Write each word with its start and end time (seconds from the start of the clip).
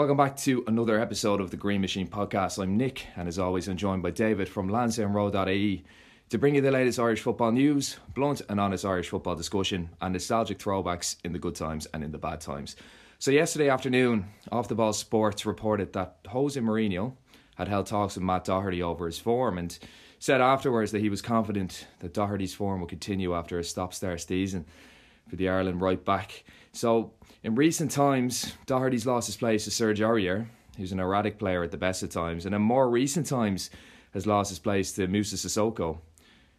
Welcome 0.00 0.16
back 0.16 0.34
to 0.38 0.64
another 0.66 0.98
episode 0.98 1.42
of 1.42 1.50
the 1.50 1.58
Green 1.58 1.82
Machine 1.82 2.08
podcast. 2.08 2.58
I'm 2.58 2.78
Nick, 2.78 3.06
and 3.16 3.28
as 3.28 3.38
always, 3.38 3.68
I'm 3.68 3.76
joined 3.76 4.02
by 4.02 4.10
David 4.10 4.48
from 4.48 4.70
Lansdownroad.ie 4.70 5.84
to 6.30 6.38
bring 6.38 6.54
you 6.54 6.62
the 6.62 6.70
latest 6.70 6.98
Irish 6.98 7.20
football 7.20 7.52
news, 7.52 7.98
blunt 8.14 8.40
and 8.48 8.58
honest 8.58 8.86
Irish 8.86 9.10
football 9.10 9.36
discussion, 9.36 9.90
and 10.00 10.14
nostalgic 10.14 10.58
throwbacks 10.58 11.16
in 11.22 11.34
the 11.34 11.38
good 11.38 11.54
times 11.54 11.86
and 11.92 12.02
in 12.02 12.12
the 12.12 12.16
bad 12.16 12.40
times. 12.40 12.76
So, 13.18 13.30
yesterday 13.30 13.68
afternoon, 13.68 14.24
Off 14.50 14.68
the 14.68 14.74
Ball 14.74 14.94
Sports 14.94 15.44
reported 15.44 15.92
that 15.92 16.16
Jose 16.28 16.58
Mourinho 16.58 17.12
had 17.56 17.68
held 17.68 17.84
talks 17.84 18.14
with 18.14 18.24
Matt 18.24 18.44
Doherty 18.44 18.82
over 18.82 19.04
his 19.04 19.18
form 19.18 19.58
and 19.58 19.78
said 20.18 20.40
afterwards 20.40 20.92
that 20.92 21.02
he 21.02 21.10
was 21.10 21.20
confident 21.20 21.86
that 21.98 22.14
Doherty's 22.14 22.54
form 22.54 22.80
would 22.80 22.88
continue 22.88 23.34
after 23.34 23.58
a 23.58 23.64
stop 23.64 23.92
start 23.92 24.22
season 24.22 24.64
for 25.28 25.36
the 25.36 25.50
Ireland 25.50 25.82
right 25.82 26.02
back. 26.02 26.44
So, 26.72 27.12
in 27.42 27.54
recent 27.54 27.90
times, 27.90 28.54
Doherty's 28.66 29.06
lost 29.06 29.26
his 29.26 29.36
place 29.36 29.64
to 29.64 29.70
Serge 29.70 30.00
Aurier, 30.00 30.46
who's 30.76 30.92
an 30.92 31.00
erratic 31.00 31.38
player 31.38 31.62
at 31.62 31.70
the 31.70 31.76
best 31.76 32.02
of 32.02 32.10
times, 32.10 32.46
and 32.46 32.54
in 32.54 32.62
more 32.62 32.88
recent 32.88 33.26
times 33.26 33.70
has 34.12 34.26
lost 34.26 34.50
his 34.50 34.58
place 34.58 34.92
to 34.92 35.06
Moussa 35.06 35.36
Sissoko, 35.36 35.98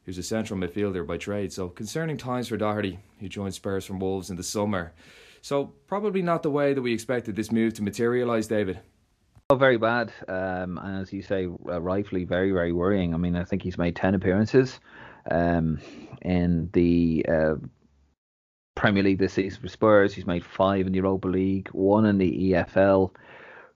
who's 0.06 0.18
a 0.18 0.24
central 0.24 0.60
midfielder 0.60 1.06
by 1.06 1.18
trade. 1.18 1.54
So 1.54 1.70
concerning 1.70 2.18
times 2.18 2.48
for 2.48 2.58
Doherty, 2.58 3.00
who 3.20 3.30
joined 3.30 3.54
Spurs 3.54 3.86
from 3.86 4.00
Wolves 4.00 4.30
in 4.30 4.38
the 4.38 4.44
summer. 4.44 4.94
So 5.42 5.74
probably 5.88 6.22
not 6.22 6.44
the 6.44 6.52
way 6.52 6.74
that 6.74 6.82
we 6.82 6.94
expected 6.94 7.36
this 7.36 7.52
move 7.52 7.74
to 7.76 7.84
materialise, 7.84 8.48
David. 8.48 8.80
Oh, 9.50 9.56
very 9.56 9.78
bad. 9.78 10.14
Um, 10.28 10.78
and 10.78 11.02
as 11.02 11.12
you 11.12 11.22
say, 11.22 11.46
uh, 11.46 11.82
rightfully 11.82 12.24
very, 12.24 12.52
very 12.52 12.72
worrying. 12.72 13.14
I 13.14 13.18
mean, 13.18 13.36
I 13.36 13.44
think 13.44 13.64
he's 13.64 13.78
made 13.78 13.96
10 13.96 14.16
appearances 14.16 14.80
um, 15.30 15.80
in 16.22 16.70
the 16.74 17.26
uh, 17.28 17.56
Premier 18.76 19.04
League 19.04 19.20
this 19.20 19.34
season 19.34 19.62
for 19.62 19.68
Spurs. 19.68 20.14
He's 20.14 20.26
made 20.26 20.46
five 20.46 20.88
in 20.88 20.94
the 20.94 20.98
Europa 20.98 21.28
League, 21.28 21.70
one 21.72 22.06
in 22.06 22.18
the 22.18 22.52
EFL 22.52 23.14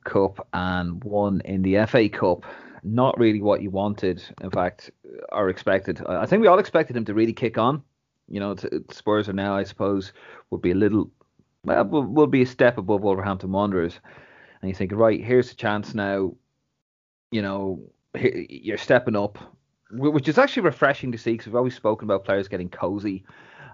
Cup, 0.05 0.47
and 0.53 1.03
one 1.03 1.41
in 1.45 1.61
the 1.61 1.85
FA 1.85 2.09
Cup. 2.09 2.45
Not 2.83 3.17
really 3.17 3.41
what 3.41 3.61
you 3.61 3.71
wanted, 3.71 4.23
in 4.41 4.51
fact, 4.51 4.91
or 5.31 5.49
expected. 5.49 6.05
I 6.07 6.25
think 6.25 6.41
we 6.41 6.47
all 6.47 6.59
expected 6.59 6.95
him 6.95 7.05
to 7.05 7.13
really 7.13 7.33
kick 7.33 7.57
on. 7.57 7.83
You 8.27 8.39
know, 8.39 8.55
Spurs 8.91 9.27
are 9.27 9.33
now, 9.33 9.55
I 9.55 9.63
suppose, 9.63 10.13
would 10.49 10.61
be 10.61 10.71
a 10.71 10.75
little, 10.75 11.09
well, 11.63 11.83
will 11.85 12.27
be 12.27 12.43
a 12.43 12.47
step 12.47 12.77
above 12.77 13.01
Wolverhampton 13.01 13.51
Wanderers. 13.51 13.99
And 14.61 14.69
you 14.69 14.75
think, 14.75 14.91
right, 14.93 15.23
here's 15.23 15.51
a 15.51 15.55
chance 15.55 15.93
now. 15.93 16.33
You 17.31 17.41
know, 17.41 17.81
you're 18.15 18.77
stepping 18.77 19.15
up, 19.15 19.39
which 19.91 20.27
is 20.29 20.37
actually 20.37 20.63
refreshing 20.63 21.11
to 21.11 21.17
see 21.17 21.33
because 21.33 21.47
we've 21.47 21.55
always 21.55 21.75
spoken 21.75 22.05
about 22.05 22.23
players 22.23 22.47
getting 22.47 22.69
cozy 22.69 23.25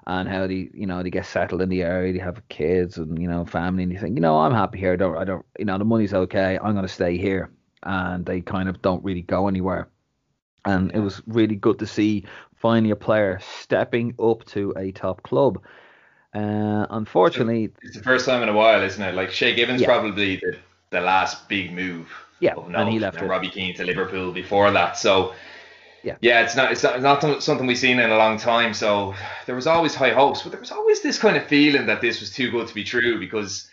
and 0.08 0.28
how 0.28 0.48
they 0.48 0.70
you 0.74 0.86
know 0.86 1.04
they 1.04 1.10
get 1.10 1.26
settled 1.26 1.62
in 1.62 1.70
the 1.70 1.84
area, 1.84 2.14
they 2.14 2.20
have 2.20 2.48
kids 2.50 2.98
and 2.98 3.22
you 3.22 3.28
know 3.28 3.46
family, 3.46 3.84
and 3.84 3.92
you 3.92 4.00
think 4.00 4.16
you 4.16 4.22
know 4.22 4.40
I'm 4.40 4.54
happy 4.54 4.80
here. 4.80 4.94
I 4.94 4.96
don't 4.96 5.18
I 5.18 5.24
don't 5.24 5.46
you 5.60 5.66
know 5.66 5.78
the 5.78 5.86
money's 5.86 6.14
okay. 6.14 6.58
I'm 6.58 6.74
going 6.74 6.86
to 6.86 6.94
stay 6.94 7.18
here, 7.18 7.52
and 7.84 8.26
they 8.26 8.42
kind 8.42 8.70
of 8.70 8.82
don't 8.82 9.04
really 9.04 9.22
go 9.22 9.48
anywhere. 9.48 9.90
And 10.66 10.92
it 10.94 11.00
was 11.00 11.22
really 11.26 11.56
good 11.56 11.80
to 11.80 11.88
see 11.88 12.26
finally 12.56 12.92
a 12.92 12.96
player 12.96 13.40
stepping 13.42 14.14
up 14.20 14.46
to 14.46 14.74
a 14.78 14.92
top 14.92 15.24
club. 15.24 15.62
Uh, 16.34 16.86
unfortunately, 16.92 17.72
it's 17.82 17.98
the 17.98 18.04
first 18.04 18.26
time 18.26 18.44
in 18.44 18.50
a 18.50 18.54
while, 18.54 18.82
isn't 18.82 19.02
it? 19.04 19.16
Like 19.16 19.32
Shay 19.32 19.56
Given's 19.56 19.82
yeah. 19.82 19.88
probably 19.88 20.38
the, 20.38 20.58
the 20.92 21.02
last 21.02 21.50
big 21.50 21.74
move. 21.74 22.10
Yeah, 22.40 22.54
and 22.58 22.90
he 22.90 23.00
left. 23.00 23.18
And 23.18 23.30
Robbie 23.30 23.50
Keane 23.50 23.76
to 23.76 23.84
Liverpool 23.84 24.32
before 24.32 24.72
that, 24.72 24.98
so 24.98 25.34
yeah, 26.04 26.16
yeah, 26.22 26.44
it's 26.44 26.56
not 26.56 26.72
it's 26.72 26.84
not, 26.84 27.02
not 27.02 27.44
something 27.44 27.68
we've 27.68 27.78
seen 27.78 28.00
in 28.00 28.10
a 28.10 28.18
long 28.18 28.38
time. 28.38 28.74
So 28.74 29.14
there 29.46 29.56
was 29.56 29.68
always 29.68 29.94
high 29.94 30.12
hopes, 30.12 30.42
but 30.42 30.52
there 30.52 30.60
was 30.60 30.72
always 30.72 31.02
this 31.02 31.20
kind 31.20 31.38
of 31.38 31.46
feeling 31.46 31.86
that 31.86 32.02
this 32.02 32.20
was 32.20 32.32
too 32.32 32.52
good 32.52 32.68
to 32.68 32.74
be 32.74 32.84
true 32.84 33.20
because 33.20 33.70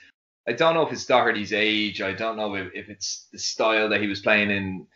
I 0.46 0.52
don't 0.52 0.74
know 0.74 0.86
if 0.86 0.92
it's 0.92 1.06
Doherty's 1.06 1.52
age, 1.52 2.00
I 2.00 2.12
don't 2.12 2.36
know 2.36 2.54
if, 2.54 2.72
if 2.74 2.88
it's 2.88 3.28
the 3.32 3.38
style 3.38 3.90
that 3.90 4.00
he 4.00 4.08
was 4.08 4.20
playing 4.20 4.50
in, 4.50 4.86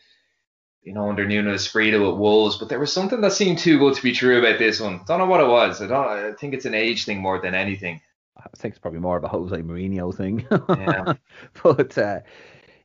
you 0.82 0.94
know, 0.94 1.10
under 1.10 1.26
Nuno 1.26 1.52
Espirito 1.52 2.10
at 2.10 2.16
Wolves, 2.16 2.56
but 2.56 2.70
there 2.70 2.80
was 2.80 2.92
something 2.92 3.20
that 3.20 3.32
seemed 3.32 3.58
too 3.58 3.78
good 3.78 3.94
to 3.94 4.02
be 4.02 4.12
true 4.12 4.38
about 4.38 4.58
this 4.58 4.80
one. 4.80 5.02
Don't 5.06 5.18
know 5.18 5.26
what 5.26 5.40
it 5.40 5.48
was. 5.48 5.82
I 5.82 5.88
don't. 5.88 6.08
I 6.08 6.32
think 6.32 6.54
it's 6.54 6.64
an 6.64 6.74
age 6.74 7.04
thing 7.04 7.20
more 7.20 7.38
than 7.38 7.54
anything. 7.54 8.00
I 8.36 8.48
think 8.56 8.72
it's 8.72 8.80
probably 8.80 9.00
more 9.00 9.18
of 9.18 9.24
a 9.24 9.28
Jose 9.28 9.56
Mourinho 9.56 10.14
thing. 10.14 10.46
Yeah. 10.50 11.14
but 11.62 11.98
uh, 11.98 12.20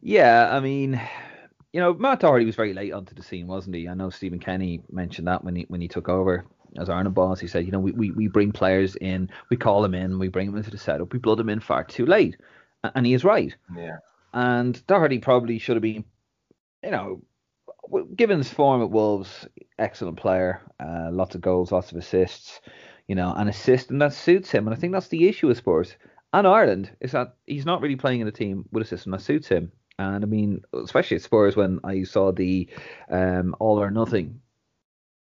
yeah, 0.01 0.49
I 0.51 0.59
mean 0.59 1.01
you 1.77 1.83
know, 1.83 1.93
Matt 1.93 2.21
Doherty 2.21 2.43
was 2.43 2.55
very 2.55 2.73
late 2.73 2.91
onto 2.91 3.13
the 3.13 3.21
scene, 3.21 3.45
wasn't 3.45 3.75
he? 3.75 3.87
I 3.87 3.93
know 3.93 4.09
Stephen 4.09 4.39
Kenny 4.39 4.81
mentioned 4.91 5.27
that 5.27 5.43
when 5.43 5.55
he 5.55 5.65
when 5.67 5.79
he 5.79 5.87
took 5.87 6.09
over 6.09 6.43
as 6.75 6.89
Ireland 6.89 7.13
boss. 7.13 7.39
He 7.39 7.45
said, 7.45 7.67
you 7.67 7.71
know, 7.71 7.77
we, 7.77 7.91
we, 7.91 8.09
we 8.09 8.27
bring 8.27 8.51
players 8.51 8.95
in, 8.95 9.29
we 9.51 9.57
call 9.57 9.83
them 9.83 9.93
in, 9.93 10.17
we 10.17 10.27
bring 10.27 10.47
them 10.47 10.57
into 10.57 10.71
the 10.71 10.79
setup, 10.79 11.13
we 11.13 11.19
blood 11.19 11.37
them 11.37 11.49
in 11.49 11.59
far 11.59 11.83
too 11.83 12.07
late. 12.07 12.35
And 12.95 13.05
he 13.05 13.13
is 13.13 13.23
right. 13.23 13.55
Yeah. 13.75 13.97
And 14.33 14.83
Doherty 14.87 15.19
probably 15.19 15.59
should 15.59 15.75
have 15.75 15.83
been, 15.83 16.03
you 16.83 16.89
know, 16.89 17.21
given 18.15 18.39
his 18.39 18.51
form 18.51 18.81
at 18.81 18.89
Wolves, 18.89 19.47
excellent 19.77 20.17
player, 20.17 20.63
uh, 20.79 21.09
lots 21.11 21.35
of 21.35 21.41
goals, 21.41 21.71
lots 21.71 21.91
of 21.91 21.99
assists, 21.99 22.59
you 23.07 23.13
know, 23.13 23.35
an 23.37 23.49
assist, 23.49 23.91
and 23.91 24.01
that 24.01 24.13
suits 24.13 24.49
him. 24.49 24.65
And 24.65 24.75
I 24.75 24.79
think 24.79 24.93
that's 24.93 25.09
the 25.09 25.27
issue 25.27 25.45
with 25.45 25.59
Spurs 25.59 25.95
and 26.33 26.47
Ireland 26.47 26.89
is 27.01 27.11
that 27.11 27.35
he's 27.45 27.67
not 27.67 27.81
really 27.81 27.97
playing 27.97 28.21
in 28.21 28.27
a 28.27 28.31
team 28.31 28.65
with 28.71 28.81
a 28.81 28.87
system 28.87 29.11
that 29.11 29.21
suits 29.21 29.47
him. 29.47 29.71
And 29.99 30.23
I 30.23 30.27
mean, 30.27 30.61
especially 30.73 31.17
at 31.17 31.23
Spurs 31.23 31.55
when 31.55 31.79
I 31.83 32.03
saw 32.03 32.31
the 32.31 32.69
um, 33.09 33.55
all 33.59 33.81
or 33.81 33.89
nothing, 33.89 34.41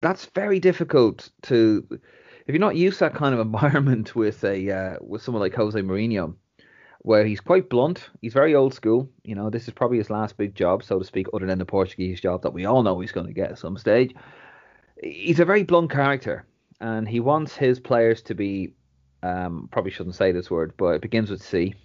that's 0.02 0.26
very 0.26 0.60
difficult 0.60 1.30
to 1.44 1.88
if 1.92 2.50
you're 2.54 2.60
not 2.60 2.76
used 2.76 3.00
to 3.00 3.06
that 3.06 3.16
kind 3.16 3.34
of 3.34 3.40
environment 3.48 4.16
with 4.16 4.44
a 4.44 4.72
uh, 4.72 4.98
with 5.02 5.22
someone 5.22 5.42
like 5.42 5.56
Jose 5.56 5.80
Mourinho, 5.80 6.36
where 7.00 7.26
he's 7.26 7.42
quite 7.42 7.70
blunt, 7.70 8.10
he's 8.22 8.34
very 8.34 8.54
old 8.54 8.74
school. 8.74 9.10
You 9.24 9.36
know, 9.36 9.50
this 9.50 9.68
is 9.68 9.74
probably 9.74 9.98
his 9.98 10.10
last 10.10 10.38
big 10.38 10.54
job, 10.54 10.84
so 10.84 11.00
to 11.00 11.06
speak, 11.06 11.28
other 11.34 11.48
than 11.48 11.60
the 11.60 11.66
Portuguese 11.66 12.22
job 12.22 12.44
that 12.44 12.54
we 12.54 12.66
all 12.66 12.84
know 12.84 13.00
he's 13.00 13.12
going 13.12 13.28
to 13.28 13.34
get 13.34 13.52
at 13.52 13.60
some 13.60 13.78
stage. 13.78 14.14
He's 15.02 15.40
a 15.40 15.46
very 15.46 15.64
blunt 15.64 15.90
character, 15.90 16.46
and 16.80 17.08
he 17.08 17.20
wants 17.20 17.56
his 17.56 17.80
players 17.80 18.22
to 18.24 18.36
be. 18.36 18.74
Um, 19.24 19.70
probably 19.72 19.92
shouldn't 19.92 20.16
say 20.16 20.32
this 20.32 20.50
word, 20.50 20.74
but 20.78 20.96
it 20.96 21.02
begins 21.02 21.30
with 21.30 21.44
C 21.44 21.76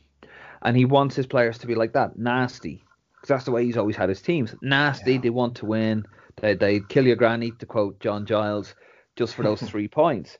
and 0.66 0.76
he 0.76 0.84
wants 0.84 1.14
his 1.14 1.28
players 1.28 1.58
to 1.58 1.66
be 1.68 1.76
like 1.76 1.92
that, 1.92 2.18
nasty, 2.18 2.82
because 3.14 3.28
that's 3.28 3.44
the 3.44 3.52
way 3.52 3.64
he's 3.64 3.76
always 3.76 3.94
had 3.94 4.08
his 4.08 4.20
teams. 4.20 4.52
Nasty, 4.62 5.12
yeah. 5.12 5.20
they 5.20 5.30
want 5.30 5.54
to 5.58 5.64
win. 5.64 6.04
They 6.40 6.54
they 6.54 6.80
kill 6.80 7.06
your 7.06 7.14
granny, 7.14 7.52
to 7.52 7.66
quote 7.66 8.00
John 8.00 8.26
Giles, 8.26 8.74
just 9.14 9.36
for 9.36 9.44
those 9.44 9.62
three 9.70 9.86
points. 9.86 10.38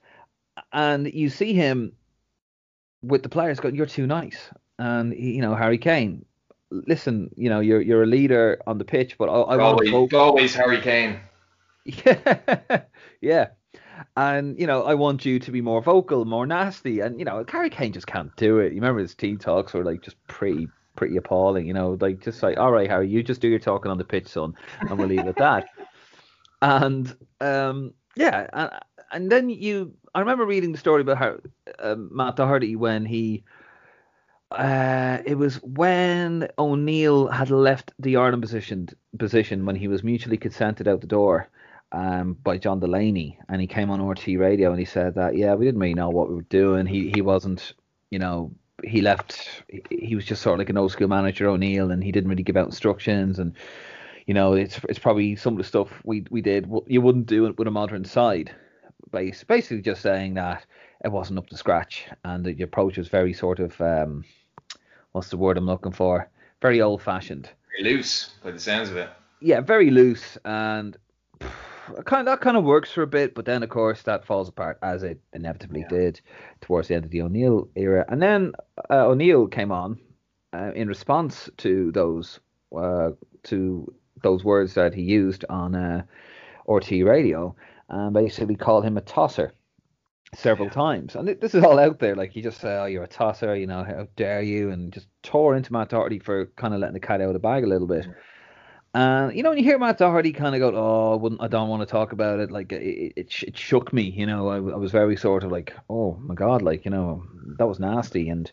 And 0.72 1.06
you 1.06 1.30
see 1.30 1.54
him 1.54 1.92
with 3.02 3.22
the 3.22 3.28
players 3.28 3.60
going, 3.60 3.76
"You're 3.76 3.86
too 3.86 4.06
nice," 4.08 4.50
and 4.80 5.14
you 5.14 5.40
know 5.40 5.54
Harry 5.54 5.78
Kane. 5.78 6.24
Listen, 6.72 7.30
you 7.36 7.48
know 7.48 7.60
you're 7.60 7.80
you're 7.80 8.02
a 8.02 8.06
leader 8.06 8.60
on 8.66 8.78
the 8.78 8.84
pitch, 8.84 9.16
but 9.18 9.28
I, 9.28 9.54
I 9.54 9.58
always, 9.60 10.12
always 10.12 10.54
Harry 10.54 10.80
Kane. 10.80 11.20
Yeah, 11.84 12.80
yeah. 13.20 13.46
And 14.16 14.58
you 14.58 14.66
know, 14.66 14.82
I 14.84 14.94
want 14.94 15.24
you 15.24 15.38
to 15.38 15.50
be 15.50 15.60
more 15.60 15.82
vocal, 15.82 16.24
more 16.24 16.46
nasty. 16.46 17.00
And 17.00 17.18
you 17.18 17.24
know, 17.24 17.44
Harry 17.48 17.70
Kane 17.70 17.92
just 17.92 18.06
can't 18.06 18.34
do 18.36 18.58
it. 18.58 18.72
You 18.72 18.80
remember 18.80 19.00
his 19.00 19.14
team 19.14 19.38
talks 19.38 19.72
were 19.72 19.84
like 19.84 20.02
just 20.02 20.16
pretty, 20.26 20.68
pretty 20.96 21.16
appalling. 21.16 21.66
You 21.66 21.74
know, 21.74 21.96
like 22.00 22.20
just 22.20 22.42
like, 22.42 22.58
all 22.58 22.72
right, 22.72 22.88
Harry, 22.88 23.08
you 23.08 23.22
just 23.22 23.40
do 23.40 23.48
your 23.48 23.58
talking 23.58 23.90
on 23.90 23.98
the 23.98 24.04
pitch, 24.04 24.28
son, 24.28 24.54
and 24.80 24.98
we'll 24.98 25.08
leave 25.08 25.20
it 25.20 25.28
at 25.28 25.36
that. 25.36 25.68
And 26.62 27.14
um, 27.42 27.92
yeah, 28.16 28.46
and, 28.50 28.70
and 29.12 29.30
then 29.30 29.50
you, 29.50 29.92
I 30.14 30.20
remember 30.20 30.46
reading 30.46 30.72
the 30.72 30.78
story 30.78 31.02
about 31.02 31.18
how 31.18 31.36
um, 31.78 32.08
Matt 32.12 32.36
Doherty 32.36 32.76
when 32.76 33.04
he. 33.04 33.44
Uh, 34.50 35.18
it 35.26 35.36
was 35.36 35.56
when 35.56 36.48
O'Neill 36.56 37.26
had 37.26 37.50
left 37.50 37.92
the 37.98 38.16
Ireland 38.16 38.42
position 38.42 38.88
position 39.18 39.66
when 39.66 39.76
he 39.76 39.86
was 39.86 40.02
mutually 40.02 40.38
consented 40.38 40.88
out 40.88 41.02
the 41.02 41.06
door 41.06 41.50
um, 41.92 42.36
by 42.42 42.58
John 42.58 42.80
Delaney, 42.80 43.38
and 43.48 43.60
he 43.60 43.66
came 43.66 43.90
on 43.90 44.00
RTÉ 44.00 44.38
Radio 44.38 44.70
and 44.70 44.78
he 44.78 44.84
said 44.84 45.14
that 45.14 45.36
yeah, 45.36 45.54
we 45.54 45.64
didn't 45.64 45.80
really 45.80 45.94
know 45.94 46.10
what 46.10 46.28
we 46.28 46.34
were 46.34 46.42
doing. 46.42 46.86
He 46.86 47.10
he 47.10 47.22
wasn't, 47.22 47.72
you 48.10 48.18
know, 48.18 48.52
he 48.84 49.00
left. 49.00 49.62
He, 49.90 50.14
was 50.14 50.24
just 50.24 50.42
sort 50.42 50.54
of 50.54 50.58
like 50.58 50.68
an 50.68 50.76
old 50.76 50.92
school 50.92 51.08
manager 51.08 51.48
O'Neill, 51.48 51.90
and 51.90 52.02
he 52.02 52.12
didn't 52.12 52.28
really 52.28 52.42
give 52.42 52.56
out 52.56 52.66
instructions. 52.66 53.38
And 53.38 53.54
you 54.26 54.34
know, 54.34 54.54
it's 54.54 54.80
it's 54.88 54.98
probably 54.98 55.36
some 55.36 55.54
of 55.54 55.58
the 55.58 55.64
stuff 55.64 55.88
we 56.04 56.24
we 56.30 56.42
did 56.42 56.70
you 56.86 57.00
wouldn't 57.00 57.26
do 57.26 57.46
it 57.46 57.58
with 57.58 57.68
a 57.68 57.72
modern 57.72 58.04
side. 58.04 58.54
Base 59.12 59.44
basically 59.44 59.82
just 59.82 60.02
saying 60.02 60.34
that 60.34 60.66
it 61.04 61.12
wasn't 61.12 61.38
up 61.38 61.46
to 61.48 61.56
scratch, 61.56 62.06
and 62.24 62.44
the 62.44 62.62
approach 62.62 62.98
was 62.98 63.08
very 63.08 63.32
sort 63.32 63.60
of 63.60 63.80
um, 63.80 64.24
what's 65.12 65.30
the 65.30 65.36
word 65.36 65.56
I'm 65.56 65.66
looking 65.66 65.92
for? 65.92 66.28
Very 66.60 66.80
old 66.82 67.02
fashioned. 67.02 67.48
Very 67.78 67.94
loose, 67.94 68.30
by 68.42 68.50
the 68.50 68.58
sounds 68.58 68.90
of 68.90 68.96
it. 68.96 69.10
Yeah, 69.40 69.60
very 69.60 69.90
loose, 69.90 70.38
and 70.44 70.96
kind 72.04 72.26
that 72.26 72.40
kind 72.40 72.56
of 72.56 72.64
works 72.64 72.90
for 72.92 73.02
a 73.02 73.06
bit, 73.06 73.34
but 73.34 73.44
then 73.44 73.62
of 73.62 73.68
course 73.68 74.02
that 74.02 74.26
falls 74.26 74.48
apart 74.48 74.78
as 74.82 75.02
it 75.02 75.20
inevitably 75.32 75.80
yeah. 75.80 75.88
did 75.88 76.20
towards 76.60 76.88
the 76.88 76.94
end 76.94 77.04
of 77.04 77.10
the 77.10 77.22
O'Neill 77.22 77.68
era. 77.76 78.04
And 78.08 78.20
then 78.20 78.52
uh, 78.90 79.06
O'Neill 79.06 79.46
came 79.46 79.72
on 79.72 79.98
uh, 80.52 80.72
in 80.74 80.88
response 80.88 81.50
to 81.58 81.92
those 81.92 82.40
uh, 82.76 83.10
to 83.44 83.92
those 84.22 84.44
words 84.44 84.74
that 84.74 84.94
he 84.94 85.02
used 85.02 85.44
on 85.48 85.74
uh, 85.74 86.02
RTÉ 86.68 87.04
radio, 87.06 87.54
and 87.88 88.14
basically 88.14 88.56
called 88.56 88.84
him 88.84 88.96
a 88.96 89.00
tosser. 89.02 89.52
several 90.34 90.68
times. 90.70 91.14
And 91.14 91.28
this 91.40 91.54
is 91.54 91.64
all 91.64 91.78
out 91.78 91.98
there. 91.98 92.14
Like 92.16 92.32
he 92.32 92.42
just 92.42 92.60
said, 92.60 92.80
"Oh, 92.80 92.86
you're 92.86 93.04
a 93.04 93.08
tosser," 93.08 93.54
you 93.56 93.66
know, 93.66 93.84
how 93.84 94.08
dare 94.16 94.42
you, 94.42 94.70
and 94.70 94.92
just 94.92 95.08
tore 95.22 95.56
into 95.56 95.72
Matt 95.72 95.90
Doherty 95.90 96.18
for 96.18 96.46
kind 96.56 96.74
of 96.74 96.80
letting 96.80 96.94
the 96.94 97.00
cat 97.00 97.20
out 97.20 97.28
of 97.28 97.32
the 97.34 97.38
bag 97.38 97.64
a 97.64 97.68
little 97.68 97.86
bit. 97.86 98.06
And 98.96 99.36
you 99.36 99.42
know, 99.42 99.50
when 99.50 99.58
you 99.58 99.64
hear 99.64 99.78
Matt 99.78 99.98
Doherty 99.98 100.32
kind 100.32 100.54
of 100.54 100.60
go, 100.60 100.74
"Oh, 100.74 101.12
I, 101.12 101.16
wouldn't, 101.16 101.42
I 101.42 101.48
don't 101.48 101.68
want 101.68 101.82
to 101.82 101.86
talk 101.86 102.12
about 102.12 102.40
it," 102.40 102.50
like 102.50 102.72
it, 102.72 103.12
it, 103.14 103.42
it 103.42 103.58
shook 103.58 103.92
me. 103.92 104.04
You 104.04 104.24
know, 104.24 104.48
I, 104.48 104.56
I 104.56 104.76
was 104.76 104.90
very 104.90 105.16
sort 105.16 105.44
of 105.44 105.52
like, 105.52 105.74
"Oh 105.90 106.16
my 106.22 106.34
god," 106.34 106.62
like 106.62 106.86
you 106.86 106.90
know, 106.90 107.22
that 107.58 107.66
was 107.66 107.78
nasty. 107.78 108.30
And 108.30 108.50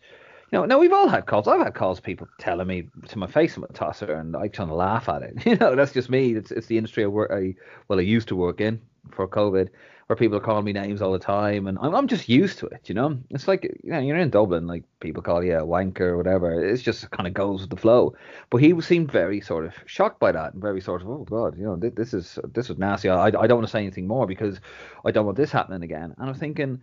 you 0.51 0.57
know, 0.59 0.65
no, 0.65 0.79
we've 0.79 0.91
all 0.91 1.07
had 1.07 1.27
calls. 1.27 1.47
I've 1.47 1.61
had 1.61 1.75
calls, 1.75 2.01
people 2.01 2.27
telling 2.39 2.67
me 2.67 2.89
to 3.07 3.17
my 3.17 3.27
face 3.27 3.55
I'm 3.55 3.63
a 3.63 3.67
tosser, 3.67 4.13
and 4.13 4.35
I 4.35 4.49
trying 4.49 4.67
to 4.67 4.75
laugh 4.75 5.07
at 5.07 5.21
it. 5.21 5.33
You 5.45 5.55
know, 5.55 5.77
that's 5.77 5.93
just 5.93 6.09
me. 6.09 6.35
It's 6.35 6.51
it's 6.51 6.67
the 6.67 6.77
industry 6.77 7.05
I 7.05 7.07
work. 7.07 7.31
I 7.31 7.55
well, 7.87 7.99
I 7.99 8.01
used 8.01 8.27
to 8.27 8.35
work 8.35 8.59
in 8.59 8.81
for 9.11 9.25
COVID, 9.29 9.69
where 10.07 10.15
people 10.15 10.38
are 10.38 10.41
calling 10.41 10.65
me 10.65 10.73
names 10.73 11.01
all 11.01 11.11
the 11.11 11.19
time, 11.19 11.67
and 11.67 11.77
I'm, 11.81 11.95
I'm 11.95 12.07
just 12.07 12.27
used 12.27 12.59
to 12.59 12.67
it. 12.67 12.89
You 12.89 12.95
know, 12.95 13.17
it's 13.29 13.47
like 13.47 13.63
you 13.63 13.91
know, 13.91 14.00
you're 14.00 14.17
in 14.17 14.29
Dublin, 14.29 14.67
like 14.67 14.83
people 15.00 15.23
call 15.23 15.44
you 15.44 15.57
a 15.57 15.65
wanker 15.65 16.01
or 16.01 16.17
whatever. 16.17 16.63
It's 16.63 16.81
just 16.81 17.09
kind 17.11 17.27
of 17.27 17.33
goes 17.33 17.61
with 17.61 17.69
the 17.69 17.77
flow. 17.77 18.15
But 18.50 18.57
he 18.57 18.79
seemed 18.81 19.11
very 19.11 19.41
sort 19.41 19.65
of 19.65 19.73
shocked 19.85 20.19
by 20.19 20.31
that, 20.31 20.53
and 20.53 20.61
very 20.61 20.81
sort 20.81 21.01
of, 21.01 21.09
oh 21.09 21.25
god, 21.29 21.57
you 21.57 21.63
know, 21.63 21.75
this, 21.75 21.94
this 21.95 22.13
is 22.13 22.39
this 22.53 22.69
is 22.69 22.77
nasty. 22.77 23.09
I, 23.09 23.27
I 23.27 23.31
don't 23.31 23.57
want 23.57 23.67
to 23.67 23.71
say 23.71 23.81
anything 23.81 24.07
more 24.07 24.27
because 24.27 24.59
I 25.05 25.11
don't 25.11 25.25
want 25.25 25.38
this 25.38 25.51
happening 25.51 25.83
again. 25.83 26.13
And 26.17 26.29
I'm 26.29 26.35
thinking, 26.35 26.81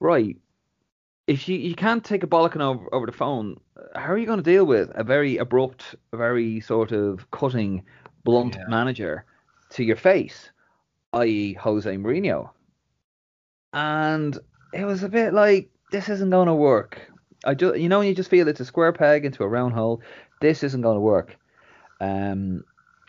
right, 0.00 0.36
if 1.28 1.46
you, 1.48 1.58
you 1.58 1.74
can't 1.74 2.02
take 2.02 2.24
a 2.24 2.26
bollocking 2.26 2.62
over, 2.62 2.92
over 2.92 3.06
the 3.06 3.12
phone, 3.12 3.60
how 3.94 4.12
are 4.12 4.18
you 4.18 4.26
going 4.26 4.42
to 4.42 4.50
deal 4.50 4.64
with 4.64 4.90
a 4.94 5.04
very 5.04 5.36
abrupt, 5.36 5.94
very 6.12 6.60
sort 6.60 6.90
of 6.90 7.30
cutting, 7.30 7.84
blunt 8.24 8.56
yeah. 8.56 8.64
manager 8.68 9.24
to 9.70 9.84
your 9.84 9.96
face, 9.96 10.50
i.e., 11.12 11.52
Jose 11.52 11.94
Mourinho? 11.96 12.50
And 13.72 14.38
it 14.72 14.84
was 14.84 15.02
a 15.02 15.08
bit 15.08 15.32
like 15.32 15.70
this 15.90 16.08
isn't 16.08 16.30
going 16.30 16.48
to 16.48 16.54
work. 16.54 17.00
I 17.44 17.54
just, 17.54 17.78
you 17.78 17.88
know, 17.88 18.00
you 18.00 18.14
just 18.14 18.30
feel 18.30 18.48
it's 18.48 18.60
a 18.60 18.64
square 18.64 18.92
peg 18.92 19.24
into 19.24 19.42
a 19.42 19.48
round 19.48 19.74
hole. 19.74 20.02
This 20.40 20.62
isn't 20.62 20.80
going 20.80 20.96
to 20.96 21.00
work. 21.00 21.36
Um, 22.00 22.64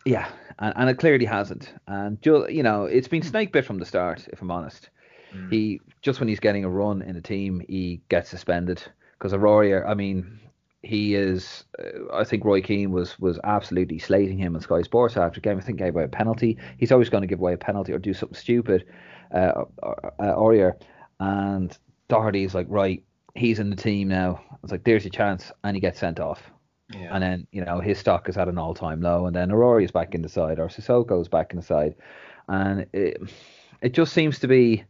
yeah, 0.05 0.29
and, 0.59 0.73
and 0.75 0.89
it 0.89 0.99
clearly 0.99 1.25
hasn't. 1.25 1.73
And 1.87 2.17
you 2.23 2.63
know, 2.63 2.85
it's 2.85 3.07
been 3.07 3.21
snake 3.21 3.51
bit 3.51 3.65
from 3.65 3.79
the 3.79 3.85
start. 3.85 4.27
If 4.31 4.41
I'm 4.41 4.51
honest, 4.51 4.89
mm. 5.33 5.51
he 5.51 5.81
just 6.01 6.19
when 6.19 6.29
he's 6.29 6.39
getting 6.39 6.63
a 6.63 6.69
run 6.69 7.01
in 7.01 7.15
a 7.15 7.21
team, 7.21 7.61
he 7.67 8.01
gets 8.09 8.29
suspended 8.29 8.81
because 9.17 9.33
Aurier. 9.33 9.87
I 9.87 9.93
mean, 9.93 10.39
he 10.81 11.15
is. 11.15 11.65
Uh, 11.77 12.13
I 12.13 12.23
think 12.23 12.45
Roy 12.45 12.61
Keane 12.61 12.91
was 12.91 13.19
was 13.19 13.39
absolutely 13.43 13.99
slating 13.99 14.37
him 14.37 14.55
on 14.55 14.61
Sky 14.61 14.81
Sports 14.81 15.17
after 15.17 15.41
game. 15.41 15.57
I 15.57 15.61
think 15.61 15.79
gave 15.79 15.95
away 15.95 16.05
a 16.05 16.07
penalty. 16.07 16.57
He's 16.77 16.91
always 16.91 17.09
going 17.09 17.21
to 17.21 17.27
give 17.27 17.39
away 17.39 17.53
a 17.53 17.57
penalty 17.57 17.91
or 17.91 17.99
do 17.99 18.13
something 18.13 18.37
stupid 18.37 18.85
uh, 19.31 19.65
Aurier, 20.19 20.73
and 21.19 21.77
Doherty's 22.07 22.55
like, 22.55 22.67
right, 22.69 23.03
he's 23.35 23.59
in 23.59 23.69
the 23.69 23.75
team 23.75 24.07
now. 24.07 24.41
It's 24.63 24.71
like, 24.71 24.83
there's 24.83 25.03
your 25.03 25.11
chance, 25.11 25.51
and 25.63 25.75
he 25.75 25.81
gets 25.81 25.99
sent 25.99 26.19
off. 26.19 26.41
Yeah. 26.93 27.13
And 27.13 27.21
then, 27.21 27.47
you 27.51 27.63
know, 27.63 27.79
his 27.79 27.99
stock 27.99 28.29
is 28.29 28.37
at 28.37 28.47
an 28.47 28.57
all 28.57 28.73
time 28.73 29.01
low, 29.01 29.25
and 29.27 29.35
then 29.35 29.49
Aurier 29.49 29.83
is 29.83 29.91
back 29.91 30.15
in 30.15 30.21
the 30.21 30.29
side, 30.29 30.59
or 30.59 30.67
Sissoko's 30.67 31.27
back 31.27 31.51
in 31.51 31.59
the 31.59 31.65
side. 31.65 31.95
And 32.47 32.87
it, 32.93 33.21
it 33.81 33.93
just 33.93 34.13
seems 34.13 34.39
to 34.39 34.47
be. 34.47 34.83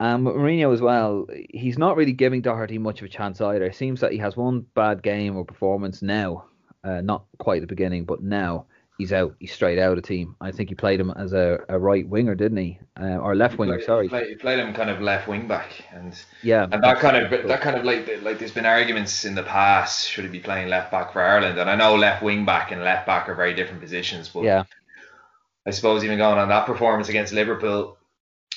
Um, 0.00 0.26
Mourinho 0.26 0.72
as 0.72 0.80
well, 0.80 1.26
he's 1.50 1.76
not 1.76 1.96
really 1.96 2.12
giving 2.12 2.40
Doherty 2.40 2.78
much 2.78 3.00
of 3.00 3.06
a 3.06 3.08
chance 3.08 3.40
either. 3.40 3.64
It 3.64 3.74
seems 3.74 4.00
that 4.00 4.12
he 4.12 4.18
has 4.18 4.36
one 4.36 4.60
bad 4.74 5.02
game 5.02 5.36
or 5.36 5.44
performance 5.44 6.02
now, 6.02 6.44
uh, 6.84 7.00
not 7.00 7.24
quite 7.38 7.62
the 7.62 7.66
beginning, 7.66 8.04
but 8.04 8.22
now 8.22 8.66
he's 8.98 9.12
out. 9.12 9.34
He's 9.38 9.52
straight 9.52 9.78
out 9.78 9.96
of 9.96 9.96
the 9.96 10.06
team. 10.06 10.34
I 10.40 10.50
think 10.50 10.68
he 10.68 10.74
played 10.74 11.00
him 11.00 11.10
as 11.12 11.32
a, 11.32 11.60
a 11.68 11.78
right 11.78 12.06
winger, 12.06 12.34
didn't 12.34 12.58
he? 12.58 12.78
Uh, 13.00 13.16
or 13.16 13.34
left 13.34 13.56
winger, 13.56 13.76
played, 13.76 13.86
sorry. 13.86 14.04
He 14.04 14.08
played, 14.10 14.28
he 14.28 14.34
played, 14.34 14.58
him 14.58 14.74
kind 14.74 14.90
of 14.90 15.00
left 15.00 15.28
wing 15.28 15.46
back, 15.48 15.84
and 15.92 16.12
yeah, 16.42 16.66
and 16.70 16.82
that 16.82 16.98
kind 16.98 17.16
of 17.16 17.48
that 17.48 17.60
kind 17.60 17.76
of 17.76 17.84
like 17.84 18.22
like 18.22 18.38
there's 18.38 18.52
been 18.52 18.66
arguments 18.66 19.24
in 19.24 19.34
the 19.34 19.44
past 19.44 20.10
should 20.10 20.24
he 20.24 20.30
be 20.30 20.40
playing 20.40 20.68
left 20.68 20.90
back 20.90 21.12
for 21.12 21.22
Ireland, 21.22 21.58
and 21.58 21.70
I 21.70 21.76
know 21.76 21.94
left 21.94 22.22
wing 22.22 22.44
back 22.44 22.72
and 22.72 22.82
left 22.82 23.06
back 23.06 23.28
are 23.28 23.34
very 23.34 23.54
different 23.54 23.80
positions, 23.80 24.28
but 24.28 24.42
yeah, 24.42 24.64
I 25.64 25.70
suppose 25.70 26.04
even 26.04 26.18
going 26.18 26.38
on 26.38 26.48
that 26.48 26.66
performance 26.66 27.08
against 27.08 27.32
Liverpool, 27.32 27.96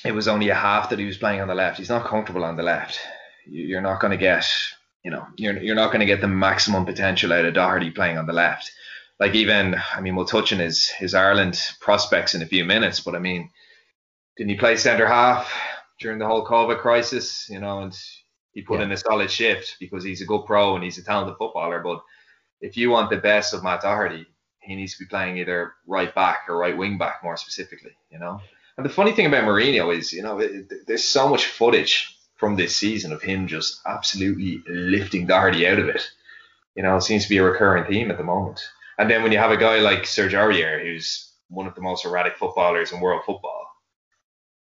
it 0.04 0.12
was 0.12 0.28
only 0.28 0.48
a 0.50 0.54
half 0.54 0.90
that 0.90 0.98
he 0.98 1.06
was 1.06 1.16
playing 1.16 1.40
on 1.40 1.48
the 1.48 1.54
left. 1.54 1.78
He's 1.78 1.88
not 1.88 2.06
comfortable 2.06 2.44
on 2.44 2.56
the 2.56 2.62
left. 2.64 2.98
You're 3.46 3.80
not 3.80 4.00
going 4.00 4.12
to 4.12 4.16
get, 4.16 4.46
you 5.04 5.10
know, 5.10 5.26
you're 5.36 5.56
you're 5.58 5.76
not 5.76 5.92
going 5.92 6.00
to 6.00 6.06
get 6.06 6.20
the 6.20 6.28
maximum 6.28 6.84
potential 6.84 7.32
out 7.32 7.44
of 7.44 7.54
Doherty 7.54 7.90
playing 7.90 8.18
on 8.18 8.26
the 8.26 8.32
left 8.32 8.72
like 9.22 9.36
even 9.36 9.76
I 9.94 10.00
mean 10.00 10.16
we'll 10.16 10.26
touch 10.26 10.52
on 10.52 10.58
his 10.58 10.88
his 10.88 11.14
Ireland 11.14 11.56
prospects 11.78 12.34
in 12.34 12.42
a 12.42 12.46
few 12.46 12.64
minutes, 12.64 12.98
but 12.98 13.14
I 13.14 13.20
mean, 13.20 13.50
didn't 14.36 14.50
he 14.50 14.56
play 14.56 14.76
centre 14.76 15.06
half 15.06 15.48
during 16.00 16.18
the 16.18 16.26
whole 16.26 16.44
COVID 16.44 16.80
crisis? 16.80 17.48
You 17.48 17.60
know, 17.60 17.82
and 17.82 17.96
he 18.52 18.62
put 18.62 18.80
yeah. 18.80 18.86
in 18.86 18.92
a 18.92 18.96
solid 18.96 19.30
shift 19.30 19.76
because 19.78 20.02
he's 20.02 20.22
a 20.22 20.26
good 20.26 20.44
pro 20.44 20.74
and 20.74 20.82
he's 20.82 20.98
a 20.98 21.04
talented 21.04 21.36
footballer. 21.38 21.80
But 21.84 22.02
if 22.60 22.76
you 22.76 22.90
want 22.90 23.10
the 23.10 23.16
best 23.16 23.54
of 23.54 23.62
Matt 23.62 23.82
Doherty, 23.82 24.26
he 24.60 24.74
needs 24.74 24.94
to 24.94 25.04
be 25.04 25.08
playing 25.08 25.38
either 25.38 25.72
right 25.86 26.12
back 26.12 26.40
or 26.48 26.58
right 26.58 26.76
wing 26.76 26.98
back 26.98 27.22
more 27.22 27.36
specifically. 27.36 27.92
You 28.10 28.18
know, 28.18 28.40
and 28.76 28.84
the 28.84 28.90
funny 28.90 29.12
thing 29.12 29.26
about 29.26 29.44
Mourinho 29.44 29.96
is, 29.96 30.12
you 30.12 30.24
know, 30.24 30.40
it, 30.40 30.88
there's 30.88 31.04
so 31.04 31.28
much 31.28 31.46
footage 31.46 32.18
from 32.34 32.56
this 32.56 32.76
season 32.76 33.12
of 33.12 33.22
him 33.22 33.46
just 33.46 33.82
absolutely 33.86 34.64
lifting 34.66 35.26
Doherty 35.28 35.64
out 35.68 35.78
of 35.78 35.88
it. 35.88 36.10
You 36.74 36.82
know, 36.82 36.96
it 36.96 37.02
seems 37.02 37.22
to 37.22 37.28
be 37.28 37.38
a 37.38 37.44
recurring 37.44 37.84
theme 37.84 38.10
at 38.10 38.18
the 38.18 38.24
moment. 38.24 38.60
And 39.02 39.10
then 39.10 39.24
when 39.24 39.32
you 39.32 39.38
have 39.38 39.50
a 39.50 39.56
guy 39.56 39.80
like 39.80 40.06
Serge 40.06 40.32
Aurier, 40.32 40.80
who's 40.80 41.32
one 41.48 41.66
of 41.66 41.74
the 41.74 41.80
most 41.80 42.06
erratic 42.06 42.36
footballers 42.36 42.92
in 42.92 43.00
world 43.00 43.22
football, 43.26 43.66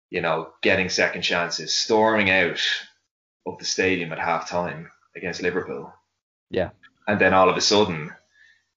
you 0.09 0.19
know, 0.19 0.49
getting 0.63 0.89
second 0.89 1.21
chances, 1.21 1.75
storming 1.75 2.31
out 2.31 2.59
of 3.45 3.59
the 3.59 3.65
stadium 3.65 4.11
at 4.11 4.17
half 4.17 4.49
time 4.49 4.89
against 5.15 5.43
Liverpool. 5.43 5.93
Yeah. 6.49 6.71
And 7.07 7.21
then 7.21 7.35
all 7.35 7.49
of 7.49 7.55
a 7.55 7.61
sudden, 7.61 8.13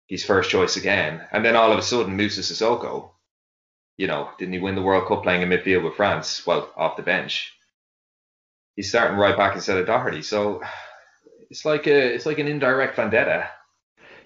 he's 0.05 0.23
first 0.23 0.51
choice 0.51 0.77
again. 0.77 1.23
And 1.33 1.43
then 1.43 1.57
all 1.57 1.73
of 1.73 1.79
a 1.79 1.83
sudden, 1.83 2.15
Moussa 2.15 2.43
Sissoko, 2.43 3.13
you 3.97 4.07
know, 4.07 4.29
didn't 4.39 4.53
he 4.53 4.61
win 4.61 4.75
the 4.75 4.83
World 4.83 5.09
Cup 5.09 5.23
playing 5.23 5.41
in 5.41 5.49
midfield 5.49 5.85
with 5.85 5.95
France? 5.95 6.47
Well, 6.47 6.71
off 6.77 6.99
the 6.99 7.03
bench. 7.03 7.55
He's 8.77 8.91
starting 8.91 9.17
right 9.17 9.35
back 9.35 9.55
instead 9.55 9.79
of 9.79 9.87
Doherty. 9.87 10.21
So 10.21 10.61
it's 11.49 11.65
like 11.65 11.87
a 11.87 12.15
it's 12.15 12.27
like 12.27 12.39
an 12.39 12.49
indirect 12.49 12.97
vendetta. 12.97 13.49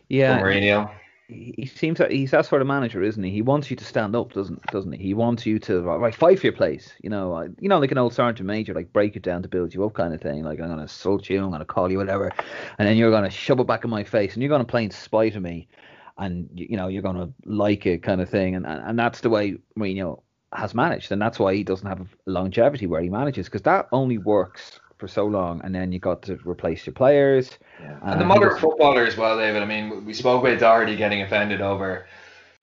Yeah. 0.08 0.40
Mourinho 0.40 0.90
he 1.28 1.66
seems 1.66 1.98
like 1.98 2.10
he's 2.10 2.30
that 2.30 2.46
sort 2.46 2.62
of 2.62 2.68
manager, 2.68 3.02
isn't 3.02 3.22
he? 3.22 3.30
He 3.30 3.42
wants 3.42 3.70
you 3.70 3.76
to 3.76 3.84
stand 3.84 4.16
up, 4.16 4.32
doesn't 4.32 4.62
doesn't 4.68 4.92
he? 4.92 5.02
He 5.02 5.14
wants 5.14 5.44
you 5.44 5.58
to 5.60 6.10
fight 6.12 6.40
for 6.40 6.46
your 6.46 6.54
place. 6.54 6.94
You 7.02 7.10
know, 7.10 7.46
you 7.60 7.68
know, 7.68 7.78
like 7.78 7.92
an 7.92 7.98
old 7.98 8.14
sergeant 8.14 8.46
major, 8.46 8.72
like 8.72 8.92
break 8.94 9.14
it 9.14 9.22
down 9.22 9.42
to 9.42 9.48
build 9.48 9.74
you 9.74 9.84
up, 9.84 9.92
kind 9.92 10.14
of 10.14 10.22
thing. 10.22 10.42
Like 10.42 10.58
I'm 10.58 10.68
gonna 10.68 10.84
assault 10.84 11.28
you, 11.28 11.44
I'm 11.44 11.50
gonna 11.50 11.66
call 11.66 11.92
you 11.92 11.98
whatever, 11.98 12.32
and 12.78 12.88
then 12.88 12.96
you're 12.96 13.10
gonna 13.10 13.30
shove 13.30 13.60
it 13.60 13.66
back 13.66 13.84
in 13.84 13.90
my 13.90 14.04
face, 14.04 14.32
and 14.32 14.42
you're 14.42 14.48
gonna 14.48 14.64
play 14.64 14.84
in 14.84 14.90
spite 14.90 15.36
of 15.36 15.42
me, 15.42 15.68
and 16.16 16.48
you 16.54 16.78
know 16.78 16.88
you're 16.88 17.02
gonna 17.02 17.30
like 17.44 17.84
it, 17.84 18.02
kind 18.02 18.22
of 18.22 18.30
thing. 18.30 18.54
And 18.54 18.66
and, 18.66 18.82
and 18.82 18.98
that's 18.98 19.20
the 19.20 19.28
way 19.28 19.58
Mourinho 19.78 20.22
has 20.54 20.74
managed, 20.74 21.12
and 21.12 21.20
that's 21.20 21.38
why 21.38 21.52
he 21.54 21.62
doesn't 21.62 21.86
have 21.86 22.08
longevity 22.24 22.86
where 22.86 23.02
he 23.02 23.10
manages, 23.10 23.48
because 23.48 23.62
that 23.62 23.86
only 23.92 24.16
works 24.16 24.80
for 24.98 25.08
so 25.08 25.26
long, 25.26 25.60
and 25.64 25.74
then 25.74 25.92
you 25.92 25.98
got 25.98 26.22
to 26.22 26.38
replace 26.44 26.86
your 26.86 26.94
players. 26.94 27.50
Yeah. 27.80 27.98
And 28.02 28.20
the 28.20 28.24
modern 28.24 28.58
footballer 28.58 29.04
as 29.04 29.16
well, 29.16 29.38
David. 29.38 29.62
I 29.62 29.66
mean, 29.66 30.04
we 30.04 30.12
spoke 30.12 30.44
about 30.44 30.58
Doherty 30.58 30.96
getting 30.96 31.22
offended 31.22 31.60
over 31.60 32.06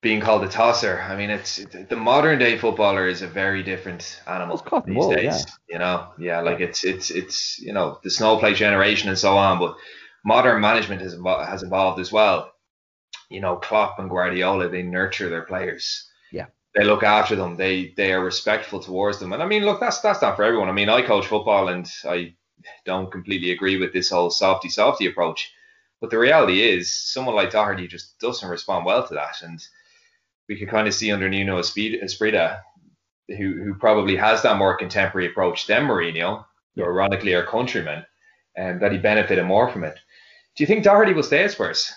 being 0.01 0.22
called 0.22 0.44
a 0.44 0.50
tosser. 0.50 1.01
I 1.01 1.15
mean, 1.15 1.32
it's 1.32 1.65
the 1.89 1.96
modern 1.96 2.38
day 2.38 2.58
footballer 2.58 3.08
is 3.08 3.24
a 3.24 3.27
very 3.27 3.63
different 3.63 4.22
animal 4.27 4.58
these 4.86 4.96
wool, 4.96 5.12
days. 5.12 5.24
Yeah. 5.24 5.44
You 5.68 5.80
know, 5.80 6.08
yeah, 6.20 6.42
like 6.42 6.60
it's 6.60 6.84
it's 6.84 7.10
it's 7.10 7.60
you 7.60 7.74
know 7.74 8.00
the 8.04 8.12
snowflake 8.12 8.56
generation 8.56 9.10
and 9.10 9.18
so 9.18 9.36
on. 9.38 9.58
But 9.58 9.77
modern 10.24 10.62
management 10.62 11.01
has 11.01 11.18
has 11.25 11.63
evolved 11.63 12.00
as 12.00 12.12
well. 12.12 12.51
You 13.30 13.42
know, 13.42 13.56
Klopp 13.56 13.98
and 13.98 14.10
Guardiola 14.10 14.70
they 14.70 14.84
nurture 14.84 15.30
their 15.30 15.44
players. 15.44 16.08
Yeah. 16.32 16.48
They 16.75 16.84
look 16.84 17.03
after 17.03 17.36
them. 17.36 17.55
They 17.55 17.94
they 17.96 18.12
are 18.13 18.24
respectful 18.24 18.82
towards 18.82 19.20
them. 19.20 19.34
And 19.34 19.41
I 19.41 19.46
mean, 19.46 19.63
look, 19.63 19.79
that's 19.79 20.00
that's 20.01 20.22
not 20.22 20.36
for 20.36 20.44
everyone. 20.44 20.70
I 20.70 20.74
mean, 20.74 20.89
I 20.89 21.01
coach 21.01 21.27
football 21.27 21.70
and 21.70 21.89
I 22.03 22.36
don't 22.86 23.12
completely 23.12 23.51
agree 23.51 23.77
with 23.77 23.94
this 23.94 24.10
whole 24.10 24.29
softy 24.29 24.70
softy 24.70 25.08
approach. 25.08 25.51
But 26.01 26.10
the 26.10 26.20
reality 26.20 26.62
is, 26.62 26.94
someone 26.94 27.36
like 27.36 27.51
Doherty 27.51 27.88
just 27.88 28.20
doesn't 28.20 28.50
respond 28.50 28.86
well 28.86 29.08
to 29.08 29.13
that, 29.13 29.41
and 29.41 29.65
we 30.50 30.58
could 30.58 30.70
kind 30.70 30.88
of 30.88 30.94
see 30.94 31.12
under 31.12 31.29
Nuno 31.29 31.60
Espirito, 31.60 32.58
who 33.29 33.63
who 33.63 33.75
probably 33.75 34.17
has 34.17 34.41
that 34.44 34.58
more 34.58 34.77
contemporary 34.77 35.27
approach 35.27 35.67
than 35.67 35.88
Mourinho, 35.88 36.46
who 36.75 36.84
ironically 36.84 37.34
are 37.34 37.46
countrymen, 37.46 38.05
and 38.55 38.82
that 38.82 38.91
he 38.91 38.98
benefited 38.98 39.46
more 39.46 39.70
from 39.70 39.86
it. 39.86 39.98
Do 40.55 40.63
you 40.63 40.67
think 40.67 40.84
Doherty 40.84 41.13
will 41.13 41.24
stay 41.24 41.44
at 41.44 41.51
Spurs? 41.51 41.94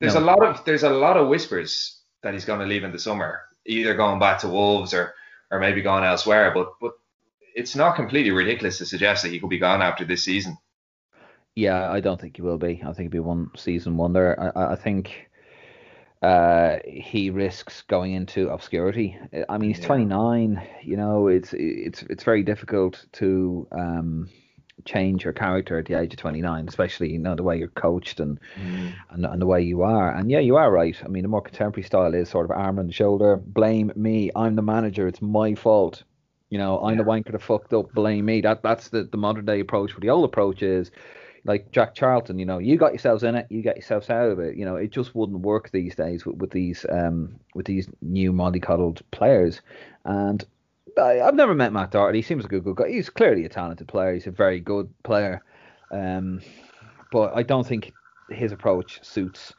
There's 0.00 0.14
no. 0.14 0.20
a 0.20 0.20
lot 0.20 0.42
of 0.44 0.64
there's 0.64 0.84
a 0.84 0.90
lot 0.90 1.16
of 1.16 1.28
whispers 1.28 2.00
that 2.22 2.34
he's 2.34 2.44
going 2.44 2.60
to 2.60 2.66
leave 2.66 2.84
in 2.84 2.92
the 2.92 2.98
summer, 2.98 3.40
either 3.66 3.94
going 3.94 4.18
back 4.18 4.40
to 4.40 4.48
Wolves 4.48 4.94
or 4.94 5.14
or 5.50 5.58
maybe 5.58 5.82
going 5.82 6.04
elsewhere. 6.04 6.52
But 6.54 6.72
but 6.80 6.92
it's 7.54 7.74
not 7.74 7.96
completely 7.96 8.30
ridiculous 8.30 8.78
to 8.78 8.86
suggest 8.86 9.22
that 9.22 9.32
he 9.32 9.40
could 9.40 9.50
be 9.50 9.58
gone 9.58 9.82
after 9.82 10.04
this 10.04 10.22
season. 10.22 10.58
Yeah, 11.54 11.90
I 11.90 12.00
don't 12.00 12.20
think 12.20 12.36
he 12.36 12.42
will 12.42 12.58
be. 12.58 12.82
I 12.84 12.92
think 12.92 13.12
he'll 13.12 13.22
be 13.22 13.28
one 13.28 13.50
season 13.56 13.96
wonder. 13.96 14.52
I, 14.56 14.72
I 14.72 14.76
think 14.76 15.28
uh, 16.22 16.78
he 16.86 17.30
risks 17.30 17.82
going 17.82 18.12
into 18.12 18.48
obscurity. 18.50 19.18
I 19.48 19.58
mean, 19.58 19.70
he's 19.70 19.80
yeah. 19.80 19.86
29. 19.86 20.62
You 20.82 20.96
know, 20.96 21.28
it's 21.28 21.52
it's 21.52 22.02
it's 22.04 22.22
very 22.22 22.42
difficult 22.42 23.04
to 23.14 23.66
um, 23.72 24.28
change 24.84 25.24
your 25.24 25.32
character 25.32 25.78
at 25.78 25.86
the 25.86 25.94
age 25.94 26.12
of 26.12 26.18
29, 26.18 26.68
especially 26.68 27.10
you 27.10 27.18
know 27.18 27.34
the 27.34 27.42
way 27.42 27.58
you're 27.58 27.68
coached 27.68 28.20
and, 28.20 28.38
mm. 28.56 28.92
and 29.10 29.26
and 29.26 29.40
the 29.40 29.46
way 29.46 29.62
you 29.62 29.82
are. 29.82 30.14
And 30.14 30.30
yeah, 30.30 30.40
you 30.40 30.56
are 30.56 30.70
right. 30.70 30.96
I 31.04 31.08
mean, 31.08 31.22
the 31.22 31.28
more 31.28 31.42
contemporary 31.42 31.84
style 31.84 32.14
is 32.14 32.28
sort 32.28 32.44
of 32.44 32.50
arm 32.50 32.78
on 32.78 32.86
the 32.86 32.92
shoulder, 32.92 33.36
blame 33.36 33.92
me. 33.96 34.30
I'm 34.34 34.56
the 34.56 34.62
manager. 34.62 35.06
It's 35.08 35.22
my 35.22 35.54
fault. 35.54 36.02
You 36.50 36.58
know, 36.58 36.78
I'm 36.80 36.96
yeah. 36.96 37.02
the 37.02 37.08
wanker 37.08 37.32
that 37.32 37.42
fucked 37.42 37.72
up. 37.74 37.92
Blame 37.92 38.24
me. 38.24 38.40
That 38.40 38.62
that's 38.62 38.88
the, 38.88 39.04
the 39.04 39.18
modern 39.18 39.44
day 39.44 39.60
approach. 39.60 39.92
But 39.92 40.02
the 40.02 40.10
old 40.10 40.24
approach 40.24 40.62
is 40.62 40.90
like 41.44 41.70
Jack 41.72 41.94
Charlton, 41.94 42.38
you 42.38 42.44
know, 42.44 42.58
you 42.58 42.76
got 42.76 42.92
yourselves 42.92 43.22
in 43.22 43.34
it, 43.34 43.46
you 43.48 43.62
get 43.62 43.76
yourselves 43.76 44.10
out 44.10 44.30
of 44.30 44.38
it. 44.38 44.56
You 44.56 44.64
know, 44.64 44.76
it 44.76 44.90
just 44.90 45.14
wouldn't 45.14 45.40
work 45.40 45.70
these 45.70 45.94
days 45.94 46.26
with, 46.26 46.36
with 46.36 46.50
these 46.50 46.84
um 46.90 47.38
with 47.54 47.66
these 47.66 47.88
new 48.02 48.32
mollycoddled 48.32 49.02
players. 49.10 49.62
And 50.04 50.44
I, 50.98 51.14
have 51.24 51.34
never 51.34 51.54
met 51.54 51.72
Matt 51.72 51.90
Doherty. 51.90 52.18
He 52.18 52.22
seems 52.22 52.42
like 52.42 52.52
a 52.52 52.60
good 52.60 52.76
guy. 52.76 52.88
He's 52.88 53.10
clearly 53.10 53.44
a 53.44 53.48
talented 53.48 53.88
player. 53.88 54.14
He's 54.14 54.26
a 54.26 54.30
very 54.30 54.60
good 54.60 54.92
player. 55.02 55.42
Um, 55.90 56.40
but 57.12 57.34
I 57.34 57.42
don't 57.42 57.66
think 57.66 57.92
his 58.30 58.52
approach 58.52 59.02
suits 59.02 59.54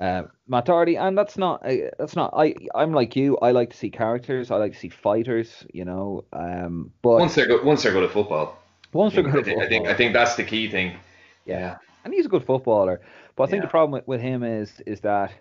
uh, 0.00 0.22
Matt 0.48 0.64
Doherty, 0.64 0.96
and 0.96 1.16
that's 1.16 1.36
not 1.36 1.64
uh, 1.64 1.90
that's 1.98 2.16
not. 2.16 2.32
I 2.34 2.54
I'm 2.74 2.92
like 2.92 3.16
you. 3.16 3.36
I 3.38 3.50
like 3.50 3.70
to 3.70 3.76
see 3.76 3.90
characters. 3.90 4.50
I 4.50 4.56
like 4.56 4.72
to 4.72 4.78
see 4.78 4.88
fighters. 4.88 5.66
You 5.74 5.84
know. 5.84 6.24
Um, 6.32 6.92
but 7.02 7.18
once 7.18 7.34
they're 7.34 7.46
good, 7.46 7.64
once 7.64 7.82
they're 7.82 7.92
good 7.92 8.04
at 8.04 8.10
football. 8.10 8.58
Once 8.92 9.14
they're 9.14 9.22
good 9.22 9.36
at 9.36 9.44
football. 9.44 9.62
I 9.62 9.68
think 9.68 9.86
I 9.86 9.94
think 9.94 10.14
that's 10.14 10.36
the 10.36 10.44
key 10.44 10.70
thing. 10.70 10.96
Yeah, 11.44 11.76
and 12.04 12.14
he's 12.14 12.26
a 12.26 12.30
good 12.30 12.44
footballer. 12.44 13.02
But 13.36 13.44
I 13.44 13.46
think 13.48 13.60
yeah. 13.60 13.66
the 13.66 13.70
problem 13.70 13.92
with, 13.92 14.08
with 14.08 14.20
him 14.22 14.42
is 14.42 14.80
is 14.86 15.00
that, 15.00 15.32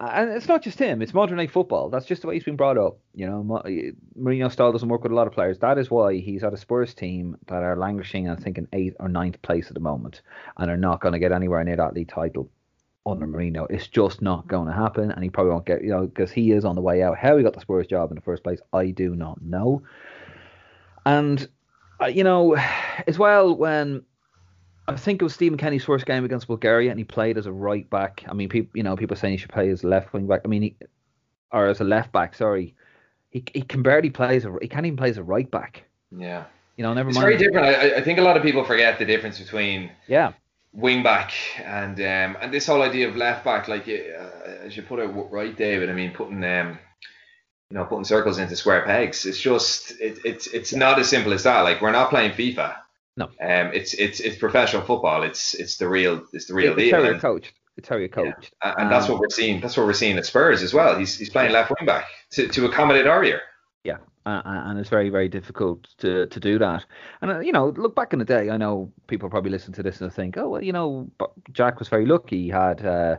and 0.00 0.30
it's 0.30 0.48
not 0.48 0.62
just 0.62 0.78
him. 0.78 1.02
It's 1.02 1.14
modern 1.14 1.38
day 1.38 1.46
football. 1.46 1.90
That's 1.90 2.06
just 2.06 2.22
the 2.22 2.28
way 2.28 2.34
he's 2.34 2.44
been 2.44 2.56
brought 2.56 2.78
up. 2.78 2.98
You 3.14 3.26
know, 3.26 3.62
Mourinho 4.18 4.50
style 4.50 4.72
doesn't 4.72 4.88
work 4.88 5.02
with 5.02 5.12
a 5.12 5.14
lot 5.14 5.26
of 5.26 5.32
players. 5.32 5.58
That 5.58 5.78
is 5.78 5.90
why 5.90 6.16
he's 6.18 6.44
at 6.44 6.52
a 6.52 6.56
Spurs 6.56 6.94
team 6.94 7.36
that 7.46 7.62
are 7.62 7.76
languishing, 7.76 8.28
I 8.28 8.36
think, 8.36 8.58
in 8.58 8.68
eighth 8.72 8.96
or 9.00 9.08
ninth 9.08 9.40
place 9.42 9.68
at 9.68 9.74
the 9.74 9.80
moment, 9.80 10.22
and 10.56 10.70
are 10.70 10.76
not 10.76 11.00
going 11.00 11.12
to 11.12 11.18
get 11.18 11.32
anywhere 11.32 11.62
near 11.64 11.76
that 11.76 11.94
league 11.94 12.08
title 12.08 12.50
under 13.06 13.26
Mourinho. 13.26 13.66
It's 13.70 13.88
just 13.88 14.22
not 14.22 14.46
going 14.46 14.66
to 14.66 14.72
happen, 14.72 15.10
and 15.10 15.22
he 15.22 15.30
probably 15.30 15.52
won't 15.52 15.66
get, 15.66 15.82
you 15.82 15.90
know, 15.90 16.06
because 16.06 16.30
he 16.30 16.52
is 16.52 16.64
on 16.64 16.74
the 16.74 16.82
way 16.82 17.02
out. 17.02 17.18
How 17.18 17.36
he 17.36 17.42
got 17.42 17.54
the 17.54 17.60
Spurs 17.60 17.86
job 17.86 18.10
in 18.10 18.14
the 18.14 18.22
first 18.22 18.42
place, 18.42 18.60
I 18.72 18.90
do 18.90 19.14
not 19.14 19.42
know. 19.42 19.82
And, 21.04 21.46
uh, 22.00 22.06
you 22.06 22.24
know, 22.24 22.56
as 23.06 23.18
well, 23.18 23.54
when 23.54 24.04
I 24.86 24.96
think 24.96 25.22
it 25.22 25.24
was 25.24 25.34
Stephen 25.34 25.58
Kenny's 25.58 25.84
first 25.84 26.04
game 26.04 26.24
against 26.24 26.46
Bulgaria, 26.46 26.90
and 26.90 26.98
he 26.98 27.04
played 27.04 27.38
as 27.38 27.46
a 27.46 27.52
right 27.52 27.88
back. 27.88 28.24
I 28.28 28.34
mean, 28.34 28.48
people, 28.48 28.70
you 28.74 28.82
know, 28.82 28.96
people 28.96 29.16
saying 29.16 29.32
he 29.32 29.38
should 29.38 29.52
play 29.52 29.70
as 29.70 29.82
left 29.82 30.12
wing 30.12 30.26
back. 30.26 30.42
I 30.44 30.48
mean, 30.48 30.62
he, 30.62 30.76
or 31.52 31.66
as 31.66 31.80
a 31.80 31.84
left 31.84 32.12
back. 32.12 32.34
Sorry, 32.34 32.74
he 33.30 33.44
he 33.52 33.62
can 33.62 33.82
barely 33.82 34.10
play 34.10 34.36
as 34.36 34.44
a 34.44 34.54
he 34.60 34.68
can't 34.68 34.84
even 34.86 34.96
play 34.96 35.10
as 35.10 35.18
a 35.18 35.22
right 35.22 35.50
back. 35.50 35.84
Yeah. 36.10 36.44
You 36.76 36.82
know, 36.82 36.92
never 36.92 37.08
it's 37.08 37.18
mind. 37.18 37.32
It's 37.32 37.42
very 37.42 37.50
different. 37.50 37.94
I, 37.94 37.98
I 37.98 38.02
think 38.02 38.18
a 38.18 38.22
lot 38.22 38.36
of 38.36 38.42
people 38.42 38.64
forget 38.64 38.98
the 38.98 39.04
difference 39.04 39.38
between 39.38 39.90
yeah 40.06 40.32
wing 40.74 41.04
back 41.04 41.32
and 41.64 41.98
um 42.00 42.36
and 42.40 42.52
this 42.52 42.66
whole 42.66 42.82
idea 42.82 43.08
of 43.08 43.16
left 43.16 43.44
back, 43.44 43.68
like 43.68 43.88
uh, 43.88 44.64
as 44.64 44.76
you 44.76 44.82
put 44.82 44.98
it 44.98 45.06
right, 45.06 45.56
David. 45.56 45.88
I 45.88 45.92
mean, 45.92 46.12
putting 46.12 46.44
um 46.44 46.78
you 47.70 47.76
know 47.76 47.84
putting 47.84 48.04
circles 48.04 48.38
into 48.38 48.56
square 48.56 48.82
pegs. 48.82 49.24
It's 49.24 49.40
just 49.40 49.92
it, 50.00 50.18
it's 50.24 50.48
it's 50.48 50.72
not 50.72 50.98
as 50.98 51.08
simple 51.08 51.32
as 51.32 51.44
that. 51.44 51.60
Like 51.60 51.80
we're 51.80 51.92
not 51.92 52.10
playing 52.10 52.32
FIFA. 52.32 52.76
No. 53.16 53.26
Um, 53.26 53.70
it's 53.72 53.94
it's 53.94 54.20
it's 54.20 54.36
professional 54.36 54.82
football. 54.82 55.22
It's 55.22 55.54
it's 55.54 55.76
the 55.76 55.88
real 55.88 56.24
it's 56.32 56.46
the 56.46 56.54
real 56.54 56.72
it's 56.72 56.82
deal. 56.82 56.96
How 56.96 57.02
you're 57.02 57.18
coached. 57.18 57.54
It's 57.76 57.88
how 57.88 57.96
you're 57.96 58.08
coached. 58.08 58.52
Yeah. 58.62 58.70
And, 58.70 58.74
and 58.78 58.84
um, 58.86 58.90
that's 58.90 59.08
what 59.08 59.20
we're 59.20 59.30
seeing. 59.30 59.60
That's 59.60 59.76
what 59.76 59.86
we're 59.86 59.92
seeing 59.92 60.16
at 60.16 60.26
Spurs 60.26 60.62
as 60.62 60.74
well. 60.74 60.98
He's 60.98 61.16
he's 61.18 61.30
playing 61.30 61.52
left 61.52 61.70
wing 61.70 61.86
back 61.86 62.06
to, 62.32 62.48
to 62.48 62.66
accommodate 62.66 63.06
Aurier. 63.06 63.40
Yeah, 63.84 63.98
uh, 64.26 64.42
and 64.44 64.78
it's 64.78 64.88
very 64.88 65.10
very 65.10 65.28
difficult 65.28 65.88
to 65.98 66.26
to 66.26 66.40
do 66.40 66.58
that. 66.58 66.84
And 67.20 67.30
uh, 67.30 67.40
you 67.40 67.52
know, 67.52 67.68
look 67.68 67.94
back 67.94 68.12
in 68.12 68.18
the 68.18 68.24
day. 68.24 68.50
I 68.50 68.56
know 68.56 68.92
people 69.06 69.30
probably 69.30 69.50
listen 69.50 69.72
to 69.74 69.82
this 69.82 70.00
and 70.00 70.12
think, 70.12 70.36
oh 70.36 70.48
well, 70.48 70.62
you 70.62 70.72
know, 70.72 71.10
Jack 71.52 71.78
was 71.78 71.88
very 71.88 72.06
lucky. 72.06 72.42
He 72.42 72.48
had. 72.48 72.84
Uh, 72.84 73.16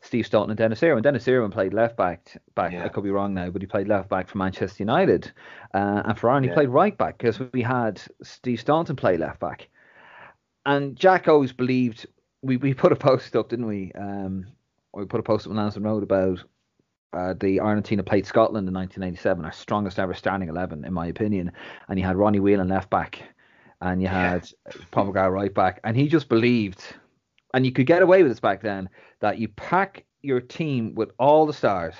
Steve 0.00 0.26
Staunton 0.26 0.50
and 0.50 0.58
Dennis 0.58 0.82
Irwin. 0.82 1.02
Dennis 1.02 1.26
Irwin 1.26 1.50
played 1.50 1.74
left 1.74 1.96
back. 1.96 2.40
Back, 2.54 2.72
yeah. 2.72 2.84
I 2.84 2.88
could 2.88 3.04
be 3.04 3.10
wrong 3.10 3.34
now, 3.34 3.50
but 3.50 3.62
he 3.62 3.66
played 3.66 3.88
left 3.88 4.08
back 4.08 4.28
for 4.28 4.38
Manchester 4.38 4.82
United. 4.82 5.30
Uh, 5.74 6.02
and 6.04 6.18
for 6.18 6.30
Ireland, 6.30 6.46
yeah. 6.46 6.52
he 6.52 6.54
played 6.54 6.68
right 6.68 6.96
back 6.96 7.18
because 7.18 7.40
we 7.52 7.62
had 7.62 8.00
Steve 8.22 8.60
Staunton 8.60 8.96
play 8.96 9.16
left 9.16 9.40
back 9.40 9.68
and 10.68 10.96
Jack 10.96 11.28
always 11.28 11.52
believed 11.52 12.06
we, 12.42 12.58
we 12.58 12.74
put 12.74 12.92
a 12.92 12.96
post 12.96 13.34
up, 13.34 13.48
didn't 13.48 13.66
we? 13.66 13.90
Um, 13.94 14.46
we 14.92 15.06
put 15.06 15.20
a 15.20 15.22
post 15.22 15.46
up 15.46 15.50
on 15.50 15.56
Lansdowne 15.56 15.84
Road 15.84 16.02
about 16.02 16.44
uh, 17.14 17.34
the 17.40 17.58
Argentina 17.60 18.02
played 18.02 18.26
Scotland 18.26 18.68
in 18.68 18.74
1987, 18.74 19.44
our 19.44 19.52
strongest 19.52 19.98
ever 19.98 20.12
starting 20.12 20.48
eleven, 20.48 20.84
in 20.84 20.92
my 20.92 21.06
opinion. 21.06 21.52
And 21.88 21.98
you 21.98 22.04
had 22.04 22.16
Ronnie 22.16 22.40
Whelan 22.40 22.68
left 22.68 22.90
back, 22.90 23.22
and 23.80 24.02
you 24.02 24.08
had 24.08 24.48
yeah. 24.66 24.82
Paul 24.90 25.12
right 25.12 25.52
back, 25.52 25.80
and 25.84 25.96
he 25.96 26.06
just 26.06 26.28
believed, 26.28 26.84
and 27.54 27.64
you 27.64 27.72
could 27.72 27.86
get 27.86 28.02
away 28.02 28.22
with 28.22 28.32
this 28.32 28.40
back 28.40 28.62
then, 28.62 28.88
that 29.20 29.38
you 29.38 29.48
pack 29.48 30.04
your 30.22 30.40
team 30.40 30.94
with 30.94 31.10
all 31.18 31.46
the 31.46 31.52
stars 31.52 31.94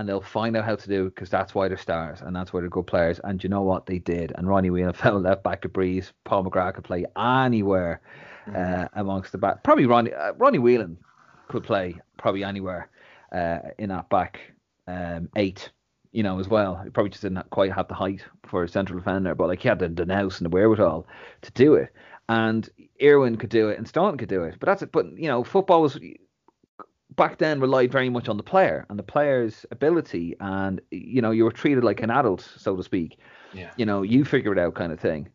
and 0.00 0.08
they'll 0.08 0.20
find 0.20 0.56
out 0.56 0.64
how 0.64 0.74
to 0.74 0.88
do 0.88 1.06
it 1.06 1.14
because 1.14 1.28
that's 1.28 1.54
why 1.54 1.68
they're 1.68 1.76
stars 1.76 2.22
and 2.22 2.34
that's 2.34 2.52
why 2.52 2.60
they're 2.60 2.70
good 2.70 2.86
players. 2.86 3.20
And 3.22 3.42
you 3.44 3.50
know 3.50 3.60
what 3.60 3.84
they 3.84 3.98
did? 3.98 4.32
And 4.36 4.48
Ronnie 4.48 4.70
Whelan 4.70 4.92
fell 4.94 5.20
left 5.20 5.42
back 5.42 5.64
at 5.64 5.72
Breeze. 5.72 6.12
Paul 6.24 6.44
McGrath 6.44 6.74
could 6.74 6.84
play 6.84 7.04
anywhere 7.18 8.00
mm-hmm. 8.46 8.56
uh, 8.56 8.88
amongst 8.94 9.32
the 9.32 9.38
back. 9.38 9.62
Probably 9.62 9.84
Ronnie 9.86 10.14
uh, 10.14 10.32
Ronnie 10.38 10.58
Whelan 10.58 10.96
could 11.48 11.64
play 11.64 11.96
probably 12.16 12.44
anywhere 12.44 12.88
uh, 13.32 13.58
in 13.78 13.90
that 13.90 14.08
back 14.08 14.40
um, 14.86 15.28
eight. 15.36 15.70
You 16.12 16.24
know, 16.24 16.40
as 16.40 16.48
well. 16.48 16.80
He 16.82 16.90
probably 16.90 17.10
just 17.10 17.22
didn't 17.22 17.48
quite 17.50 17.70
have 17.72 17.86
the 17.86 17.94
height 17.94 18.24
for 18.44 18.64
a 18.64 18.68
central 18.68 18.98
defender, 18.98 19.32
but 19.36 19.46
like 19.46 19.60
he 19.62 19.68
had 19.68 19.78
the, 19.78 19.88
the 19.88 20.04
nous 20.04 20.40
and 20.40 20.46
the 20.46 20.50
wherewithal 20.50 21.06
to 21.42 21.52
do 21.52 21.74
it. 21.74 21.92
And 22.30 22.70
Irwin 23.02 23.38
could 23.38 23.50
do 23.50 23.70
it, 23.70 23.78
and 23.78 23.88
Staunton 23.88 24.16
could 24.16 24.28
do 24.28 24.44
it. 24.44 24.54
But 24.60 24.66
that's 24.66 24.82
it. 24.82 24.92
But 24.92 25.18
you 25.18 25.26
know, 25.26 25.42
football 25.42 25.82
was 25.82 25.98
back 27.16 27.38
then 27.38 27.58
relied 27.58 27.90
very 27.90 28.08
much 28.08 28.28
on 28.28 28.36
the 28.36 28.42
player 28.44 28.86
and 28.88 28.96
the 28.96 29.02
player's 29.02 29.66
ability. 29.72 30.36
And 30.38 30.80
you 30.92 31.20
know 31.20 31.32
you 31.32 31.42
were 31.42 31.50
treated 31.50 31.82
like 31.82 32.00
an 32.02 32.10
adult 32.10 32.48
so 32.56 32.76
to 32.76 32.84
speak. 32.84 33.18
Yeah. 33.52 33.72
you 33.76 33.84
know 33.84 34.02
you 34.02 34.24
figure 34.24 34.52
it 34.52 34.60
out 34.60 34.74
kind 34.74 34.92
of 34.92 35.00
thing. 35.00 35.28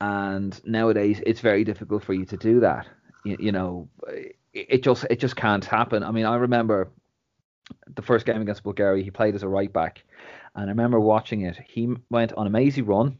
And 0.00 0.60
nowadays 0.64 1.20
it's 1.26 1.40
very 1.40 1.64
difficult 1.64 2.04
for 2.04 2.14
you 2.14 2.24
to 2.26 2.36
do 2.36 2.60
that. 2.60 2.86
You, 3.24 3.36
you 3.40 3.50
know 3.50 3.88
it, 4.06 4.36
it, 4.52 4.82
just 4.84 5.06
it 5.10 5.18
just 5.18 5.34
can't 5.34 5.64
happen. 5.64 6.04
I 6.04 6.12
mean 6.12 6.24
i 6.24 6.36
remember 6.36 6.88
the 7.96 8.02
first 8.02 8.26
game 8.26 8.40
against 8.40 8.62
bulgaria 8.62 9.02
he 9.02 9.10
played 9.10 9.34
as 9.34 9.42
a 9.42 9.48
right 9.48 9.72
back. 9.72 10.04
And 10.54 10.66
i 10.66 10.68
remember 10.68 11.00
watching 11.00 11.40
it. 11.40 11.58
He 11.66 11.96
went 12.10 12.32
on 12.34 12.46
a 12.46 12.50
mazy 12.50 12.82
run 12.82 13.18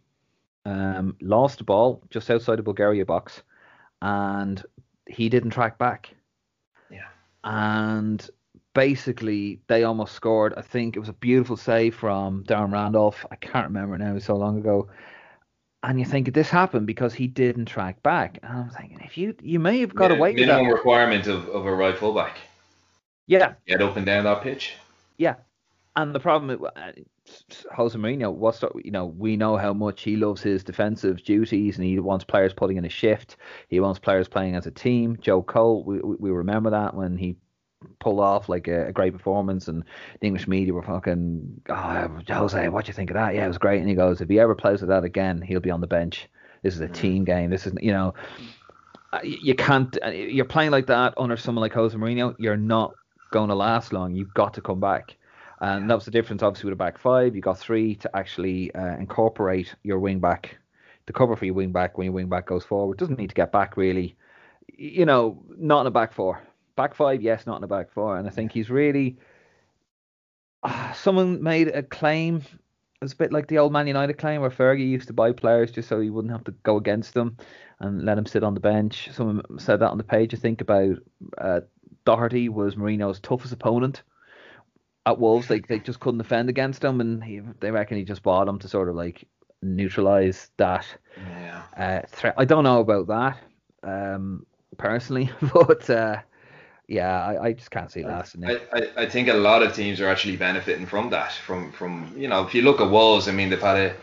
um, 0.68 1.16
lost 1.20 1.58
the 1.58 1.64
ball 1.64 2.02
just 2.10 2.30
outside 2.30 2.58
the 2.58 2.62
bulgaria 2.62 3.04
box 3.04 3.42
and 4.02 4.64
he 5.08 5.28
didn't 5.28 5.50
track 5.50 5.78
back 5.78 6.14
Yeah. 6.90 7.08
and 7.44 8.28
basically 8.74 9.60
they 9.66 9.82
almost 9.82 10.14
scored. 10.14 10.54
I 10.56 10.62
think 10.62 10.94
it 10.94 11.00
was 11.00 11.08
a 11.08 11.14
beautiful 11.14 11.56
save 11.56 11.96
from 11.96 12.44
Darren 12.44 12.72
Randolph. 12.72 13.26
I 13.30 13.36
can't 13.36 13.66
remember 13.66 13.98
now, 13.98 14.10
It 14.10 14.14
was 14.14 14.24
so 14.24 14.36
long 14.36 14.58
ago. 14.58 14.88
And 15.82 15.98
you 15.98 16.04
think 16.04 16.32
this 16.32 16.50
happened 16.50 16.86
because 16.86 17.12
he 17.14 17.26
didn't 17.26 17.66
track 17.66 18.02
back. 18.02 18.38
And 18.42 18.52
I'm 18.52 18.70
thinking, 18.70 19.00
if 19.04 19.18
you 19.18 19.34
you 19.42 19.58
may 19.58 19.80
have 19.80 19.94
got 19.94 20.10
away 20.12 20.30
with 20.32 20.46
that. 20.46 20.56
Minimum 20.58 20.72
requirement 20.72 21.26
of, 21.26 21.48
of 21.48 21.66
a 21.66 21.74
right 21.74 21.96
fullback. 21.96 22.38
Yeah. 23.26 23.54
Get 23.66 23.82
up 23.82 23.96
and 23.96 24.06
down 24.06 24.24
that 24.24 24.42
pitch. 24.42 24.74
Yeah. 25.16 25.36
And 25.96 26.14
the 26.14 26.20
problem, 26.20 26.64
uh, 26.64 26.92
Jose 27.74 27.98
Mourinho, 27.98 28.32
what's 28.32 28.60
the, 28.60 28.70
you 28.84 28.90
know, 28.90 29.06
we 29.06 29.36
know 29.36 29.56
how 29.56 29.72
much 29.72 30.02
he 30.02 30.16
loves 30.16 30.42
his 30.42 30.64
defensive 30.64 31.22
duties 31.22 31.76
and 31.76 31.84
he 31.86 31.98
wants 31.98 32.24
players 32.24 32.52
putting 32.52 32.76
in 32.76 32.84
a 32.84 32.88
shift. 32.90 33.36
He 33.68 33.80
wants 33.80 33.98
players 33.98 34.28
playing 34.28 34.54
as 34.54 34.66
a 34.66 34.70
team. 34.70 35.18
Joe 35.20 35.42
Cole, 35.42 35.84
we 35.84 36.00
we 36.00 36.30
remember 36.30 36.70
that 36.70 36.94
when 36.94 37.16
he 37.16 37.36
pulled 38.00 38.20
off 38.20 38.48
like 38.48 38.68
a, 38.68 38.88
a 38.88 38.92
great 38.92 39.12
performance 39.12 39.68
and 39.68 39.84
the 40.20 40.26
English 40.26 40.48
media 40.48 40.72
were 40.72 40.82
fucking, 40.82 41.60
oh, 41.68 42.20
Jose, 42.28 42.68
what 42.68 42.84
do 42.84 42.88
you 42.88 42.94
think 42.94 43.10
of 43.10 43.14
that? 43.14 43.34
Yeah, 43.34 43.44
it 43.44 43.48
was 43.48 43.58
great. 43.58 43.80
And 43.80 43.88
he 43.88 43.94
goes, 43.94 44.20
if 44.20 44.28
he 44.28 44.40
ever 44.40 44.54
plays 44.54 44.80
with 44.80 44.90
that 44.90 45.04
again, 45.04 45.40
he'll 45.40 45.60
be 45.60 45.70
on 45.70 45.80
the 45.80 45.86
bench. 45.86 46.28
This 46.62 46.74
is 46.74 46.80
a 46.80 46.88
mm. 46.88 46.94
team 46.94 47.24
game. 47.24 47.50
This 47.50 47.66
is, 47.66 47.72
you 47.80 47.92
know, 47.92 48.14
uh, 49.12 49.20
you 49.22 49.54
can't, 49.54 49.96
uh, 50.04 50.10
you're 50.10 50.44
playing 50.44 50.72
like 50.72 50.86
that 50.86 51.14
under 51.16 51.36
someone 51.36 51.62
like 51.62 51.72
Jose 51.72 51.96
Mourinho, 51.96 52.34
you're 52.38 52.56
not 52.56 52.94
going 53.30 53.48
to 53.48 53.54
last 53.54 53.92
long. 53.92 54.14
You've 54.14 54.34
got 54.34 54.54
to 54.54 54.60
come 54.60 54.80
back. 54.80 55.16
And 55.60 55.90
that 55.90 55.94
was 55.94 56.04
the 56.04 56.10
difference, 56.10 56.42
obviously, 56.42 56.68
with 56.68 56.78
a 56.78 56.84
back 56.84 56.98
five. 56.98 57.34
You 57.34 57.42
got 57.42 57.58
three 57.58 57.96
to 57.96 58.16
actually 58.16 58.72
uh, 58.74 58.96
incorporate 58.96 59.74
your 59.82 59.98
wing 59.98 60.20
back, 60.20 60.56
the 61.06 61.12
cover 61.12 61.34
for 61.34 61.46
your 61.46 61.54
wing 61.54 61.72
back 61.72 61.98
when 61.98 62.06
your 62.06 62.14
wing 62.14 62.28
back 62.28 62.46
goes 62.46 62.64
forward. 62.64 62.98
Doesn't 62.98 63.18
need 63.18 63.28
to 63.28 63.34
get 63.34 63.50
back 63.50 63.76
really. 63.76 64.16
You 64.76 65.04
know, 65.04 65.42
not 65.56 65.80
in 65.80 65.86
a 65.88 65.90
back 65.90 66.12
four. 66.12 66.40
Back 66.76 66.94
five, 66.94 67.22
yes, 67.22 67.46
not 67.46 67.56
in 67.56 67.64
a 67.64 67.68
back 67.68 67.90
four. 67.90 68.16
And 68.16 68.28
I 68.28 68.30
think 68.30 68.52
he's 68.52 68.70
really. 68.70 69.16
Uh, 70.62 70.92
someone 70.92 71.42
made 71.42 71.68
a 71.68 71.82
claim. 71.82 72.42
It's 73.02 73.12
a 73.12 73.16
bit 73.16 73.32
like 73.32 73.48
the 73.48 73.58
old 73.58 73.72
Man 73.72 73.86
United 73.88 74.14
claim 74.14 74.40
where 74.40 74.50
Fergie 74.50 74.88
used 74.88 75.08
to 75.08 75.12
buy 75.12 75.32
players 75.32 75.72
just 75.72 75.88
so 75.88 76.00
he 76.00 76.10
wouldn't 76.10 76.32
have 76.32 76.44
to 76.44 76.52
go 76.62 76.76
against 76.76 77.14
them 77.14 77.36
and 77.80 78.04
let 78.04 78.18
him 78.18 78.26
sit 78.26 78.44
on 78.44 78.54
the 78.54 78.60
bench. 78.60 79.08
Someone 79.12 79.42
said 79.58 79.80
that 79.80 79.90
on 79.90 79.98
the 79.98 80.04
page, 80.04 80.34
I 80.34 80.36
think, 80.36 80.60
about 80.60 80.96
uh, 81.38 81.60
Doherty 82.04 82.48
was 82.48 82.76
Mourinho's 82.76 83.20
toughest 83.20 83.52
opponent 83.52 84.02
at 85.08 85.18
Wolves. 85.18 85.48
They 85.48 85.60
they 85.60 85.78
just 85.78 86.00
couldn't 86.00 86.18
defend 86.18 86.48
against 86.48 86.84
him, 86.84 87.00
and 87.00 87.24
he, 87.24 87.40
they 87.60 87.70
reckon 87.70 87.96
he 87.96 88.04
just 88.04 88.22
bought 88.22 88.48
him 88.48 88.58
to 88.60 88.68
sort 88.68 88.88
of 88.88 88.94
like 88.94 89.26
neutralize 89.62 90.50
that 90.56 90.86
yeah. 91.16 91.62
uh, 91.76 92.06
threat. 92.08 92.34
I 92.36 92.44
don't 92.44 92.64
know 92.64 92.80
about 92.80 93.06
that 93.08 93.38
um, 93.82 94.46
personally, 94.76 95.30
but 95.52 95.88
uh, 95.90 96.18
yeah, 96.86 97.24
I, 97.24 97.46
I, 97.46 97.52
just 97.52 97.70
can't 97.70 97.90
see 97.90 98.04
lasting. 98.04 98.44
I, 98.44 98.60
I, 98.72 98.88
I, 98.96 99.08
think 99.08 99.28
a 99.28 99.34
lot 99.34 99.62
of 99.62 99.74
teams 99.74 100.00
are 100.00 100.08
actually 100.08 100.36
benefiting 100.36 100.86
from 100.86 101.10
that. 101.10 101.32
From 101.32 101.72
from 101.72 102.12
you 102.16 102.28
know, 102.28 102.44
if 102.46 102.54
you 102.54 102.62
look 102.62 102.80
at 102.80 102.90
Wolves, 102.90 103.28
I 103.28 103.32
mean 103.32 103.48
they've 103.50 103.60
had 103.60 103.76
a 103.76 103.96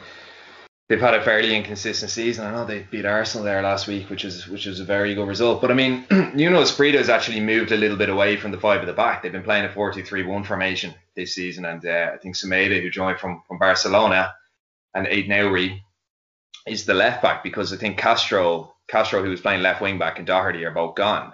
they've 0.87 0.99
had 0.99 1.13
a 1.13 1.23
fairly 1.23 1.55
inconsistent 1.55 2.11
season. 2.11 2.45
I 2.45 2.51
know 2.51 2.65
they 2.65 2.83
beat 2.83 3.05
Arsenal 3.05 3.45
there 3.45 3.61
last 3.61 3.87
week, 3.87 4.09
which 4.09 4.23
is 4.25 4.47
which 4.47 4.67
is 4.67 4.79
a 4.79 4.85
very 4.85 5.15
good 5.15 5.27
result. 5.27 5.61
But 5.61 5.71
I 5.71 5.73
mean, 5.73 6.05
you 6.35 6.49
know, 6.49 6.61
Espirito 6.61 6.97
has 6.97 7.09
actually 7.09 7.39
moved 7.39 7.71
a 7.71 7.77
little 7.77 7.97
bit 7.97 8.09
away 8.09 8.37
from 8.37 8.51
the 8.51 8.59
five 8.59 8.81
at 8.81 8.87
the 8.87 8.93
back. 8.93 9.23
They've 9.23 9.31
been 9.31 9.43
playing 9.43 9.65
a 9.65 9.69
4-2-3-1 9.69 10.45
formation 10.45 10.93
this 11.15 11.33
season, 11.33 11.65
and 11.65 11.85
uh, 11.85 12.11
I 12.13 12.17
think 12.17 12.35
Semedo, 12.35 12.81
who 12.81 12.89
joined 12.89 13.19
from 13.19 13.41
from 13.47 13.59
Barcelona, 13.59 14.33
and 14.93 15.07
Aït-Nouri 15.07 15.81
is 16.67 16.85
the 16.85 16.93
left 16.93 17.21
back 17.21 17.43
because 17.43 17.73
I 17.73 17.77
think 17.77 17.97
Castro 17.97 18.75
Castro, 18.87 19.23
who 19.23 19.29
was 19.29 19.41
playing 19.41 19.61
left 19.61 19.81
wing 19.81 19.97
back, 19.97 20.17
and 20.17 20.27
Doherty 20.27 20.63
are 20.65 20.71
both 20.71 20.95
gone. 20.95 21.33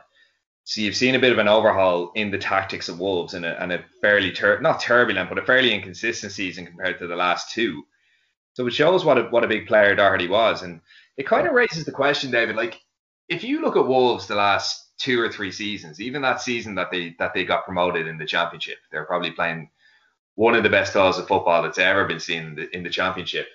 So 0.64 0.82
you've 0.82 0.96
seen 0.96 1.16
a 1.16 1.20
bit 1.20 1.32
of 1.34 1.40
an 1.40 1.48
overhaul 1.48 2.12
in 2.16 2.32
the 2.32 2.38
tactics 2.38 2.88
of 2.88 3.00
Wolves 3.00 3.34
and 3.34 3.46
a, 3.46 3.62
and 3.62 3.74
a 3.74 3.84
fairly 4.00 4.34
not 4.62 4.80
turbulent, 4.80 5.28
but 5.28 5.40
a 5.40 5.46
fairly 5.46 5.74
inconsistent 5.74 6.32
season 6.32 6.66
compared 6.66 7.00
to 7.00 7.08
the 7.08 7.16
last 7.16 7.52
two. 7.52 7.84
So 8.54 8.68
it 8.68 8.74
shows 8.74 9.06
what 9.06 9.18
a, 9.18 9.24
what 9.24 9.44
a 9.44 9.48
big 9.48 9.68
player 9.68 9.96
Doherty 9.96 10.28
was, 10.28 10.62
and 10.62 10.82
it 11.18 11.26
kind 11.26 11.48
of 11.48 11.54
raises 11.54 11.86
the 11.86 11.92
question, 11.92 12.32
David. 12.32 12.56
Like, 12.56 12.82
if 13.30 13.44
you 13.44 13.62
look 13.62 13.78
at 13.78 13.88
Wolves 13.88 14.28
the 14.28 14.36
last 14.36 14.90
two 14.98 15.20
or 15.22 15.32
three 15.32 15.52
seasons, 15.52 16.02
even 16.02 16.22
that 16.22 16.42
season 16.42 16.76
that 16.76 16.92
they 16.92 17.16
that 17.20 17.34
they 17.34 17.46
got 17.46 17.66
promoted 17.66 18.08
in 18.08 18.18
the 18.18 18.26
championship, 18.26 18.78
they're 18.92 19.06
probably 19.06 19.32
playing 19.32 19.70
one 20.36 20.56
of 20.56 20.64
the 20.64 20.70
best 20.70 20.92
styles 20.92 21.18
of 21.18 21.28
football 21.28 21.64
that's 21.64 21.78
ever 21.78 22.06
been 22.06 22.20
seen 22.20 22.44
in 22.44 22.56
the, 22.56 22.76
in 22.76 22.84
the 22.84 22.90
championship. 22.90 23.48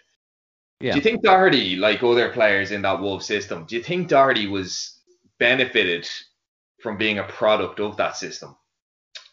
Yeah. 0.80 0.92
Do 0.92 0.98
you 0.98 1.02
think 1.02 1.22
Doherty, 1.22 1.76
like 1.76 2.02
other 2.02 2.30
players 2.30 2.70
in 2.70 2.82
that 2.82 3.00
Wolves 3.00 3.26
system, 3.26 3.64
do 3.64 3.76
you 3.76 3.82
think 3.82 4.08
Doherty 4.08 4.46
was 4.46 4.98
benefited 5.38 6.08
from 6.82 6.98
being 6.98 7.18
a 7.18 7.24
product 7.24 7.80
of 7.80 7.96
that 7.96 8.16
system? 8.16 8.56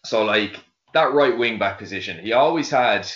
So, 0.05 0.23
like 0.23 0.59
that 0.93 1.13
right 1.13 1.37
wing 1.37 1.59
back 1.59 1.77
position, 1.77 2.23
he 2.23 2.33
always 2.33 2.69
had 2.69 3.09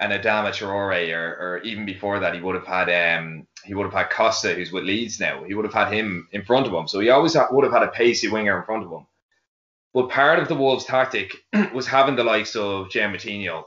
an 0.00 0.10
Adama 0.10 0.50
Traore, 0.50 1.14
or, 1.14 1.36
or 1.40 1.58
even 1.58 1.86
before 1.86 2.20
that, 2.20 2.34
he 2.34 2.40
would 2.40 2.54
have 2.54 2.66
had 2.66 3.18
um 3.18 3.46
he 3.64 3.74
would 3.74 3.84
have 3.84 3.94
had 3.94 4.10
Costa, 4.10 4.54
who's 4.54 4.72
with 4.72 4.84
Leeds 4.84 5.20
now. 5.20 5.44
He 5.44 5.54
would 5.54 5.64
have 5.64 5.74
had 5.74 5.92
him 5.92 6.28
in 6.32 6.42
front 6.42 6.66
of 6.66 6.72
him, 6.72 6.88
so 6.88 7.00
he 7.00 7.10
always 7.10 7.34
ha- 7.34 7.48
would 7.50 7.64
have 7.64 7.72
had 7.72 7.82
a 7.82 7.88
pacey 7.92 8.28
winger 8.28 8.58
in 8.58 8.64
front 8.64 8.84
of 8.84 8.90
him. 8.90 9.06
But 9.94 10.10
part 10.10 10.40
of 10.40 10.48
the 10.48 10.56
Wolves' 10.56 10.84
tactic 10.84 11.32
was 11.72 11.86
having 11.86 12.16
the 12.16 12.24
likes 12.24 12.56
of 12.56 12.90
Jamie 12.90 13.18
Moutinho 13.18 13.64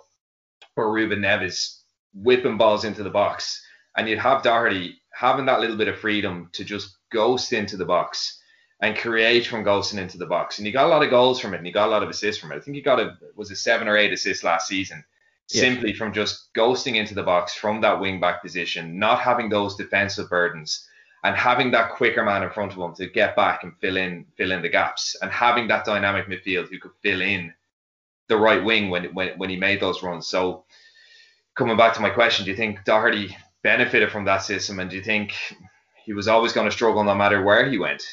or 0.76 0.94
Ruben 0.94 1.20
Neves 1.20 1.82
whipping 2.14 2.58
balls 2.58 2.84
into 2.84 3.04
the 3.04 3.10
box 3.10 3.64
and 3.98 4.08
you'd 4.08 4.20
have 4.20 4.44
Doherty 4.44 5.02
having 5.12 5.48
that 5.48 5.60
little 5.60 5.76
bit 5.76 5.88
of 5.88 5.98
freedom 5.98 6.50
to 6.54 6.64
just 6.64 6.98
ghost 7.12 7.52
into 7.52 7.76
the 7.76 7.86
box 7.86 8.40
and 8.80 8.96
create 8.96 9.48
from 9.48 9.66
ghosting 9.66 9.98
into 9.98 10.20
the 10.20 10.28
box. 10.28 10.60
And 10.60 10.68
he 10.68 10.72
got 10.72 10.86
a 10.86 10.90
lot 10.90 11.04
of 11.04 11.10
goals 11.10 11.40
from 11.40 11.56
it 11.56 11.58
and 11.58 11.66
he 11.66 11.74
got 11.74 11.88
a 11.88 11.92
lot 11.92 12.04
of 12.04 12.10
assists 12.10 12.40
from 12.40 12.52
it. 12.52 12.58
I 12.58 12.60
think 12.60 12.76
he 12.76 12.82
got 12.82 13.00
a 13.00 13.18
was 13.36 13.50
a 13.50 13.56
seven 13.56 13.88
or 13.88 13.98
eight 13.98 14.14
assists 14.14 14.44
last 14.44 14.68
season. 14.68 15.04
Yeah. 15.50 15.62
Simply 15.62 15.94
from 15.94 16.14
just 16.14 16.54
ghosting 16.54 16.96
into 16.96 17.14
the 17.14 17.24
box 17.24 17.54
from 17.54 17.80
that 17.82 18.00
wing 18.02 18.20
back 18.20 18.42
position, 18.42 19.00
not 19.00 19.20
having 19.20 19.50
those 19.50 19.78
defensive 19.78 20.30
burdens, 20.30 20.88
and 21.24 21.36
having 21.36 21.72
that 21.72 21.92
quicker 21.92 22.24
man 22.24 22.44
in 22.44 22.50
front 22.50 22.74
of 22.74 22.78
him 22.78 22.94
to 22.96 23.08
get 23.08 23.36
back 23.36 23.64
and 23.64 23.78
fill 23.80 23.98
in 23.98 24.26
fill 24.36 24.52
in 24.52 24.62
the 24.62 24.70
gaps, 24.70 25.16
and 25.22 25.32
having 25.32 25.68
that 25.70 25.86
dynamic 25.86 26.28
midfield 26.28 26.70
who 26.70 26.80
could 26.80 26.92
fill 27.02 27.22
in 27.22 27.54
the 28.28 28.38
right 28.38 28.64
wing 28.64 28.90
when 28.90 29.06
when 29.14 29.38
when 29.38 29.50
he 29.50 29.56
made 29.56 29.80
those 29.80 30.04
runs. 30.04 30.28
So 30.28 30.66
coming 31.56 31.78
back 31.78 31.94
to 31.94 32.02
my 32.02 32.10
question, 32.10 32.46
do 32.46 32.52
you 32.52 32.58
think 32.58 32.84
Doherty 32.84 33.36
benefited 33.64 34.12
from 34.12 34.26
that 34.26 34.44
system? 34.44 34.80
And 34.80 34.90
do 34.90 34.96
you 34.96 35.02
think 35.02 35.34
he 36.06 36.14
was 36.14 36.28
always 36.28 36.54
going 36.54 36.68
to 36.68 36.76
struggle 36.76 37.04
no 37.04 37.16
matter 37.16 37.42
where 37.42 37.70
he 37.70 37.78
went? 37.78 38.04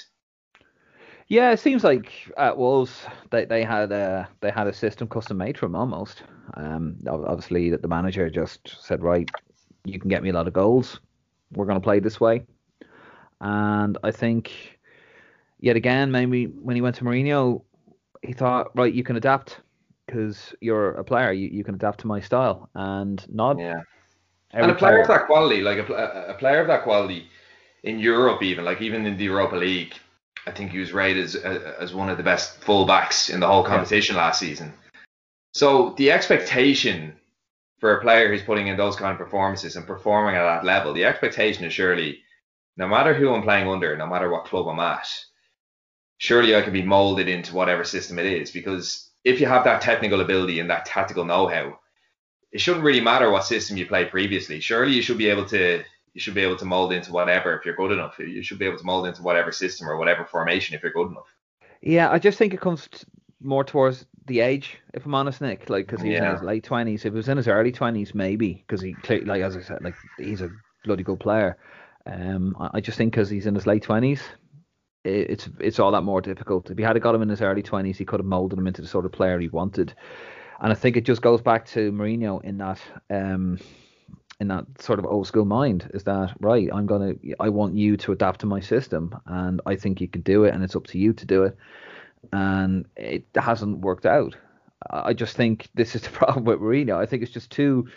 Yeah, 1.35 1.51
it 1.51 1.59
seems 1.59 1.83
like 1.83 2.13
at 2.37 2.57
Wolves 2.57 3.07
they, 3.33 3.45
they 3.45 3.65
had 3.65 3.91
a 3.91 4.29
they 4.41 4.53
had 4.53 4.69
a 4.69 4.73
system 4.73 5.09
custom 5.09 5.37
made 5.37 5.59
for 5.59 5.67
him 5.67 5.75
almost. 5.75 6.23
Um, 6.55 6.97
obviously 7.09 7.71
that 7.71 7.83
the 7.83 7.89
manager 7.89 8.31
just 8.31 8.77
said, 8.81 9.03
right, 9.03 9.29
you 9.85 9.99
can 9.99 10.09
get 10.09 10.23
me 10.23 10.29
a 10.29 10.33
lot 10.33 10.47
of 10.47 10.53
goals. 10.53 11.01
We're 11.51 11.65
going 11.65 11.81
to 11.81 11.83
play 11.83 11.99
this 11.99 12.21
way, 12.21 12.47
and 13.41 13.99
I 14.05 14.13
think 14.13 14.79
yet 15.59 15.75
again 15.75 16.13
maybe 16.13 16.47
when 16.47 16.77
he 16.77 16.83
went 16.83 16.95
to 16.97 17.05
Mourinho, 17.05 17.63
he 18.23 18.33
thought, 18.33 18.71
right, 18.77 18.95
you 18.95 19.03
can 19.03 19.17
adapt 19.17 19.61
because 20.07 20.55
you're 20.61 20.93
a 20.93 21.03
player, 21.03 21.33
you, 21.33 21.49
you 21.49 21.65
can 21.65 21.75
adapt 21.75 21.99
to 22.03 22.07
my 22.07 22.21
style, 22.21 22.71
and 22.77 23.27
not 23.29 23.59
yeah 23.59 23.81
and 24.53 24.71
a 24.71 24.75
player, 24.77 24.77
player, 24.77 25.03
of 25.03 25.09
that 25.09 25.27
quality, 25.27 25.63
like 25.63 25.79
a, 25.79 26.27
a 26.29 26.35
player 26.35 26.61
of 26.61 26.69
that 26.69 26.85
quality 26.85 27.27
in 27.83 27.99
Europe, 27.99 28.41
even 28.45 28.65
like 28.65 28.81
even 28.81 29.05
in 29.05 29.17
the 29.17 29.25
Europa 29.25 29.57
League, 29.57 29.95
I 30.47 30.51
think 30.51 30.71
he 30.71 30.79
was 30.79 30.93
rated 30.93 31.25
as 31.25 31.37
uh, 31.37 31.75
as 31.81 31.95
one 31.95 32.09
of 32.09 32.17
the 32.17 32.23
best 32.23 32.61
fullbacks 32.61 33.33
in 33.33 33.41
the 33.41 33.47
whole 33.47 33.65
competition 33.65 34.17
yeah. 34.17 34.23
last 34.23 34.41
season. 34.41 34.73
So 35.53 35.95
the 35.97 36.11
expectation 36.11 37.15
for 37.79 37.97
a 37.97 38.01
player 38.01 38.29
who's 38.29 38.43
putting 38.43 38.67
in 38.69 38.77
those 38.77 38.97
kind 38.97 39.13
of 39.13 39.19
performances 39.19 39.77
and 39.77 39.87
performing 39.87 40.37
at 40.37 40.45
that 40.45 40.65
level, 40.65 40.93
the 40.93 41.05
expectation 41.05 41.65
is 41.65 41.73
surely, 41.73 42.21
no 42.77 42.89
matter 42.89 43.15
who 43.15 43.33
I'm 43.33 43.43
playing 43.43 43.69
under, 43.69 43.97
no 43.97 44.07
matter 44.07 44.31
what 44.31 44.47
club 44.47 44.67
I'm 44.69 44.81
at, 44.81 45.09
surely 46.19 46.57
I 46.57 46.63
can 46.63 46.73
be 46.73 46.83
molded 46.83 47.29
into 47.29 47.55
whatever 47.55 47.85
system 47.85 48.19
it 48.19 48.27
is. 48.27 48.51
Because 48.51 49.11
if 49.23 49.41
you 49.41 49.47
have 49.47 49.65
that 49.65 49.83
technical 49.83 50.21
ability 50.21 50.61
and 50.61 50.71
that 50.71 50.87
tactical 50.87 51.25
know-how, 51.25 51.79
it 52.53 52.61
shouldn't 52.61 52.85
really 52.85 53.01
matter 53.01 53.31
what 53.31 53.45
system 53.45 53.77
you 53.77 53.87
played 53.87 54.11
previously. 54.11 54.61
Surely 54.61 54.93
you 54.93 55.03
should 55.03 55.19
be 55.19 55.29
able 55.29 55.47
to 55.47 55.83
you 56.15 56.21
should 56.21 56.35
be 56.35 56.43
able 56.43 56.57
to 56.57 56.65
mold 56.65 56.93
into 56.93 57.13
whatever 57.13 57.57
if 57.59 57.67
you're 57.67 57.75
good 57.75 57.93
enough. 57.93 58.19
You 58.19 58.43
should 58.43 58.59
be 58.59 58.67
able 58.67 58.79
to 58.79 58.85
mold 58.85 59.07
into 59.07 59.23
whatever 59.23 59.53
system 59.53 59.89
or 59.89 59.99
whatever 59.99 60.25
formation 60.25 60.75
if 60.75 60.83
you're 60.83 60.93
good 60.93 61.11
enough. 61.11 61.27
Yeah, 61.83 62.11
I 62.11 62.19
just 62.19 62.39
think 62.39 62.55
it 62.55 62.61
comes 62.61 62.89
t- 62.89 63.05
more 63.43 63.65
towards 63.65 64.07
the 64.27 64.41
age, 64.41 64.79
if 64.95 65.05
I'm 65.05 65.15
honest, 65.15 65.41
Nick. 65.41 65.69
Like, 65.69 65.87
because 65.87 66.01
he's 66.01 66.13
yeah. 66.13 66.29
in 66.29 66.33
his 66.37 66.43
late 66.43 66.65
twenties. 66.65 67.05
If 67.05 67.13
he 67.13 67.17
was 67.17 67.29
in 67.29 67.37
his 67.37 67.49
early 67.49 67.73
twenties, 67.73 68.15
maybe 68.15 68.65
because 68.67 68.81
he, 68.81 68.95
like 69.25 69.43
as 69.43 69.57
I 69.57 69.61
said, 69.61 69.83
like 69.83 69.97
he's 70.17 70.41
a 70.41 70.51
bloody 70.85 71.03
good 71.03 71.21
player. 71.21 71.59
Um, 72.07 72.57
I 72.59 72.81
just 72.81 72.97
think 72.97 73.13
because 73.13 73.29
he's 73.29 73.47
in 73.47 73.55
his 73.55 73.67
late 73.67 73.83
twenties, 73.83 74.23
it's 75.05 75.49
it's 75.59 75.79
all 75.79 75.93
that 75.93 76.03
more 76.03 76.21
difficult. 76.21 76.71
If 76.71 76.79
he 76.79 76.85
had 76.85 77.01
got 77.03 77.15
him 77.15 77.23
in 77.23 77.29
his 77.29 77.43
early 77.43 77.63
twenties, 77.63 77.99
he 77.99 78.05
could 78.05 78.21
have 78.21 78.27
molded 78.27 78.59
him 78.59 78.67
into 78.67 78.83
the 78.83 78.89
sort 78.89 79.05
of 79.05 79.13
player 79.13 79.39
he 79.39 79.49
wanted. 79.49 79.95
And 80.61 80.73
I 80.73 80.77
think 80.77 80.97
it 80.97 81.05
just 81.05 81.23
goes 81.23 81.43
back 81.43 81.67
to 81.69 81.91
Mourinho 81.93 82.43
in 82.45 82.59
that 82.59 82.81
um, 83.11 83.59
in 84.45 84.49
that 84.49 84.67
sort 84.81 84.99
of 84.99 85.07
old 85.07 85.27
school 85.27 85.47
mind 85.47 85.91
is 85.95 86.05
that 86.05 86.35
right? 86.41 86.69
I'm 86.73 86.87
gonna 86.87 87.15
I 87.41 87.49
want 87.49 87.77
you 87.77 87.97
to 87.97 88.13
adapt 88.13 88.41
to 88.41 88.47
my 88.47 88.61
system, 88.61 89.15
and 89.27 89.61
I 89.65 89.77
think 89.77 90.01
you 90.01 90.09
can 90.09 90.21
do 90.21 90.45
it, 90.45 90.55
and 90.55 90.63
it's 90.63 90.77
up 90.77 90.87
to 90.89 90.99
you 90.99 91.13
to 91.15 91.27
do 91.27 91.45
it. 91.45 91.57
And 92.33 92.87
it 92.97 93.27
hasn't 93.35 93.79
worked 93.79 94.07
out. 94.07 94.37
I 94.91 95.15
just 95.15 95.37
think 95.37 95.69
this 95.75 95.95
is 95.95 96.03
the 96.03 96.11
problem 96.21 96.45
with 96.45 96.61
Mourinho. 96.61 96.97
I 96.97 97.07
think 97.07 97.23
it's 97.23 97.33
just 97.33 97.51
too 97.51 97.89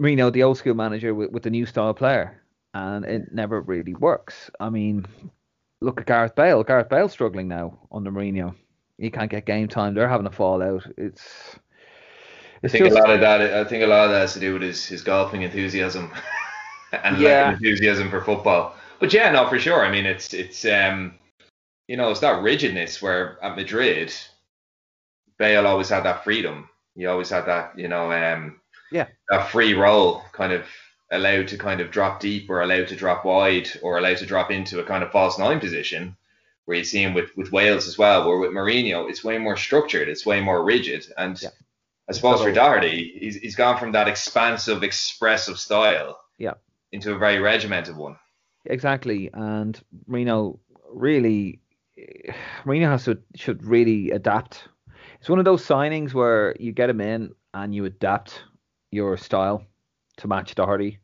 Mourinho, 0.00 0.32
the 0.32 0.42
old 0.42 0.58
school 0.58 0.74
manager, 0.74 1.14
with, 1.14 1.30
with 1.30 1.42
the 1.42 1.50
new 1.50 1.64
style 1.64 1.94
player, 1.94 2.42
and 2.74 3.04
it 3.04 3.32
never 3.32 3.60
really 3.62 3.94
works. 3.94 4.50
I 4.60 4.68
mean, 4.68 5.06
look 5.80 6.00
at 6.00 6.06
Gareth 6.06 6.34
Bale. 6.34 6.62
Gareth 6.64 6.90
Bale's 6.90 7.12
struggling 7.12 7.48
now 7.48 7.78
under 7.90 8.10
Mourinho 8.10 8.54
he 8.98 9.10
can't 9.10 9.30
get 9.30 9.46
game 9.46 9.68
time. 9.68 9.94
They're 9.94 10.08
having 10.08 10.26
a 10.26 10.32
fallout. 10.32 10.86
It's. 10.96 11.58
I 12.66 12.68
think 12.68 12.84
just, 12.84 12.96
a 12.96 13.00
lot 13.00 13.10
of 13.10 13.20
that. 13.20 13.40
I 13.40 13.64
think 13.64 13.84
a 13.84 13.86
lot 13.86 14.06
of 14.06 14.10
that 14.10 14.20
has 14.20 14.34
to 14.34 14.40
do 14.40 14.54
with 14.54 14.62
his, 14.62 14.84
his 14.84 15.02
golfing 15.02 15.42
enthusiasm 15.42 16.10
and 17.04 17.16
yeah. 17.18 17.52
enthusiasm 17.52 18.10
for 18.10 18.20
football. 18.22 18.74
But 18.98 19.12
yeah, 19.12 19.30
no, 19.30 19.48
for 19.48 19.58
sure. 19.58 19.86
I 19.86 19.90
mean, 19.90 20.04
it's 20.04 20.34
it's 20.34 20.64
um, 20.64 21.14
you 21.86 21.96
know, 21.96 22.10
it's 22.10 22.20
that 22.20 22.42
rigidness 22.42 23.00
where 23.00 23.38
at 23.42 23.56
Madrid, 23.56 24.12
Bale 25.38 25.66
always 25.66 25.88
had 25.88 26.04
that 26.04 26.24
freedom. 26.24 26.68
He 26.96 27.06
always 27.06 27.30
had 27.30 27.46
that, 27.46 27.78
you 27.78 27.88
know, 27.88 28.10
um, 28.10 28.60
yeah, 28.90 29.06
that 29.30 29.50
free 29.50 29.74
role, 29.74 30.22
kind 30.32 30.52
of 30.52 30.64
allowed 31.12 31.46
to 31.48 31.58
kind 31.58 31.80
of 31.80 31.92
drop 31.92 32.18
deep 32.18 32.50
or 32.50 32.62
allowed 32.62 32.88
to 32.88 32.96
drop 32.96 33.24
wide 33.24 33.68
or 33.80 33.98
allowed 33.98 34.16
to 34.16 34.26
drop 34.26 34.50
into 34.50 34.80
a 34.80 34.84
kind 34.84 35.04
of 35.04 35.12
false 35.12 35.38
nine 35.38 35.60
position 35.60 36.16
where 36.64 36.78
you 36.78 36.82
see 36.82 37.00
him 37.00 37.14
with, 37.14 37.30
with 37.36 37.52
Wales 37.52 37.86
as 37.86 37.96
well, 37.96 38.26
where 38.26 38.38
with 38.38 38.50
Mourinho, 38.50 39.08
it's 39.08 39.22
way 39.22 39.38
more 39.38 39.56
structured, 39.56 40.08
it's 40.08 40.26
way 40.26 40.40
more 40.40 40.64
rigid. 40.64 41.06
And 41.16 41.40
yeah. 41.40 41.50
I 42.08 42.12
suppose 42.12 42.40
for 42.40 42.52
Doherty, 42.52 43.16
he's, 43.18 43.36
he's 43.36 43.56
gone 43.56 43.78
from 43.78 43.92
that 43.92 44.06
expansive, 44.06 44.82
expressive 44.82 45.58
style 45.58 46.20
yeah. 46.38 46.54
into 46.92 47.12
a 47.12 47.18
very 47.18 47.38
regimented 47.38 47.96
one. 47.96 48.16
Exactly. 48.64 49.30
And 49.32 49.80
Mourinho 50.08 50.58
really, 50.92 51.60
Mourinho 52.64 52.88
has 52.88 53.04
to, 53.04 53.18
should 53.34 53.64
really 53.64 54.12
adapt. 54.12 54.68
It's 55.18 55.28
one 55.28 55.40
of 55.40 55.44
those 55.44 55.66
signings 55.66 56.14
where 56.14 56.54
you 56.60 56.72
get 56.72 56.90
him 56.90 57.00
in 57.00 57.34
and 57.54 57.74
you 57.74 57.84
adapt 57.86 58.42
your 58.92 59.16
style 59.16 59.64
to 60.18 60.28
match 60.28 60.54
Doherty 60.54 60.98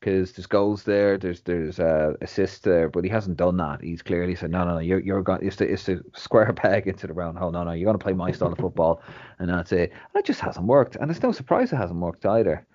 because 0.00 0.32
there's 0.32 0.46
goals 0.46 0.84
there, 0.84 1.18
there's 1.18 1.42
there's 1.42 1.78
uh, 1.78 2.14
assists 2.22 2.60
there, 2.60 2.88
but 2.88 3.04
he 3.04 3.10
hasn't 3.10 3.36
done 3.36 3.58
that. 3.58 3.82
He's 3.82 4.02
clearly 4.02 4.34
said, 4.34 4.50
no, 4.50 4.64
no, 4.64 4.74
no, 4.74 4.78
you're 4.80 5.00
you're 5.00 5.22
going, 5.22 5.46
it's 5.46 5.56
to 5.56 5.70
it's 5.70 5.84
to 5.84 6.02
square 6.14 6.52
peg 6.56 6.86
into 6.86 7.06
the 7.06 7.12
round 7.12 7.38
hole. 7.38 7.52
No, 7.52 7.62
no, 7.64 7.72
you're 7.72 7.84
going 7.84 7.98
to 7.98 8.02
play 8.02 8.14
my 8.14 8.32
style 8.32 8.52
of 8.52 8.58
football, 8.58 9.02
and 9.38 9.50
that's 9.50 9.72
it. 9.72 9.92
And 9.92 10.20
it 10.20 10.24
just 10.24 10.40
hasn't 10.40 10.66
worked, 10.66 10.96
and 10.96 11.10
it's 11.10 11.22
no 11.22 11.32
surprise 11.32 11.72
it 11.72 11.76
hasn't 11.76 12.00
worked 12.00 12.24
either. 12.24 12.66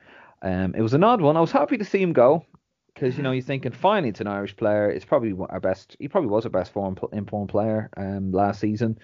Um, 0.42 0.76
it 0.76 0.82
was 0.82 0.94
an 0.94 1.04
odd 1.04 1.22
one. 1.22 1.36
I 1.36 1.42
was 1.42 1.52
happy 1.52 1.78
to 1.78 1.86
see 1.86 2.02
him 2.02 2.14
go 2.14 2.46
because 2.94 3.18
you 3.18 3.24
know 3.24 3.32
you're 3.32 3.44
thinking 3.44 3.72
finally 3.72 4.10
it's 4.10 4.22
an 4.22 4.28
Irish 4.28 4.56
player. 4.56 4.90
It's 4.90 5.06
probably 5.06 5.34
our 5.50 5.60
best. 5.60 5.96
He 6.00 6.08
probably 6.08 6.30
was 6.30 6.46
our 6.46 6.52
best 6.52 6.74
form 6.74 6.96
informed 7.12 7.50
player 7.50 7.90
um, 7.98 8.32
last 8.32 8.60
season. 8.60 9.00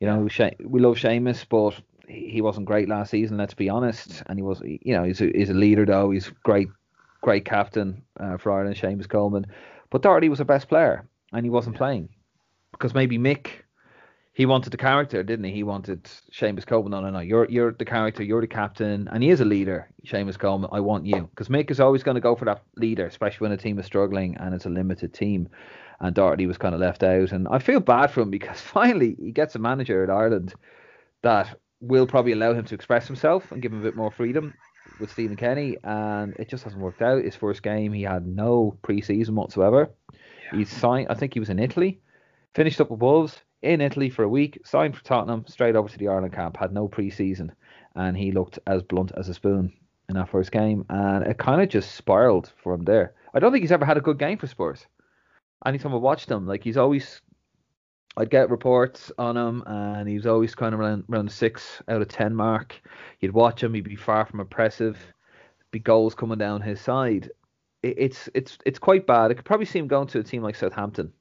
You 0.00 0.06
know, 0.06 0.28
we 0.64 0.80
love 0.80 0.96
Seamus, 0.96 1.46
but 1.48 1.80
he 2.08 2.42
wasn't 2.42 2.66
great 2.66 2.90
last 2.90 3.10
season. 3.10 3.38
Let's 3.38 3.54
be 3.54 3.70
honest. 3.70 4.22
And 4.26 4.38
he 4.38 4.42
was, 4.42 4.60
you 4.62 4.94
know, 4.94 5.04
he's 5.04 5.22
a, 5.22 5.30
he's 5.34 5.48
a 5.48 5.54
leader 5.54 5.86
though. 5.86 6.10
He's 6.10 6.28
great 6.42 6.68
great 7.24 7.46
captain 7.46 8.02
uh, 8.20 8.36
for 8.36 8.52
Ireland, 8.52 8.76
Seamus 8.76 9.08
Coleman. 9.08 9.46
But 9.90 10.02
Doherty 10.02 10.28
was 10.28 10.38
the 10.38 10.44
best 10.44 10.68
player, 10.68 11.08
and 11.32 11.44
he 11.44 11.50
wasn't 11.50 11.76
playing 11.76 12.10
because 12.72 12.92
maybe 12.92 13.18
Mick, 13.18 13.48
he 14.34 14.44
wanted 14.44 14.70
the 14.70 14.76
character, 14.76 15.22
didn't 15.22 15.46
he? 15.46 15.52
He 15.52 15.62
wanted 15.62 16.04
Seamus 16.32 16.66
Coleman. 16.66 16.90
No, 16.90 17.00
no, 17.00 17.10
no. 17.10 17.20
You're 17.20 17.48
you're 17.50 17.72
the 17.72 17.86
character. 17.86 18.22
You're 18.22 18.42
the 18.42 18.46
captain, 18.46 19.08
and 19.10 19.22
he 19.22 19.30
is 19.30 19.40
a 19.40 19.44
leader. 19.46 19.88
Seamus 20.06 20.38
Coleman. 20.38 20.68
I 20.70 20.80
want 20.80 21.06
you 21.06 21.28
because 21.30 21.48
Mick 21.48 21.70
is 21.70 21.80
always 21.80 22.02
going 22.02 22.16
to 22.16 22.20
go 22.20 22.36
for 22.36 22.44
that 22.44 22.62
leader, 22.76 23.06
especially 23.06 23.46
when 23.46 23.52
a 23.52 23.56
team 23.62 23.78
is 23.78 23.86
struggling 23.86 24.36
and 24.36 24.54
it's 24.54 24.66
a 24.66 24.70
limited 24.70 25.14
team. 25.14 25.48
And 26.00 26.14
Doherty 26.14 26.46
was 26.46 26.58
kind 26.58 26.74
of 26.74 26.80
left 26.80 27.02
out, 27.02 27.32
and 27.32 27.48
I 27.48 27.58
feel 27.58 27.80
bad 27.80 28.10
for 28.10 28.20
him 28.20 28.30
because 28.38 28.60
finally 28.60 29.16
he 29.18 29.32
gets 29.32 29.54
a 29.54 29.58
manager 29.58 30.04
at 30.04 30.10
Ireland 30.10 30.52
that 31.22 31.58
will 31.80 32.06
probably 32.06 32.32
allow 32.32 32.52
him 32.52 32.66
to 32.66 32.74
express 32.74 33.06
himself 33.06 33.50
and 33.50 33.62
give 33.62 33.72
him 33.72 33.80
a 33.80 33.84
bit 33.84 33.96
more 33.96 34.10
freedom 34.10 34.52
with 34.98 35.10
Stephen 35.12 35.36
Kenny, 35.36 35.76
and 35.84 36.34
it 36.36 36.48
just 36.48 36.64
hasn't 36.64 36.82
worked 36.82 37.02
out. 37.02 37.24
His 37.24 37.36
first 37.36 37.62
game, 37.62 37.92
he 37.92 38.02
had 38.02 38.26
no 38.26 38.76
preseason 38.82 39.30
whatsoever. 39.30 39.90
Yeah. 40.12 40.58
He 40.58 40.64
signed, 40.64 41.08
I 41.10 41.14
think 41.14 41.34
he 41.34 41.40
was 41.40 41.50
in 41.50 41.58
Italy, 41.58 42.00
finished 42.54 42.80
up 42.80 42.90
with 42.90 43.00
Wolves 43.00 43.40
in 43.62 43.80
Italy 43.80 44.10
for 44.10 44.22
a 44.22 44.28
week, 44.28 44.60
signed 44.64 44.96
for 44.96 45.04
Tottenham, 45.04 45.44
straight 45.48 45.76
over 45.76 45.88
to 45.88 45.98
the 45.98 46.08
Ireland 46.08 46.34
camp, 46.34 46.56
had 46.56 46.72
no 46.72 46.88
preseason, 46.88 47.50
and 47.94 48.16
he 48.16 48.32
looked 48.32 48.58
as 48.66 48.82
blunt 48.82 49.12
as 49.16 49.28
a 49.28 49.34
spoon 49.34 49.72
in 50.08 50.16
that 50.16 50.28
first 50.28 50.52
game, 50.52 50.84
and 50.90 51.26
it 51.26 51.38
kind 51.38 51.62
of 51.62 51.68
just 51.68 51.94
spiraled 51.94 52.52
for 52.62 52.74
him 52.74 52.84
there. 52.84 53.14
I 53.32 53.40
don't 53.40 53.52
think 53.52 53.62
he's 53.62 53.72
ever 53.72 53.86
had 53.86 53.96
a 53.96 54.02
good 54.02 54.18
game 54.18 54.38
for 54.38 54.46
Spurs. 54.46 54.86
Anytime 55.66 55.94
I 55.94 55.96
watched 55.96 56.30
him, 56.30 56.46
like 56.46 56.62
he's 56.62 56.76
always 56.76 57.22
I'd 58.16 58.30
get 58.30 58.50
reports 58.50 59.10
on 59.18 59.36
him, 59.36 59.62
and 59.66 60.08
he 60.08 60.14
was 60.14 60.26
always 60.26 60.54
kind 60.54 60.72
of 60.72 60.80
around, 60.80 61.04
around 61.10 61.32
six 61.32 61.82
out 61.88 62.00
of 62.00 62.08
ten 62.08 62.34
mark. 62.34 62.80
You'd 63.20 63.32
watch 63.32 63.62
him; 63.62 63.74
he'd 63.74 63.84
be 63.84 63.96
far 63.96 64.24
from 64.24 64.40
impressive. 64.40 64.98
Be 65.72 65.80
goals 65.80 66.14
coming 66.14 66.38
down 66.38 66.60
his 66.60 66.80
side. 66.80 67.30
It, 67.82 67.94
it's 67.98 68.28
it's 68.34 68.58
it's 68.64 68.78
quite 68.78 69.06
bad. 69.06 69.30
I 69.30 69.34
could 69.34 69.44
probably 69.44 69.66
see 69.66 69.80
him 69.80 69.88
going 69.88 70.06
to 70.08 70.20
a 70.20 70.22
team 70.22 70.42
like 70.42 70.54
Southampton, 70.54 71.12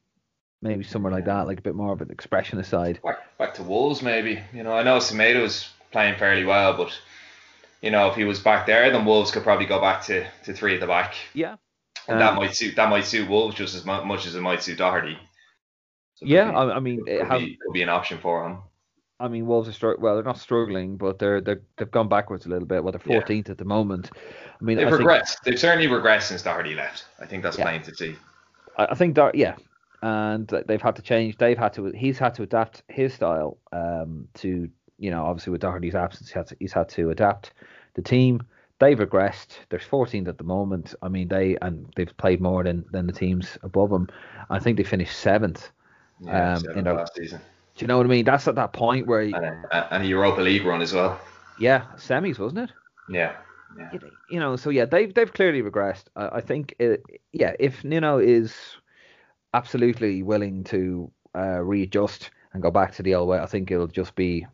maybe 0.62 0.84
somewhere 0.84 1.12
like 1.12 1.26
that, 1.26 1.48
like 1.48 1.60
a 1.60 1.64
bit 1.64 1.76
more 1.76 1.94
of 1.94 2.02
an 2.02 2.12
expression 2.12 2.60
aside. 2.60 3.00
Back, 3.04 3.38
back 3.40 3.54
to 3.56 3.64
Wolves, 3.64 4.04
maybe. 4.04 4.40
You 4.54 4.64
know, 4.64 4.74
I 4.74 4.84
know 4.84 5.00
Semedo's 5.00 5.70
playing 5.92 6.20
fairly 6.20 6.46
well, 6.46 6.78
but 6.78 6.96
you 7.82 7.90
know, 7.90 8.08
if 8.10 8.16
he 8.16 8.24
was 8.24 8.40
back 8.40 8.68
there, 8.68 8.92
then 8.92 9.04
Wolves 9.04 9.32
could 9.32 9.44
probably 9.44 9.66
go 9.66 9.82
back 9.82 10.04
to, 10.06 10.26
to 10.46 10.54
three 10.54 10.76
at 10.76 10.80
the 10.80 10.88
back. 10.88 11.16
Yeah. 11.34 11.56
And 12.08 12.16
um, 12.16 12.20
that 12.20 12.36
might 12.36 12.56
suit 12.56 12.76
that 12.76 12.90
might 12.90 13.06
suit 13.06 13.30
Wolves 13.30 13.56
just 13.56 13.76
as 13.76 13.84
much 13.86 14.26
as 14.26 14.36
it 14.36 14.42
might 14.42 14.62
suit 14.62 14.78
Doherty. 14.78 15.18
So 16.16 16.26
yeah, 16.26 16.52
be, 16.52 16.56
I, 16.56 16.80
mean, 16.80 17.04
it 17.08 17.20
could, 17.20 17.28
has, 17.28 17.42
be, 17.42 17.58
be 17.74 17.82
an 17.82 17.90
option 17.90 18.20
for 18.20 18.46
him. 18.46 18.60
I 19.20 19.28
mean, 19.28 19.46
Wolves 19.46 19.70
are 19.70 19.74
str- 19.74 20.00
well, 20.00 20.16
they're 20.16 20.24
not 20.24 20.38
struggling, 20.38 20.98
but 20.98 21.18
they're 21.18 21.40
they 21.40 21.56
have 21.78 21.92
gone 21.92 22.10
backwards 22.10 22.46
a 22.46 22.50
little 22.50 22.68
bit. 22.68 22.84
Well, 22.84 22.92
they're 22.92 23.22
14th 23.22 23.48
yeah. 23.48 23.52
at 23.52 23.58
the 23.58 23.66
moment. 23.66 24.12
I 24.60 24.64
mean, 24.64 24.78
they've 24.78 24.88
I 24.88 24.92
regressed. 24.92 25.28
Think, 25.28 25.44
they've 25.46 25.60
certainly 25.60 25.88
regressed 25.88 26.24
since 26.24 26.42
Doherty 26.42 26.76
left. 26.76 27.06
I 27.20 27.26
think 27.26 27.44
that's 27.44 27.58
yeah. 27.58 27.64
plain 27.64 27.82
to 27.84 27.96
see. 27.96 28.16
I, 28.78 28.88
I 28.88 28.96
think 28.96 29.16
that 29.16 29.36
yeah, 29.36 29.56
and 30.02 30.48
they've 30.68 30.82
had 30.82 30.96
to 30.98 31.02
change. 31.02 31.38
They've 31.38 31.58
had 31.58 31.74
to. 31.74 31.86
He's 31.92 32.20
had 32.20 32.34
to 32.36 32.44
adapt 32.44 32.84
his 32.90 33.14
style 33.14 33.58
um, 33.72 34.28
to 34.36 34.70
you 35.00 35.10
know 35.12 35.24
obviously 35.26 35.52
with 35.52 35.62
Doherty's 35.62 35.96
absence, 35.96 36.30
he 36.30 36.38
had 36.38 36.48
to, 36.48 36.58
he's 36.60 36.74
had 36.74 36.90
to 36.90 37.10
adapt 37.10 37.54
the 37.94 38.02
team. 38.02 38.42
They've 38.80 38.98
regressed. 38.98 39.60
They're 39.70 39.80
14th 39.80 40.28
at 40.28 40.38
the 40.38 40.44
moment. 40.44 40.96
I 41.02 41.08
mean, 41.08 41.30
they 41.30 41.56
and 41.62 41.92
they've 41.96 42.16
played 42.18 42.42
more 42.42 42.64
than 42.64 42.84
than 42.92 43.08
the 43.08 43.14
teams 43.14 43.58
above 43.64 43.92
them. 43.92 44.10
I 44.50 44.60
think 44.60 44.76
they 44.78 44.84
finished 44.84 45.18
seventh 45.18 45.72
yeah, 46.26 46.56
um, 46.56 46.78
in 46.78 46.86
last 46.86 47.16
season. 47.16 47.40
Do 47.76 47.84
you 47.84 47.88
know 47.88 47.98
what 47.98 48.06
I 48.06 48.10
mean? 48.10 48.26
That's 48.26 48.48
at 48.48 48.56
that 48.56 48.74
point 48.74 49.08
where 49.08 49.24
you, 49.24 49.36
and, 49.36 49.46
a, 49.46 49.94
and 49.94 50.04
a 50.04 50.06
Europa 50.06 50.42
League 50.42 50.66
run 50.66 50.82
as 50.82 50.94
well. 50.94 51.20
Yeah, 51.60 51.86
semis 51.96 52.40
wasn't 52.40 52.70
it? 52.70 52.72
Yeah. 53.10 53.36
Yeah. 53.78 53.90
You 54.30 54.40
know, 54.40 54.56
so 54.56 54.70
yeah, 54.70 54.86
they've 54.86 55.12
they've 55.14 55.34
clearly 55.34 55.64
regressed. 55.64 56.06
I, 56.16 56.28
I 56.38 56.42
think, 56.42 56.76
it, 56.78 57.04
yeah, 57.32 57.54
if 57.60 57.84
Nuno 57.84 58.20
is 58.20 58.54
absolutely 59.54 60.22
willing 60.22 60.64
to 60.66 61.12
uh, 61.36 61.60
readjust 61.60 62.30
and 62.54 62.62
go 62.62 62.70
back 62.70 62.94
to 62.96 63.04
the 63.04 63.16
old 63.16 63.30
way, 63.30 63.40
I 63.40 63.48
think 63.48 63.72
it'll 63.72 63.88
just 63.88 64.14
be, 64.14 64.46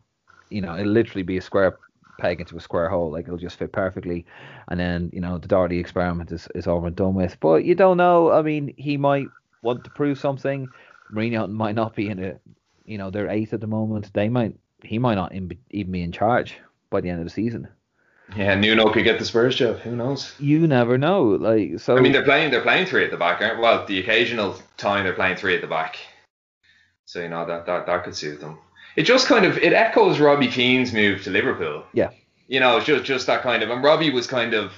you 0.48 0.62
know, 0.62 0.74
it'll 0.74 0.92
literally 0.92 1.22
be 1.22 1.36
a 1.36 1.42
square 1.42 1.78
peg 2.18 2.40
into 2.40 2.56
a 2.56 2.60
square 2.60 2.88
hole. 2.88 3.10
Like 3.10 3.24
it'll 3.26 3.36
just 3.36 3.58
fit 3.58 3.72
perfectly, 3.72 4.24
and 4.68 4.80
then 4.80 5.10
you 5.12 5.20
know 5.20 5.38
the 5.38 5.48
Doherty 5.48 5.78
experiment 5.78 6.32
is 6.32 6.48
is 6.54 6.66
over 6.66 6.86
and 6.86 6.96
done 6.96 7.14
with. 7.14 7.36
But 7.40 7.64
you 7.64 7.74
don't 7.74 7.96
know. 7.98 8.30
I 8.30 8.42
mean, 8.42 8.72
he 8.76 8.96
might 8.96 9.28
want 9.62 9.84
to 9.84 9.90
prove 9.90 10.18
something. 10.18 10.68
Mourinho 11.12 11.48
might 11.50 11.74
not 11.74 11.94
be 11.94 12.08
in 12.08 12.18
it. 12.18 12.40
You 12.84 12.98
know, 12.98 13.10
they're 13.10 13.28
eighth 13.28 13.52
at 13.52 13.60
the 13.60 13.66
moment. 13.66 14.12
They 14.12 14.28
might, 14.28 14.56
he 14.82 14.98
might 14.98 15.14
not 15.14 15.32
in, 15.32 15.50
even 15.70 15.92
be 15.92 16.02
in 16.02 16.12
charge 16.12 16.58
by 16.90 17.00
the 17.00 17.08
end 17.10 17.20
of 17.20 17.26
the 17.26 17.30
season. 17.30 17.68
Yeah, 18.36 18.54
Nuno 18.54 18.92
could 18.92 19.04
get 19.04 19.18
the 19.18 19.24
Spurs 19.24 19.56
job. 19.56 19.78
Who 19.78 19.96
knows? 19.96 20.34
You 20.38 20.66
never 20.66 20.96
know. 20.96 21.24
Like 21.24 21.80
so. 21.80 21.96
I 21.96 22.00
mean, 22.00 22.12
they're 22.12 22.24
playing. 22.24 22.50
They're 22.50 22.62
playing 22.62 22.86
three 22.86 23.04
at 23.04 23.10
the 23.10 23.16
back, 23.16 23.40
aren't? 23.40 23.60
Well, 23.60 23.84
the 23.86 23.98
occasional 23.98 24.56
time 24.76 25.04
they're 25.04 25.14
playing 25.14 25.36
three 25.36 25.54
at 25.54 25.60
the 25.60 25.66
back. 25.66 25.98
So 27.06 27.20
you 27.20 27.28
know 27.28 27.44
that 27.44 27.66
that 27.66 27.86
that 27.86 28.04
could 28.04 28.14
suit 28.14 28.40
them. 28.40 28.58
It 28.96 29.02
just 29.02 29.26
kind 29.26 29.44
of 29.44 29.58
it 29.58 29.72
echoes 29.72 30.20
Robbie 30.20 30.48
Keane's 30.48 30.92
move 30.92 31.24
to 31.24 31.30
Liverpool. 31.30 31.84
Yeah. 31.92 32.10
You 32.46 32.60
know, 32.60 32.78
just 32.78 33.04
just 33.04 33.26
that 33.26 33.42
kind 33.42 33.62
of. 33.64 33.70
And 33.70 33.82
Robbie 33.82 34.10
was 34.10 34.28
kind 34.28 34.54
of 34.54 34.72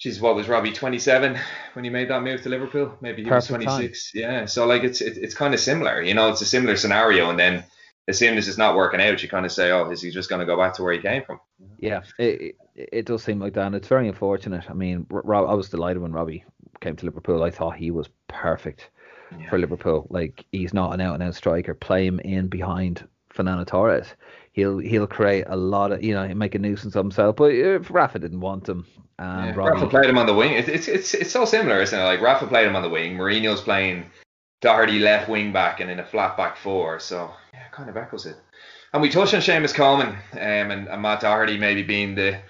She's 0.00 0.18
what 0.18 0.34
was 0.34 0.48
Robbie 0.48 0.72
27 0.72 1.38
when 1.74 1.84
he 1.84 1.90
made 1.90 2.08
that 2.08 2.22
move 2.22 2.40
to 2.40 2.48
Liverpool? 2.48 2.96
Maybe 3.02 3.22
he 3.22 3.28
Perfect 3.28 3.58
was 3.58 3.66
26. 3.66 4.12
Time. 4.12 4.22
Yeah, 4.22 4.44
so 4.46 4.66
like 4.66 4.82
it's 4.82 5.02
it, 5.02 5.18
it's 5.18 5.34
kind 5.34 5.52
of 5.52 5.60
similar. 5.60 6.00
You 6.00 6.14
know, 6.14 6.30
it's 6.30 6.40
a 6.40 6.46
similar 6.46 6.76
scenario, 6.76 7.28
and 7.28 7.38
then 7.38 7.64
as 8.08 8.16
soon 8.16 8.38
as 8.38 8.48
it's 8.48 8.56
not 8.56 8.76
working 8.76 9.02
out, 9.02 9.22
you 9.22 9.28
kind 9.28 9.44
of 9.44 9.52
say, 9.52 9.70
oh, 9.70 9.90
is 9.90 10.00
he 10.00 10.10
just 10.10 10.30
going 10.30 10.40
to 10.40 10.46
go 10.46 10.56
back 10.56 10.72
to 10.76 10.82
where 10.82 10.94
he 10.94 11.00
came 11.00 11.22
from? 11.22 11.38
Yeah, 11.78 12.00
it, 12.18 12.56
it, 12.74 12.88
it 12.92 13.06
does 13.06 13.22
seem 13.22 13.40
like 13.40 13.52
that. 13.52 13.66
And 13.66 13.74
it's 13.74 13.88
very 13.88 14.08
unfortunate. 14.08 14.70
I 14.70 14.72
mean, 14.72 15.06
Rob, 15.10 15.50
I 15.50 15.52
was 15.52 15.68
delighted 15.68 16.00
when 16.00 16.12
Robbie 16.12 16.46
came 16.80 16.96
to 16.96 17.04
Liverpool. 17.04 17.42
I 17.42 17.50
thought 17.50 17.76
he 17.76 17.90
was 17.90 18.08
perfect 18.26 18.88
yeah. 19.38 19.50
for 19.50 19.58
Liverpool. 19.58 20.06
Like 20.08 20.46
he's 20.50 20.72
not 20.72 20.94
an 20.94 21.02
out 21.02 21.12
and 21.12 21.22
out 21.22 21.34
striker. 21.34 21.74
Play 21.74 22.06
him 22.06 22.20
in 22.20 22.48
behind 22.48 23.06
Fernando 23.28 23.64
Torres 23.64 24.14
he'll 24.52 24.78
he'll 24.78 25.06
create 25.06 25.44
a 25.46 25.56
lot 25.56 25.92
of 25.92 26.02
you 26.02 26.14
know 26.14 26.26
he 26.26 26.34
make 26.34 26.54
a 26.54 26.58
nuisance 26.58 26.94
of 26.94 27.04
himself. 27.04 27.36
But 27.36 27.52
if 27.52 27.90
Rafa 27.90 28.18
didn't 28.18 28.40
want 28.40 28.68
him, 28.68 28.86
um, 29.18 29.46
yeah, 29.46 29.54
Rafa 29.54 29.86
played 29.86 30.08
him 30.08 30.18
on 30.18 30.26
the 30.26 30.34
wing. 30.34 30.52
It's, 30.52 30.68
it's 30.68 30.88
it's 30.88 31.14
it's 31.14 31.30
so 31.30 31.44
similar, 31.44 31.80
isn't 31.80 31.98
it? 31.98 32.02
Like 32.02 32.20
Rafa 32.20 32.46
played 32.46 32.66
him 32.66 32.76
on 32.76 32.82
the 32.82 32.88
wing. 32.88 33.16
Mourinho's 33.16 33.60
playing 33.60 34.06
Doherty 34.60 34.98
left 34.98 35.28
wing 35.28 35.52
back 35.52 35.80
and 35.80 35.90
in 35.90 36.00
a 36.00 36.04
flat 36.04 36.36
back 36.36 36.56
four. 36.56 37.00
So 37.00 37.30
yeah, 37.52 37.68
kind 37.72 37.88
of 37.88 37.96
echoes 37.96 38.26
it. 38.26 38.36
And 38.92 39.00
we 39.00 39.08
touched 39.08 39.34
on 39.34 39.40
Seamus 39.40 39.74
Coleman 39.74 40.08
um, 40.08 40.70
and, 40.70 40.88
and 40.88 41.02
Matt 41.02 41.20
Doherty 41.20 41.58
maybe 41.58 41.82
being 41.82 42.14
the 42.14 42.40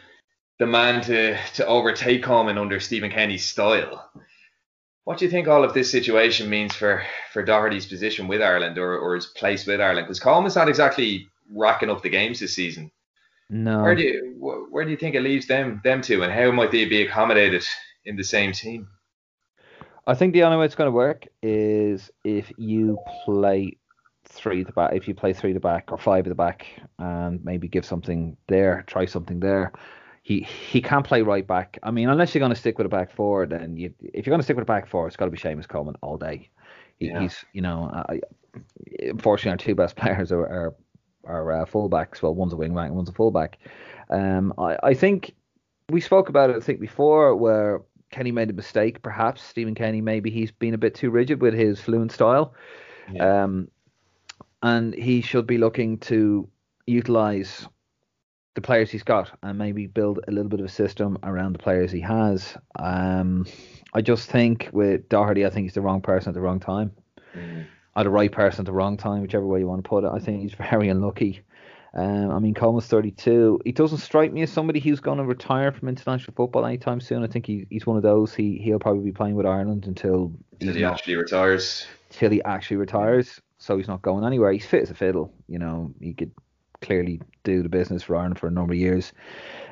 the 0.58 0.66
man 0.66 1.02
to 1.02 1.36
to 1.54 1.66
overtake 1.66 2.22
Coleman 2.22 2.58
under 2.58 2.80
Stephen 2.80 3.10
Kenny's 3.10 3.48
style. 3.48 4.10
What 5.04 5.18
do 5.18 5.24
you 5.24 5.30
think 5.30 5.48
all 5.48 5.64
of 5.64 5.74
this 5.74 5.90
situation 5.90 6.50
means 6.50 6.74
for, 6.74 7.02
for 7.32 7.42
Doherty's 7.42 7.86
position 7.86 8.28
with 8.28 8.42
Ireland 8.42 8.78
or, 8.78 8.96
or 8.98 9.14
his 9.14 9.26
place 9.26 9.66
with 9.66 9.80
Ireland? 9.80 10.06
Because 10.06 10.20
Coleman's 10.20 10.54
not 10.54 10.68
exactly 10.68 11.28
racking 11.54 11.90
up 11.90 12.02
the 12.02 12.08
games 12.08 12.40
this 12.40 12.54
season. 12.54 12.90
No. 13.48 13.82
Where 13.82 13.96
do 13.96 14.02
you 14.02 14.66
where 14.70 14.84
do 14.84 14.90
you 14.90 14.96
think 14.96 15.16
it 15.16 15.22
leaves 15.22 15.46
them 15.46 15.80
them 15.82 16.02
two, 16.02 16.22
and 16.22 16.32
how 16.32 16.52
might 16.52 16.70
they 16.70 16.84
be 16.84 17.02
accommodated 17.02 17.64
in 18.04 18.16
the 18.16 18.24
same 18.24 18.52
team? 18.52 18.88
I 20.06 20.14
think 20.14 20.32
the 20.32 20.44
only 20.44 20.56
way 20.56 20.66
it's 20.66 20.74
going 20.74 20.88
to 20.88 20.92
work 20.92 21.26
is 21.42 22.10
if 22.24 22.52
you 22.56 22.98
play 23.24 23.76
three 24.24 24.62
the 24.62 24.72
back, 24.72 24.92
if 24.94 25.08
you 25.08 25.14
play 25.14 25.32
three 25.32 25.52
the 25.52 25.60
back 25.60 25.90
or 25.90 25.98
five 25.98 26.26
at 26.26 26.30
the 26.30 26.34
back, 26.34 26.66
and 26.98 27.44
maybe 27.44 27.68
give 27.68 27.84
something 27.84 28.36
there, 28.46 28.84
try 28.86 29.04
something 29.04 29.40
there. 29.40 29.72
He 30.22 30.40
he 30.42 30.80
can't 30.80 31.04
play 31.04 31.22
right 31.22 31.46
back. 31.46 31.78
I 31.82 31.90
mean, 31.90 32.08
unless 32.08 32.34
you're 32.34 32.40
going 32.40 32.54
to 32.54 32.58
stick 32.58 32.78
with 32.78 32.86
a 32.86 32.90
back 32.90 33.10
four, 33.10 33.46
then 33.46 33.76
you 33.76 33.92
if 34.00 34.26
you're 34.26 34.32
going 34.32 34.40
to 34.40 34.44
stick 34.44 34.56
with 34.56 34.62
a 34.62 34.66
back 34.66 34.86
four, 34.86 35.08
it's 35.08 35.16
got 35.16 35.24
to 35.24 35.30
be 35.30 35.38
Seamus 35.38 35.66
Coleman 35.66 35.96
all 36.02 36.16
day. 36.16 36.50
He, 36.98 37.08
yeah. 37.08 37.20
He's 37.20 37.44
you 37.52 37.62
know, 37.62 37.90
I, 37.92 38.20
unfortunately, 39.00 39.50
our 39.50 39.56
two 39.56 39.74
best 39.74 39.96
players 39.96 40.30
are, 40.30 40.46
are 40.46 40.74
our 41.24 41.62
uh, 41.62 41.64
fullbacks. 41.66 42.22
Well, 42.22 42.34
one's 42.34 42.52
a 42.52 42.56
wing 42.56 42.74
back 42.74 42.86
and 42.86 42.96
one's 42.96 43.08
a 43.08 43.12
fullback. 43.12 43.58
Um, 44.08 44.52
I, 44.58 44.78
I 44.82 44.94
think 44.94 45.34
we 45.88 46.00
spoke 46.00 46.28
about 46.28 46.50
it. 46.50 46.56
I 46.56 46.60
think 46.60 46.80
before 46.80 47.34
where 47.36 47.82
Kenny 48.10 48.32
made 48.32 48.50
a 48.50 48.54
mistake. 48.54 49.02
Perhaps 49.02 49.42
Stephen 49.42 49.74
Kenny 49.74 50.00
maybe 50.00 50.30
he's 50.30 50.50
been 50.50 50.74
a 50.74 50.78
bit 50.78 50.94
too 50.94 51.10
rigid 51.10 51.40
with 51.40 51.54
his 51.54 51.80
fluent 51.80 52.12
style. 52.12 52.54
Yeah. 53.12 53.44
Um, 53.44 53.68
and 54.62 54.94
he 54.94 55.20
should 55.22 55.46
be 55.46 55.58
looking 55.58 55.98
to 55.98 56.48
utilize 56.86 57.66
the 58.54 58.60
the 58.60 58.66
players 58.66 58.90
he's 58.90 59.02
got 59.02 59.30
and 59.42 59.58
maybe 59.58 59.86
build 59.86 60.20
a 60.28 60.30
little 60.30 60.48
bit 60.48 60.60
of 60.60 60.66
a 60.66 60.70
system 60.70 61.18
around 61.22 61.52
the 61.54 61.58
players 61.58 61.90
he 61.90 62.00
has. 62.00 62.56
Um, 62.78 63.46
I 63.94 64.02
just 64.02 64.30
think 64.30 64.68
with 64.72 65.08
Doherty, 65.08 65.46
I 65.46 65.50
think 65.50 65.64
he's 65.64 65.74
the 65.74 65.80
wrong 65.80 66.02
person 66.02 66.30
at 66.30 66.34
the 66.34 66.40
wrong 66.40 66.60
time. 66.60 66.92
Mm. 67.34 67.66
Or 67.96 68.04
the 68.04 68.10
right 68.10 68.30
person 68.30 68.60
at 68.60 68.66
the 68.66 68.72
wrong 68.72 68.96
time, 68.96 69.22
whichever 69.22 69.46
way 69.46 69.60
you 69.60 69.66
want 69.66 69.82
to 69.82 69.88
put 69.88 70.04
it. 70.04 70.10
I 70.12 70.18
think 70.18 70.42
he's 70.42 70.54
very 70.54 70.88
unlucky. 70.88 71.42
Um, 71.92 72.30
I 72.30 72.38
mean, 72.38 72.54
Coleman's 72.54 72.86
32. 72.86 73.60
He 73.64 73.72
doesn't 73.72 73.98
strike 73.98 74.32
me 74.32 74.42
as 74.42 74.52
somebody 74.52 74.78
who's 74.78 75.00
going 75.00 75.18
to 75.18 75.24
retire 75.24 75.72
from 75.72 75.88
international 75.88 76.34
football 76.36 76.64
anytime 76.64 77.00
soon. 77.00 77.24
I 77.24 77.26
think 77.26 77.46
he, 77.46 77.66
he's 77.68 77.86
one 77.86 77.96
of 77.96 78.02
those. 78.02 78.32
He 78.32 78.58
he'll 78.58 78.78
probably 78.78 79.02
be 79.02 79.12
playing 79.12 79.34
with 79.34 79.46
Ireland 79.46 79.86
until 79.86 80.32
until 80.60 80.74
he 80.74 80.82
not, 80.82 80.94
actually 80.94 81.16
retires. 81.16 81.86
Till 82.10 82.30
he 82.30 82.42
actually 82.44 82.76
retires. 82.76 83.40
So 83.58 83.76
he's 83.76 83.88
not 83.88 84.02
going 84.02 84.24
anywhere. 84.24 84.52
He's 84.52 84.66
fit 84.66 84.82
as 84.82 84.90
a 84.90 84.94
fiddle. 84.94 85.32
You 85.48 85.58
know, 85.58 85.92
he 86.00 86.14
could 86.14 86.30
clearly 86.80 87.20
do 87.44 87.62
the 87.62 87.68
business 87.68 88.04
for 88.04 88.16
Ireland 88.16 88.38
for 88.38 88.46
a 88.46 88.52
number 88.52 88.72
of 88.72 88.78
years. 88.78 89.12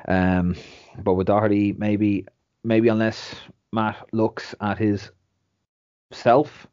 Um, 0.07 0.55
but 1.01 1.13
with 1.13 1.27
Doherty, 1.27 1.73
maybe 1.77 2.25
maybe 2.63 2.89
unless 2.89 3.33
Matt 3.71 4.07
looks 4.11 4.53
at 4.59 4.77
his 4.77 5.09
self 6.11 6.67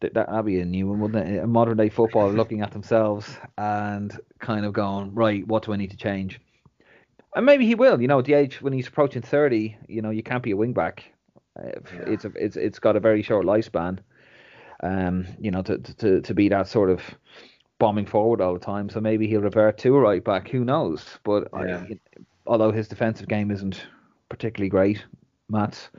that 0.00 0.14
that'd 0.14 0.44
be 0.44 0.60
a 0.60 0.64
new 0.64 0.88
one, 0.88 1.00
wouldn't 1.00 1.28
it? 1.28 1.42
A 1.42 1.46
modern 1.46 1.76
day 1.76 1.88
football 1.88 2.30
looking 2.32 2.62
at 2.62 2.72
themselves 2.72 3.36
and 3.58 4.18
kind 4.38 4.64
of 4.64 4.72
going, 4.72 5.14
right, 5.14 5.46
what 5.46 5.64
do 5.64 5.72
I 5.72 5.76
need 5.76 5.90
to 5.90 5.96
change? 5.96 6.40
And 7.34 7.46
maybe 7.46 7.66
he 7.66 7.74
will. 7.74 8.00
You 8.00 8.08
know, 8.08 8.18
at 8.18 8.24
the 8.24 8.34
age 8.34 8.60
when 8.60 8.72
he's 8.72 8.88
approaching 8.88 9.22
thirty, 9.22 9.76
you 9.88 10.02
know, 10.02 10.10
you 10.10 10.22
can't 10.22 10.42
be 10.42 10.50
a 10.50 10.56
wing 10.56 10.72
back. 10.72 11.04
It's 12.06 12.24
a, 12.24 12.32
it's 12.34 12.56
it's 12.56 12.78
got 12.78 12.96
a 12.96 13.00
very 13.00 13.22
short 13.22 13.46
lifespan. 13.46 13.98
Um, 14.82 15.26
you 15.38 15.50
know, 15.50 15.62
to 15.62 15.78
to 15.78 16.20
to 16.22 16.34
be 16.34 16.48
that 16.48 16.66
sort 16.66 16.90
of 16.90 17.02
bombing 17.78 18.06
forward 18.06 18.40
all 18.40 18.54
the 18.54 18.60
time. 18.60 18.88
So 18.88 19.00
maybe 19.00 19.28
he'll 19.28 19.40
revert 19.40 19.78
to 19.78 19.96
a 19.96 20.00
right 20.00 20.24
back. 20.24 20.48
Who 20.48 20.64
knows? 20.64 21.04
But 21.24 21.48
yeah. 21.52 21.84
I, 21.88 21.98
although 22.46 22.72
his 22.72 22.88
defensive 22.88 23.28
game 23.28 23.50
isn't 23.50 23.86
particularly 24.28 24.70
great, 24.70 25.04
Matt's 25.48 25.90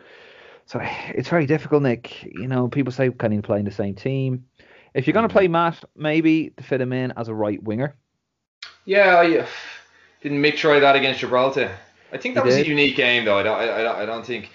so 0.71 0.79
it's 1.09 1.29
very 1.29 1.45
difficult, 1.45 1.83
Nick. 1.83 2.23
You 2.23 2.47
know, 2.47 2.67
people 2.67 2.93
say 2.93 3.09
can 3.11 3.31
he 3.31 3.41
play 3.41 3.59
in 3.59 3.65
the 3.65 3.71
same 3.71 3.95
team? 3.95 4.45
If 4.93 5.07
you're 5.07 5.13
going 5.13 5.27
to 5.27 5.29
mm-hmm. 5.29 5.37
play 5.37 5.47
Matt, 5.47 5.83
maybe 5.95 6.51
to 6.57 6.63
fit 6.63 6.81
him 6.81 6.93
in 6.93 7.11
as 7.15 7.27
a 7.27 7.33
right 7.33 7.61
winger. 7.61 7.95
Yeah, 8.85 9.17
I, 9.17 9.39
uh, 9.39 9.45
didn't 10.21 10.41
Mick 10.41 10.57
try 10.57 10.79
that 10.79 10.95
against 10.95 11.19
Gibraltar? 11.19 11.77
I 12.11 12.17
think 12.17 12.35
that 12.35 12.43
he 12.43 12.47
was 12.47 12.55
did. 12.55 12.65
a 12.65 12.69
unique 12.69 12.95
game, 12.95 13.25
though. 13.25 13.37
I 13.37 13.43
don't, 13.43 13.57
I, 13.57 14.01
I 14.01 14.05
don't 14.05 14.25
think 14.25 14.49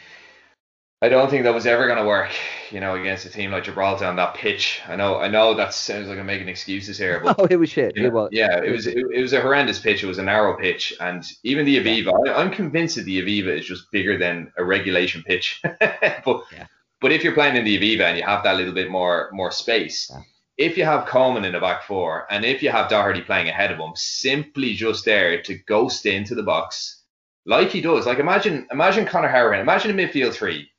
I 1.02 1.10
don't 1.10 1.28
think 1.28 1.44
that 1.44 1.52
was 1.52 1.66
ever 1.66 1.86
going 1.86 1.98
to 1.98 2.06
work, 2.06 2.30
you 2.70 2.80
know, 2.80 2.94
against 2.94 3.26
a 3.26 3.30
team 3.30 3.50
like 3.50 3.64
Gibraltar 3.64 4.06
on 4.06 4.16
that 4.16 4.34
pitch. 4.34 4.80
I 4.88 4.96
know, 4.96 5.18
I 5.18 5.28
know 5.28 5.52
that 5.52 5.74
sounds 5.74 6.08
like 6.08 6.18
I'm 6.18 6.24
making 6.24 6.48
excuses 6.48 6.96
here, 6.96 7.20
but 7.22 7.36
oh, 7.38 7.46
it 7.50 7.56
was 7.56 7.68
shit. 7.68 7.94
You 7.94 8.04
know, 8.04 8.08
it 8.08 8.14
was. 8.14 8.28
Yeah, 8.32 8.62
it 8.62 8.70
was. 8.70 8.86
It, 8.86 8.96
it, 8.96 9.20
was 9.20 9.34
a 9.34 9.42
horrendous 9.42 9.78
pitch. 9.78 10.02
It 10.02 10.06
was 10.06 10.16
a 10.16 10.22
narrow 10.22 10.56
pitch, 10.56 10.94
and 10.98 11.22
even 11.42 11.66
the 11.66 11.76
Aviva. 11.78 12.28
I, 12.28 12.40
am 12.40 12.50
convinced 12.50 12.96
that 12.96 13.04
the 13.04 13.20
Aviva 13.20 13.58
is 13.58 13.66
just 13.66 13.90
bigger 13.92 14.16
than 14.16 14.50
a 14.56 14.64
regulation 14.64 15.22
pitch. 15.22 15.60
but 15.80 16.44
yeah. 16.50 16.66
but 17.02 17.12
if 17.12 17.22
you're 17.22 17.34
playing 17.34 17.56
in 17.56 17.64
the 17.64 17.78
Aviva 17.78 18.04
and 18.04 18.16
you 18.16 18.24
have 18.24 18.42
that 18.44 18.56
little 18.56 18.74
bit 18.74 18.90
more 18.90 19.28
more 19.32 19.50
space. 19.50 20.08
Yeah. 20.10 20.22
If 20.56 20.78
you 20.78 20.86
have 20.86 21.04
Coleman 21.04 21.44
in 21.44 21.52
the 21.52 21.60
back 21.60 21.82
four, 21.82 22.26
and 22.30 22.42
if 22.42 22.62
you 22.62 22.70
have 22.70 22.88
Doherty 22.88 23.20
playing 23.20 23.50
ahead 23.50 23.70
of 23.70 23.78
him, 23.78 23.92
simply 23.94 24.72
just 24.72 25.04
there 25.04 25.42
to 25.42 25.58
ghost 25.66 26.06
into 26.06 26.34
the 26.34 26.42
box, 26.42 27.02
like 27.44 27.68
he 27.68 27.82
does. 27.82 28.06
Like 28.06 28.18
imagine, 28.18 28.66
imagine 28.70 29.04
Conor 29.04 29.28
Hourihane, 29.28 29.60
imagine 29.60 29.90
a 29.90 30.02
midfield 30.02 30.32
three 30.32 30.70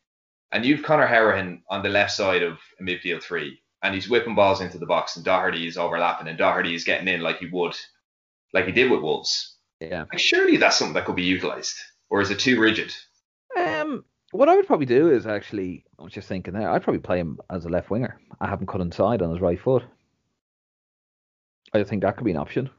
and 0.51 0.65
you've 0.65 0.83
Conor 0.83 1.07
Hourihane 1.07 1.61
on 1.69 1.83
the 1.83 1.89
left 1.89 2.11
side 2.11 2.43
of 2.43 2.57
a 2.79 2.83
midfield 2.83 3.23
three, 3.23 3.59
and 3.83 3.93
he's 3.93 4.09
whipping 4.09 4.35
balls 4.35 4.61
into 4.61 4.77
the 4.77 4.85
box, 4.85 5.15
and 5.15 5.25
Doherty 5.25 5.67
is 5.67 5.77
overlapping, 5.77 6.27
and 6.27 6.37
Doherty 6.37 6.73
is 6.73 6.83
getting 6.83 7.07
in 7.07 7.21
like 7.21 7.39
he 7.39 7.47
would, 7.51 7.75
like 8.53 8.65
he 8.65 8.71
did 8.71 8.91
with 8.91 9.01
Wolves. 9.01 9.55
Yeah. 9.79 10.05
Like 10.11 10.19
surely 10.19 10.57
that's 10.57 10.77
something 10.77 10.95
that 10.95 11.05
could 11.05 11.15
be 11.15 11.23
utilised, 11.23 11.77
or 12.09 12.21
is 12.21 12.31
it 12.31 12.39
too 12.39 12.59
rigid? 12.59 12.93
Um, 13.57 14.03
what 14.31 14.49
I 14.49 14.55
would 14.55 14.67
probably 14.67 14.85
do 14.85 15.09
is 15.11 15.25
actually, 15.25 15.85
I 15.99 16.03
was 16.03 16.13
just 16.13 16.27
thinking 16.27 16.53
there, 16.53 16.69
I'd 16.69 16.83
probably 16.83 17.01
play 17.01 17.19
him 17.19 17.39
as 17.49 17.65
a 17.65 17.69
left 17.69 17.89
winger. 17.89 18.19
I 18.39 18.47
have 18.47 18.59
him 18.59 18.67
cut 18.67 18.81
inside 18.81 19.21
on 19.21 19.31
his 19.31 19.41
right 19.41 19.59
foot. 19.59 19.83
I 21.73 21.83
think 21.83 22.01
that 22.01 22.17
could 22.17 22.25
be 22.25 22.31
an 22.31 22.37
option. 22.37 22.69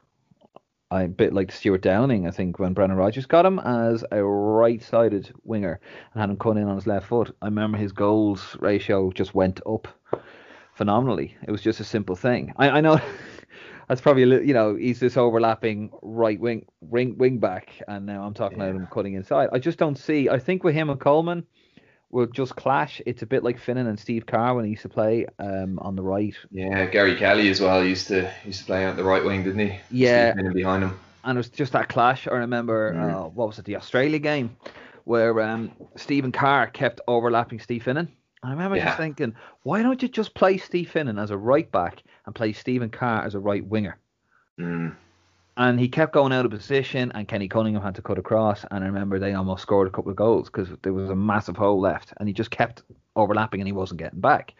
I 0.91 1.03
a 1.03 1.07
bit 1.07 1.33
like 1.33 1.51
Stewart 1.51 1.81
Downing, 1.83 2.25
I 2.25 2.31
think, 2.31 2.57
when 2.57 2.73
Brendan 2.73 2.97
Rodgers 2.97 3.27
got 3.27 3.45
him 3.45 3.59
as 3.59 4.03
a 4.11 4.23
right 4.23 4.81
sided 4.81 5.31
winger 5.43 5.79
and 6.13 6.19
had 6.19 6.31
him 6.31 6.37
cut 6.37 6.57
in 6.57 6.67
on 6.67 6.75
his 6.75 6.87
left 6.87 7.05
foot. 7.05 7.35
I 7.43 7.45
remember 7.45 7.77
his 7.77 7.91
goals 7.91 8.57
ratio 8.59 9.11
just 9.11 9.35
went 9.35 9.61
up 9.67 9.87
phenomenally. 10.73 11.35
It 11.47 11.51
was 11.51 11.61
just 11.61 11.79
a 11.79 11.83
simple 11.83 12.15
thing. 12.15 12.53
I, 12.57 12.69
I 12.69 12.81
know 12.81 12.99
that's 13.87 14.01
probably 14.01 14.23
a 14.23 14.25
little, 14.25 14.47
you 14.47 14.53
know, 14.55 14.75
he's 14.75 14.99
this 14.99 15.15
overlapping 15.15 15.91
right 16.01 16.39
wing 16.39 16.65
wing, 16.81 17.15
wing 17.19 17.37
back, 17.37 17.69
and 17.87 18.07
now 18.07 18.23
I'm 18.23 18.33
talking 18.33 18.57
yeah. 18.57 18.65
about 18.65 18.75
him 18.77 18.87
cutting 18.87 19.13
inside. 19.13 19.49
I 19.53 19.59
just 19.59 19.77
don't 19.77 19.97
see. 19.97 20.27
I 20.27 20.39
think 20.39 20.63
with 20.63 20.73
him 20.73 20.89
and 20.89 20.99
Coleman, 20.99 21.45
will 22.11 22.25
just 22.27 22.55
clash. 22.55 23.01
It's 23.05 23.21
a 23.21 23.25
bit 23.25 23.43
like 23.43 23.59
Finnan 23.59 23.87
and 23.87 23.99
Steve 23.99 24.25
Carr 24.25 24.55
when 24.55 24.65
he 24.65 24.71
used 24.71 24.81
to 24.83 24.89
play 24.89 25.25
um, 25.37 25.79
on 25.79 25.95
the 25.95 26.01
right. 26.01 26.35
Yeah, 26.51 26.85
Gary 26.85 27.15
Kelly 27.15 27.49
as 27.49 27.61
well 27.61 27.83
used 27.83 28.07
to 28.07 28.31
used 28.45 28.59
to 28.61 28.65
play 28.65 28.85
on 28.85 28.95
the 28.95 29.03
right 29.03 29.23
wing, 29.23 29.43
didn't 29.43 29.67
he? 29.67 29.79
Yeah, 29.91 30.33
Steve 30.33 30.53
behind 30.53 30.83
him. 30.83 30.99
And 31.23 31.37
it 31.37 31.39
was 31.39 31.49
just 31.49 31.73
that 31.73 31.89
clash. 31.89 32.27
I 32.27 32.35
remember 32.35 32.93
mm. 32.93 33.13
uh, 33.13 33.29
what 33.29 33.47
was 33.47 33.59
it, 33.59 33.65
the 33.65 33.75
Australia 33.75 34.19
game, 34.19 34.55
where 35.03 35.39
um, 35.41 35.71
Stephen 35.95 36.31
Carr 36.31 36.67
kept 36.67 37.01
overlapping 37.07 37.59
Steve 37.59 37.83
Finnan. 37.83 38.07
I 38.41 38.51
remember 38.51 38.77
yeah. 38.77 38.85
just 38.85 38.97
thinking, 38.97 39.35
why 39.63 39.83
don't 39.83 40.01
you 40.01 40.07
just 40.07 40.33
play 40.33 40.57
Steve 40.57 40.89
Finnan 40.93 41.21
as 41.21 41.29
a 41.29 41.37
right 41.37 41.69
back 41.69 42.01
and 42.25 42.33
play 42.33 42.53
Stephen 42.53 42.89
Carr 42.89 43.25
as 43.25 43.35
a 43.35 43.39
right 43.39 43.65
winger? 43.65 43.97
Mm 44.59 44.95
and 45.59 45.77
he 45.77 45.89
kept 45.89 46.13
going 46.13 46.31
out 46.31 46.45
of 46.45 46.51
position, 46.51 47.11
and 47.13 47.27
Kenny 47.27 47.49
Cunningham 47.49 47.83
had 47.83 47.95
to 47.95 48.01
cut 48.01 48.17
across. 48.17 48.65
And 48.71 48.81
I 48.81 48.87
remember 48.87 49.19
they 49.19 49.33
almost 49.33 49.61
scored 49.61 49.89
a 49.89 49.91
couple 49.91 50.09
of 50.09 50.15
goals 50.15 50.47
because 50.47 50.69
there 50.83 50.93
was 50.93 51.09
a 51.09 51.15
massive 51.15 51.57
hole 51.57 51.81
left, 51.81 52.13
and 52.17 52.29
he 52.29 52.33
just 52.33 52.49
kept 52.49 52.81
overlapping, 53.17 53.59
and 53.59 53.67
he 53.67 53.73
wasn't 53.73 53.99
getting 53.99 54.21
back. 54.21 54.55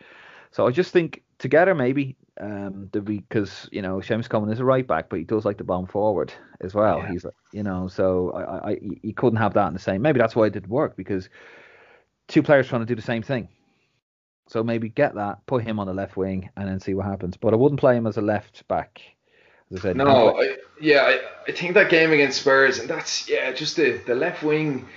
So 0.52 0.68
I 0.68 0.72
just 0.72 0.92
think 0.92 1.24
together 1.38 1.74
maybe 1.74 2.18
um 2.42 2.90
because 2.92 3.70
you 3.72 3.82
know 3.82 3.98
Seamus 3.98 4.28
Coleman 4.28 4.52
is 4.52 4.60
a 4.60 4.66
right 4.66 4.86
back, 4.86 5.08
but 5.10 5.20
he 5.20 5.26
does 5.26 5.46
like 5.46 5.58
to 5.60 5.64
bomb 5.64 5.88
forward 5.88 6.34
as 6.60 6.76
well. 6.76 6.98
Yeah. 7.00 7.12
He's 7.12 7.26
you 7.54 7.64
know 7.64 7.88
so 7.88 8.32
I, 8.32 8.72
I 8.72 8.80
he 9.02 9.14
couldn't 9.14 9.40
have 9.40 9.54
that 9.54 9.68
in 9.68 9.74
the 9.74 9.80
same. 9.80 10.02
Maybe 10.02 10.20
that's 10.20 10.36
why 10.36 10.48
it 10.48 10.54
didn't 10.54 10.70
work 10.70 10.98
because 10.98 11.30
two 12.28 12.44
players 12.44 12.68
trying 12.68 12.82
to 12.82 12.86
do 12.86 12.96
the 12.96 13.02
same 13.02 13.24
thing. 13.24 13.48
So 14.48 14.64
maybe 14.64 14.90
get 14.90 15.16
that, 15.16 15.46
put 15.46 15.64
him 15.64 15.80
on 15.80 15.88
the 15.88 15.94
left 15.94 16.18
wing, 16.18 16.50
and 16.58 16.68
then 16.68 16.80
see 16.80 16.94
what 16.94 17.06
happens. 17.06 17.38
But 17.38 17.54
I 17.54 17.58
wouldn't 17.58 17.80
play 17.80 17.96
him 17.96 18.08
as 18.08 18.18
a 18.18 18.22
left 18.22 18.68
back 18.68 19.00
as 19.72 19.80
I 19.80 19.82
said, 19.82 19.98
no, 19.98 20.40
I, 20.40 20.58
yeah, 20.80 21.02
I, 21.04 21.20
I 21.48 21.52
think 21.52 21.74
that 21.74 21.90
game 21.90 22.12
against 22.12 22.42
Spurs, 22.42 22.80
and 22.80 22.90
that's 22.90 23.30
yeah, 23.30 23.52
just 23.52 23.76
the 23.76 24.02
the 24.06 24.16
left 24.16 24.44
wing. 24.44 24.88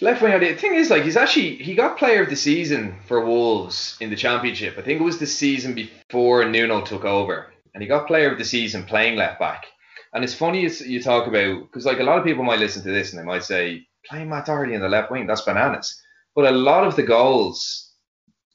Left 0.00 0.22
wing. 0.22 0.38
The 0.40 0.54
thing 0.54 0.74
is, 0.74 0.90
like, 0.90 1.02
he's 1.02 1.16
actually 1.16 1.56
he 1.56 1.74
got 1.74 1.98
player 1.98 2.22
of 2.22 2.30
the 2.30 2.36
season 2.36 2.96
for 3.06 3.24
Wolves 3.24 3.96
in 4.00 4.10
the 4.10 4.16
Championship. 4.16 4.78
I 4.78 4.82
think 4.82 5.00
it 5.00 5.04
was 5.04 5.18
the 5.18 5.26
season 5.26 5.74
before 5.74 6.44
Nuno 6.48 6.82
took 6.82 7.04
over, 7.04 7.52
and 7.74 7.82
he 7.82 7.88
got 7.88 8.06
player 8.06 8.32
of 8.32 8.38
the 8.38 8.44
season 8.44 8.84
playing 8.84 9.16
left 9.16 9.38
back. 9.38 9.66
And 10.12 10.24
it's 10.24 10.34
funny 10.34 10.68
you 10.86 11.02
talk 11.02 11.26
about 11.28 11.62
because 11.62 11.86
like 11.86 12.00
a 12.00 12.04
lot 12.04 12.18
of 12.18 12.24
people 12.24 12.44
might 12.44 12.58
listen 12.58 12.82
to 12.82 12.90
this 12.90 13.12
and 13.12 13.20
they 13.20 13.26
might 13.26 13.44
say 13.44 13.86
playing 14.06 14.28
Matt 14.28 14.46
Doherty 14.46 14.74
in 14.74 14.80
the 14.80 14.88
left 14.88 15.10
wing 15.10 15.26
that's 15.26 15.42
bananas. 15.42 16.00
But 16.34 16.46
a 16.46 16.50
lot 16.50 16.86
of 16.86 16.96
the 16.96 17.02
goals, 17.02 17.92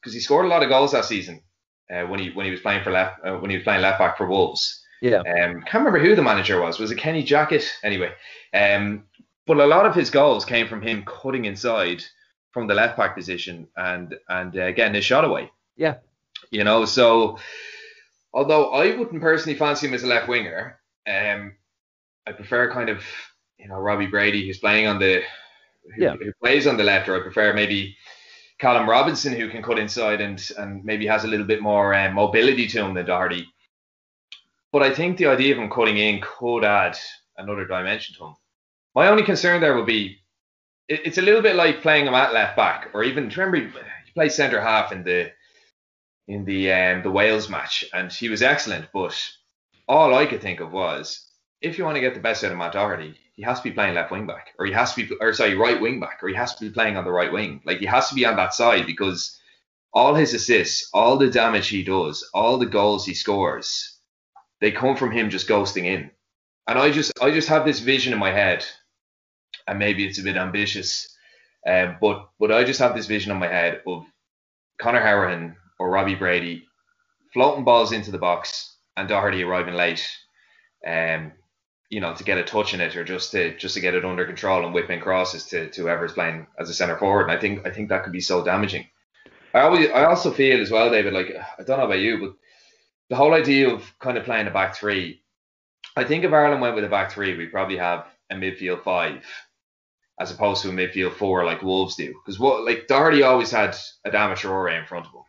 because 0.01 0.13
he 0.13 0.19
scored 0.19 0.45
a 0.45 0.49
lot 0.49 0.63
of 0.63 0.69
goals 0.69 0.91
that 0.91 1.05
season 1.05 1.41
uh, 1.93 2.03
when 2.03 2.19
he 2.19 2.31
when 2.31 2.45
he 2.45 2.51
was 2.51 2.61
playing 2.61 2.83
for 2.83 2.91
left 2.91 3.19
uh, 3.25 3.37
when 3.37 3.49
he 3.49 3.57
was 3.57 3.63
playing 3.63 3.81
left 3.81 3.99
back 3.99 4.17
for 4.17 4.27
Wolves. 4.27 4.81
Yeah. 5.05 5.19
Um, 5.19 5.61
can't 5.61 5.85
remember 5.85 5.99
who 5.99 6.15
the 6.15 6.23
manager 6.23 6.59
was. 6.59 6.79
Was 6.79 6.89
it 6.89 6.97
Kenny 6.97 7.23
Jackett? 7.23 7.69
Anyway, 7.83 8.11
um, 8.55 9.03
but 9.45 9.57
a 9.57 9.65
lot 9.67 9.85
of 9.85 9.93
his 9.93 10.09
goals 10.09 10.45
came 10.45 10.67
from 10.67 10.81
him 10.81 11.05
cutting 11.05 11.45
inside 11.45 12.03
from 12.51 12.65
the 12.65 12.73
left 12.73 12.97
back 12.97 13.15
position 13.15 13.67
and 13.77 14.15
and 14.29 14.57
uh, 14.57 14.71
getting 14.71 14.95
his 14.95 15.05
shot 15.05 15.23
away. 15.23 15.51
Yeah. 15.77 15.97
You 16.49 16.63
know, 16.63 16.85
so 16.85 17.37
although 18.33 18.71
I 18.71 18.95
wouldn't 18.95 19.21
personally 19.21 19.59
fancy 19.59 19.85
him 19.87 19.93
as 19.93 20.01
a 20.01 20.07
left 20.07 20.27
winger, 20.27 20.79
um, 21.07 21.53
I 22.25 22.31
prefer 22.31 22.71
kind 22.71 22.89
of 22.89 23.03
you 23.59 23.67
know 23.67 23.75
Robbie 23.77 24.07
Brady 24.07 24.47
who's 24.47 24.57
playing 24.57 24.87
on 24.87 24.97
the 24.97 25.21
who, 25.95 26.03
yeah. 26.03 26.15
who 26.15 26.33
plays 26.41 26.65
on 26.65 26.77
the 26.77 26.83
left, 26.83 27.09
or 27.09 27.15
I 27.15 27.19
prefer 27.19 27.53
maybe 27.53 27.95
Callum 28.57 28.89
Robinson 28.89 29.33
who 29.33 29.51
can 29.51 29.61
cut 29.61 29.77
inside 29.77 30.19
and 30.19 30.43
and 30.57 30.83
maybe 30.83 31.05
has 31.05 31.25
a 31.25 31.27
little 31.27 31.45
bit 31.45 31.61
more 31.61 31.93
um, 31.93 32.15
mobility 32.15 32.65
to 32.69 32.83
him 32.83 32.95
than 32.95 33.05
Doherty. 33.05 33.45
But 34.75 34.83
I 34.83 34.93
think 34.93 35.15
the 35.15 35.27
idea 35.27 35.53
of 35.53 35.61
him 35.61 35.69
cutting 35.69 35.95
in 35.95 36.19
could 36.19 36.65
add 36.65 36.97
another 37.37 37.65
dimension 37.65 38.13
to 38.17 38.25
him. 38.25 38.35
My 38.93 39.07
only 39.07 39.23
concern 39.23 39.61
there 39.61 39.77
would 39.77 39.85
be 39.85 40.19
it, 40.89 40.99
it's 41.05 41.17
a 41.17 41.21
little 41.21 41.41
bit 41.41 41.55
like 41.55 41.81
playing 41.81 42.07
him 42.07 42.13
at 42.13 42.33
left 42.33 42.57
back, 42.57 42.89
or 42.93 43.05
even 43.05 43.29
remember 43.29 43.55
he, 43.55 43.67
he 43.67 44.11
played 44.13 44.33
centre 44.33 44.59
half 44.59 44.91
in 44.91 45.05
the 45.05 45.31
in 46.27 46.43
the 46.43 46.73
um, 46.73 47.03
the 47.03 47.09
Wales 47.09 47.47
match, 47.47 47.85
and 47.93 48.11
he 48.11 48.27
was 48.27 48.41
excellent. 48.41 48.89
But 48.93 49.17
all 49.87 50.13
I 50.13 50.25
could 50.25 50.41
think 50.41 50.59
of 50.59 50.73
was 50.73 51.25
if 51.61 51.77
you 51.77 51.85
want 51.85 51.95
to 51.95 52.01
get 52.01 52.13
the 52.13 52.19
best 52.19 52.43
out 52.43 52.51
of 52.51 52.57
Matt 52.57 52.73
Doherty, 52.73 53.15
he 53.37 53.43
has 53.43 53.59
to 53.59 53.63
be 53.63 53.71
playing 53.71 53.93
left 53.93 54.11
wing 54.11 54.27
back, 54.27 54.55
or 54.59 54.65
he 54.65 54.73
has 54.73 54.93
to 54.93 55.07
be, 55.07 55.15
or 55.21 55.31
sorry, 55.31 55.55
right 55.55 55.79
wing 55.79 56.01
back, 56.01 56.21
or 56.21 56.27
he 56.27 56.35
has 56.35 56.53
to 56.53 56.65
be 56.65 56.69
playing 56.69 56.97
on 56.97 57.05
the 57.05 57.11
right 57.13 57.31
wing. 57.31 57.61
Like 57.63 57.77
he 57.77 57.85
has 57.85 58.09
to 58.09 58.15
be 58.15 58.25
on 58.25 58.35
that 58.35 58.53
side 58.53 58.85
because 58.85 59.39
all 59.93 60.15
his 60.15 60.33
assists, 60.33 60.89
all 60.93 61.15
the 61.15 61.29
damage 61.29 61.69
he 61.69 61.81
does, 61.81 62.29
all 62.33 62.57
the 62.57 62.65
goals 62.65 63.05
he 63.05 63.13
scores 63.13 63.93
they 64.61 64.71
come 64.71 64.95
from 64.95 65.11
him 65.11 65.29
just 65.29 65.47
ghosting 65.47 65.85
in. 65.85 66.11
and 66.67 66.79
I 66.79 66.91
just 66.91 67.11
I 67.21 67.31
just 67.31 67.49
have 67.49 67.65
this 67.65 67.79
vision 67.79 68.13
in 68.13 68.19
my 68.19 68.31
head, 68.31 68.65
and 69.67 69.79
maybe 69.79 70.05
it's 70.05 70.19
a 70.19 70.23
bit 70.23 70.37
ambitious, 70.37 71.15
um, 71.67 71.97
but 72.01 72.29
but 72.39 72.51
I 72.51 72.63
just 72.63 72.79
have 72.79 72.95
this 72.95 73.07
vision 73.07 73.31
in 73.31 73.37
my 73.37 73.47
head 73.47 73.81
of 73.87 74.05
Conor 74.81 75.01
Hourihane 75.01 75.55
or 75.79 75.89
Robbie 75.89 76.15
Brady 76.15 76.65
floating 77.33 77.65
balls 77.65 77.91
into 77.91 78.11
the 78.11 78.17
box 78.17 78.77
and 78.97 79.09
Doherty 79.09 79.43
arriving 79.43 79.73
late, 79.73 80.07
um, 80.87 81.33
you 81.89 81.99
know, 81.99 82.13
to 82.15 82.23
get 82.23 82.37
a 82.37 82.43
touch 82.43 82.73
in 82.73 82.81
it 82.81 82.95
or 82.95 83.03
just 83.03 83.31
to 83.31 83.55
just 83.57 83.75
to 83.75 83.81
get 83.81 83.93
it 83.93 84.05
under 84.05 84.25
control 84.25 84.65
and 84.65 84.73
whipping 84.73 85.01
crosses 85.01 85.45
to, 85.47 85.69
to 85.69 85.81
whoever's 85.81 86.13
playing 86.13 86.47
as 86.57 86.69
a 86.69 86.73
centre 86.73 86.97
forward. 86.97 87.23
And 87.23 87.31
I 87.31 87.39
think 87.39 87.67
I 87.67 87.71
think 87.71 87.89
that 87.89 88.03
could 88.03 88.13
be 88.13 88.21
so 88.21 88.43
damaging. 88.43 88.87
I 89.53 89.61
always 89.61 89.89
I 89.89 90.05
also 90.05 90.31
feel 90.31 90.61
as 90.61 90.71
well, 90.71 90.89
David, 90.89 91.13
like 91.13 91.35
I 91.59 91.63
don't 91.63 91.79
know 91.79 91.85
about 91.85 91.99
you, 91.99 92.19
but 92.19 92.35
the 93.09 93.15
whole 93.15 93.33
idea 93.33 93.69
of 93.69 93.83
kind 93.99 94.17
of 94.17 94.23
playing 94.23 94.47
a 94.47 94.51
back 94.51 94.75
three, 94.75 95.21
I 95.95 96.03
think 96.03 96.23
if 96.23 96.33
Ireland 96.33 96.61
went 96.61 96.75
with 96.75 96.83
a 96.83 96.89
back 96.89 97.11
three, 97.11 97.37
we 97.37 97.45
probably 97.47 97.77
have 97.77 98.05
a 98.29 98.35
midfield 98.35 98.83
five 98.83 99.23
as 100.19 100.31
opposed 100.31 100.61
to 100.61 100.69
a 100.69 100.71
midfield 100.71 101.13
four 101.13 101.45
like 101.45 101.61
Wolves 101.61 101.95
do. 101.95 102.13
Because 102.23 102.39
what 102.39 102.63
like 102.63 102.87
Doherty 102.87 103.23
always 103.23 103.51
had 103.51 103.75
Adama 104.05 104.33
Traore 104.33 104.79
in 104.79 104.85
front 104.85 105.05
of 105.05 105.13
him, 105.13 105.21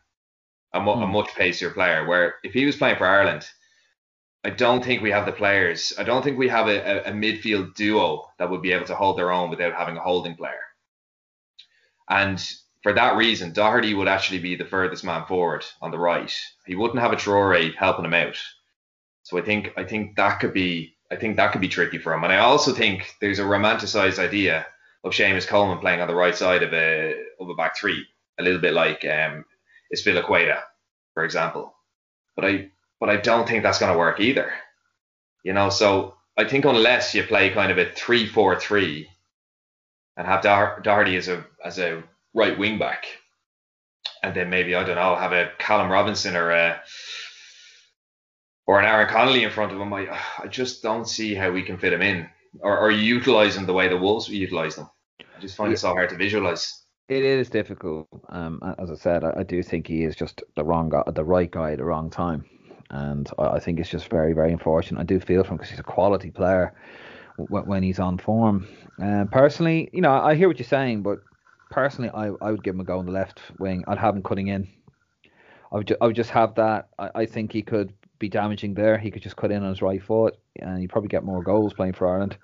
a, 0.72 0.80
mu- 0.80 0.92
mm. 0.92 1.04
a 1.04 1.06
much 1.06 1.34
pacier 1.34 1.70
player. 1.70 2.06
Where 2.06 2.34
if 2.44 2.52
he 2.52 2.64
was 2.64 2.76
playing 2.76 2.96
for 2.96 3.06
Ireland, 3.06 3.46
I 4.44 4.50
don't 4.50 4.84
think 4.84 5.02
we 5.02 5.10
have 5.10 5.26
the 5.26 5.32
players. 5.32 5.92
I 5.98 6.04
don't 6.04 6.22
think 6.22 6.38
we 6.38 6.48
have 6.48 6.68
a, 6.68 7.08
a, 7.08 7.10
a, 7.10 7.12
midfield 7.12 7.74
duo 7.74 8.26
that 8.38 8.48
would 8.48 8.62
be 8.62 8.72
able 8.72 8.86
to 8.86 8.94
hold 8.94 9.18
their 9.18 9.32
own 9.32 9.50
without 9.50 9.74
having 9.74 9.96
a 9.96 10.00
holding 10.00 10.36
player. 10.36 10.62
And 12.08 12.40
for 12.82 12.92
that 12.92 13.16
reason, 13.16 13.52
Doherty 13.52 13.94
would 13.94 14.08
actually 14.08 14.38
be 14.38 14.54
the 14.54 14.64
furthest 14.64 15.04
man 15.04 15.24
forward 15.26 15.64
on 15.82 15.90
the 15.90 15.98
right. 15.98 16.32
He 16.66 16.76
wouldn't 16.76 17.00
have 17.00 17.12
a 17.12 17.16
Traore 17.16 17.74
helping 17.74 18.04
him 18.04 18.14
out. 18.14 18.38
So 19.24 19.38
I 19.38 19.42
think 19.42 19.72
I 19.76 19.84
think 19.84 20.16
that 20.16 20.38
could 20.38 20.52
be 20.52 20.96
I 21.10 21.16
think 21.16 21.36
that 21.36 21.52
could 21.52 21.60
be 21.60 21.68
tricky 21.68 21.98
for 21.98 22.12
him. 22.12 22.24
And 22.24 22.32
I 22.32 22.38
also 22.38 22.72
think 22.72 23.14
there's 23.20 23.38
a 23.38 23.44
romanticized 23.44 24.18
idea 24.18 24.66
of 25.04 25.12
Seamus 25.12 25.46
Coleman 25.46 25.78
playing 25.78 26.00
on 26.00 26.08
the 26.08 26.14
right 26.14 26.36
side 26.36 26.62
of 26.62 26.72
a 26.72 27.14
of 27.40 27.48
a 27.48 27.54
back 27.54 27.76
three, 27.76 28.06
a 28.38 28.42
little 28.42 28.60
bit 28.60 28.74
like 28.74 29.04
um, 29.04 29.44
Azpilicueta, 29.94 30.60
for 31.14 31.24
example. 31.24 31.74
But 32.34 32.44
I 32.44 32.70
but 33.00 33.10
I 33.10 33.16
don't 33.16 33.46
think 33.48 33.62
that's 33.62 33.78
going 33.78 33.92
to 33.92 33.98
work 33.98 34.20
either. 34.20 34.52
You 35.44 35.52
know, 35.52 35.70
so 35.70 36.16
I 36.36 36.44
think 36.44 36.64
unless 36.64 37.14
you 37.14 37.22
play 37.22 37.50
kind 37.50 37.70
of 37.70 37.78
a 37.78 37.90
three-four-three 37.90 39.08
and 40.16 40.26
have 40.26 40.42
Doherty 40.42 41.16
as 41.16 41.28
a 41.28 41.44
as 41.64 41.78
a 41.78 42.02
right 42.36 42.56
wing 42.56 42.78
back, 42.78 43.06
and 44.22 44.34
then 44.34 44.50
maybe 44.50 44.74
I 44.74 44.84
don't 44.84 44.96
know 44.96 45.16
have 45.16 45.32
a 45.32 45.50
Callum 45.58 45.90
Robinson 45.90 46.36
or 46.36 46.50
a 46.50 46.80
or 48.66 48.78
an 48.78 48.86
Aaron 48.86 49.08
Connolly 49.08 49.42
in 49.42 49.50
front 49.50 49.72
of 49.72 49.80
him, 49.80 49.92
I 49.92 50.08
I 50.38 50.46
just 50.46 50.82
don't 50.82 51.08
see 51.08 51.34
how 51.34 51.50
we 51.50 51.62
can 51.62 51.78
fit 51.78 51.92
him 51.92 52.02
in 52.02 52.28
or, 52.60 52.78
or 52.78 52.90
utilize 52.90 53.56
them 53.56 53.66
the 53.66 53.72
way 53.72 53.88
the 53.88 53.96
Wolves 53.96 54.28
utilize 54.28 54.76
them. 54.76 54.88
I 55.20 55.40
just 55.40 55.56
find 55.56 55.70
yeah. 55.70 55.74
it 55.74 55.78
so 55.78 55.88
hard 55.88 56.10
to 56.10 56.16
visualize. 56.16 56.82
It 57.08 57.24
is 57.24 57.48
difficult. 57.48 58.08
Um, 58.28 58.60
as 58.78 58.90
I 58.90 58.96
said, 58.96 59.22
I, 59.22 59.32
I, 59.38 59.42
do 59.44 59.62
think 59.62 59.86
he 59.86 60.02
is 60.02 60.16
just 60.16 60.42
the 60.56 60.64
wrong 60.64 60.88
guy, 60.88 61.04
the 61.06 61.24
right 61.24 61.48
guy 61.48 61.72
at 61.72 61.78
the 61.78 61.84
wrong 61.84 62.10
time 62.10 62.44
and 62.90 63.30
I, 63.38 63.58
think 63.58 63.80
it's 63.80 63.90
just 63.90 64.08
very, 64.08 64.32
very 64.32 64.52
unfortunate. 64.52 65.00
I 65.00 65.04
do 65.04 65.18
feel 65.18 65.42
for 65.42 65.50
him 65.50 65.56
because 65.56 65.70
he's 65.70 65.80
a 65.80 65.84
quality 65.84 66.30
player 66.30 66.74
when 67.36 67.82
he's 67.82 67.98
on 67.98 68.18
form. 68.18 68.68
Uh, 69.02 69.24
personally, 69.30 69.90
you 69.92 70.00
know, 70.00 70.12
I 70.12 70.34
hear 70.34 70.48
what 70.48 70.58
you're 70.58 70.66
saying, 70.66 71.02
but 71.02 71.18
personally, 71.70 72.10
I, 72.10 72.30
I 72.40 72.50
would 72.50 72.62
give 72.62 72.74
him 72.74 72.80
a 72.80 72.84
go 72.84 72.98
on 72.98 73.06
the 73.06 73.12
left 73.12 73.40
wing. 73.58 73.84
I'd 73.86 73.98
have 73.98 74.16
him 74.16 74.22
cutting 74.22 74.48
in. 74.48 74.68
I 75.72 75.76
would, 75.76 75.88
ju- 75.88 75.96
I 76.00 76.06
would 76.06 76.16
just 76.16 76.30
have 76.30 76.54
that. 76.54 76.88
I, 76.98 77.10
I 77.14 77.26
think 77.26 77.52
he 77.52 77.62
could 77.62 77.92
be 78.18 78.28
damaging 78.28 78.74
there. 78.74 78.98
He 78.98 79.10
could 79.10 79.22
just 79.22 79.36
cut 79.36 79.50
in 79.50 79.62
on 79.62 79.70
his 79.70 79.82
right 79.82 80.02
foot, 80.02 80.36
and 80.60 80.78
he'd 80.80 80.90
probably 80.90 81.08
get 81.08 81.24
more 81.24 81.42
goals 81.42 81.74
playing 81.74 81.94
for 81.94 82.08
Ireland. 82.08 82.36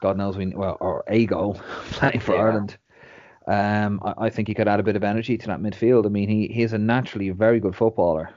God 0.00 0.16
knows 0.16 0.36
we 0.36 0.46
well, 0.46 0.76
or 0.80 1.04
a 1.08 1.26
goal 1.26 1.60
playing 1.90 2.20
for 2.20 2.34
yeah. 2.34 2.42
Ireland. 2.42 2.76
Um, 3.46 4.00
I, 4.04 4.26
I, 4.26 4.30
think 4.30 4.46
he 4.46 4.54
could 4.54 4.68
add 4.68 4.78
a 4.78 4.82
bit 4.82 4.96
of 4.96 5.02
energy 5.02 5.38
to 5.38 5.46
that 5.46 5.60
midfield. 5.60 6.04
I 6.04 6.10
mean, 6.10 6.28
he, 6.28 6.48
he 6.48 6.62
is 6.62 6.74
a 6.74 6.78
naturally 6.78 7.30
very 7.30 7.60
good 7.60 7.74
footballer. 7.74 8.30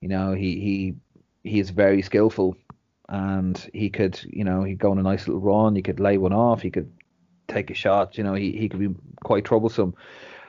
You 0.00 0.08
know, 0.08 0.34
he 0.34 0.60
he 0.60 0.94
he 1.42 1.60
is 1.60 1.70
very 1.70 2.02
skillful, 2.02 2.56
and 3.08 3.70
he 3.72 3.88
could, 3.88 4.20
you 4.28 4.44
know, 4.44 4.62
he'd 4.62 4.78
go 4.78 4.90
on 4.90 4.98
a 4.98 5.02
nice 5.02 5.26
little 5.26 5.40
run. 5.40 5.74
He 5.74 5.82
could 5.82 5.98
lay 5.98 6.18
one 6.18 6.34
off. 6.34 6.60
He 6.60 6.70
could 6.70 6.92
take 7.50 7.70
a 7.70 7.74
shot. 7.74 8.16
You 8.16 8.24
know, 8.24 8.34
he 8.34 8.52
he 8.52 8.68
could 8.68 8.80
be 8.80 8.94
quite 9.24 9.44
troublesome. 9.44 9.94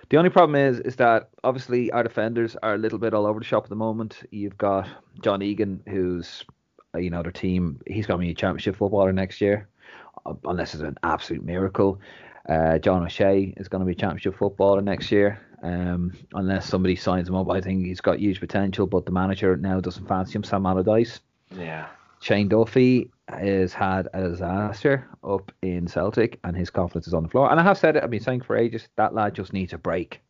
The 0.10 0.18
only 0.18 0.30
problem 0.30 0.56
is 0.56 0.80
is 0.80 0.98
that 0.98 1.30
obviously 1.44 1.92
our 1.92 2.04
defenders 2.04 2.56
are 2.62 2.76
a 2.76 2.78
little 2.78 3.00
bit 3.00 3.14
all 3.14 3.26
over 3.26 3.40
the 3.40 3.46
shop 3.46 3.64
at 3.64 3.70
the 3.70 3.76
moment. 3.76 4.28
You've 4.32 4.58
got 4.58 4.88
John 5.22 5.42
Egan, 5.42 5.82
who's 5.88 6.44
you 6.96 7.10
know 7.10 7.24
their 7.24 7.32
team. 7.32 7.80
He's 7.88 8.08
going 8.08 8.20
to 8.20 8.26
be 8.26 8.32
a 8.32 8.36
championship 8.36 8.76
footballer 8.76 9.14
next 9.14 9.42
year, 9.42 9.68
uh, 10.26 10.34
unless 10.46 10.74
it's 10.74 10.84
an 10.84 10.98
absolute 11.04 11.44
miracle. 11.44 12.00
Uh, 12.50 12.78
John 12.80 13.04
O'Shea 13.04 13.54
is 13.58 13.68
going 13.68 13.80
to 13.82 13.86
be 13.86 13.94
a 13.94 13.96
championship 13.96 14.36
footballer 14.36 14.82
next 14.82 15.12
year. 15.12 15.40
Um, 15.64 16.12
unless 16.34 16.68
somebody 16.68 16.96
signs 16.96 17.30
him 17.30 17.36
up, 17.36 17.50
I 17.52 17.62
think 17.62 17.86
he's 17.86 18.02
got 18.02 18.20
huge 18.20 18.40
potential. 18.40 18.88
But 18.88 19.06
the 19.06 19.12
manager 19.12 19.56
now 19.56 19.80
doesn't 19.80 20.08
fancy 20.08 20.34
him, 20.34 20.44
Sam 20.44 20.66
Allardyce. 20.66 21.20
Yeah. 21.56 21.88
Shane 22.22 22.48
Duffy 22.50 23.10
has 23.28 23.74
had 23.74 24.08
a 24.14 24.30
disaster 24.30 25.08
up 25.24 25.52
in 25.64 25.88
Celtic, 25.88 26.40
and 26.44 26.56
his 26.56 26.70
confidence 26.70 27.08
is 27.08 27.16
on 27.16 27.24
the 27.24 27.30
floor. 27.30 27.50
And 27.50 27.60
I 27.60 27.64
have 27.64 27.80
said 27.80 27.96
it. 27.96 28.04
I've 28.04 28.12
been 28.12 28.22
saying 28.22 28.42
for 28.42 28.56
ages 28.56 28.88
that 28.96 29.16
lad 29.16 29.34
just 29.34 29.54
needs 29.54 29.74
a 29.74 29.78
break. 29.78 30.22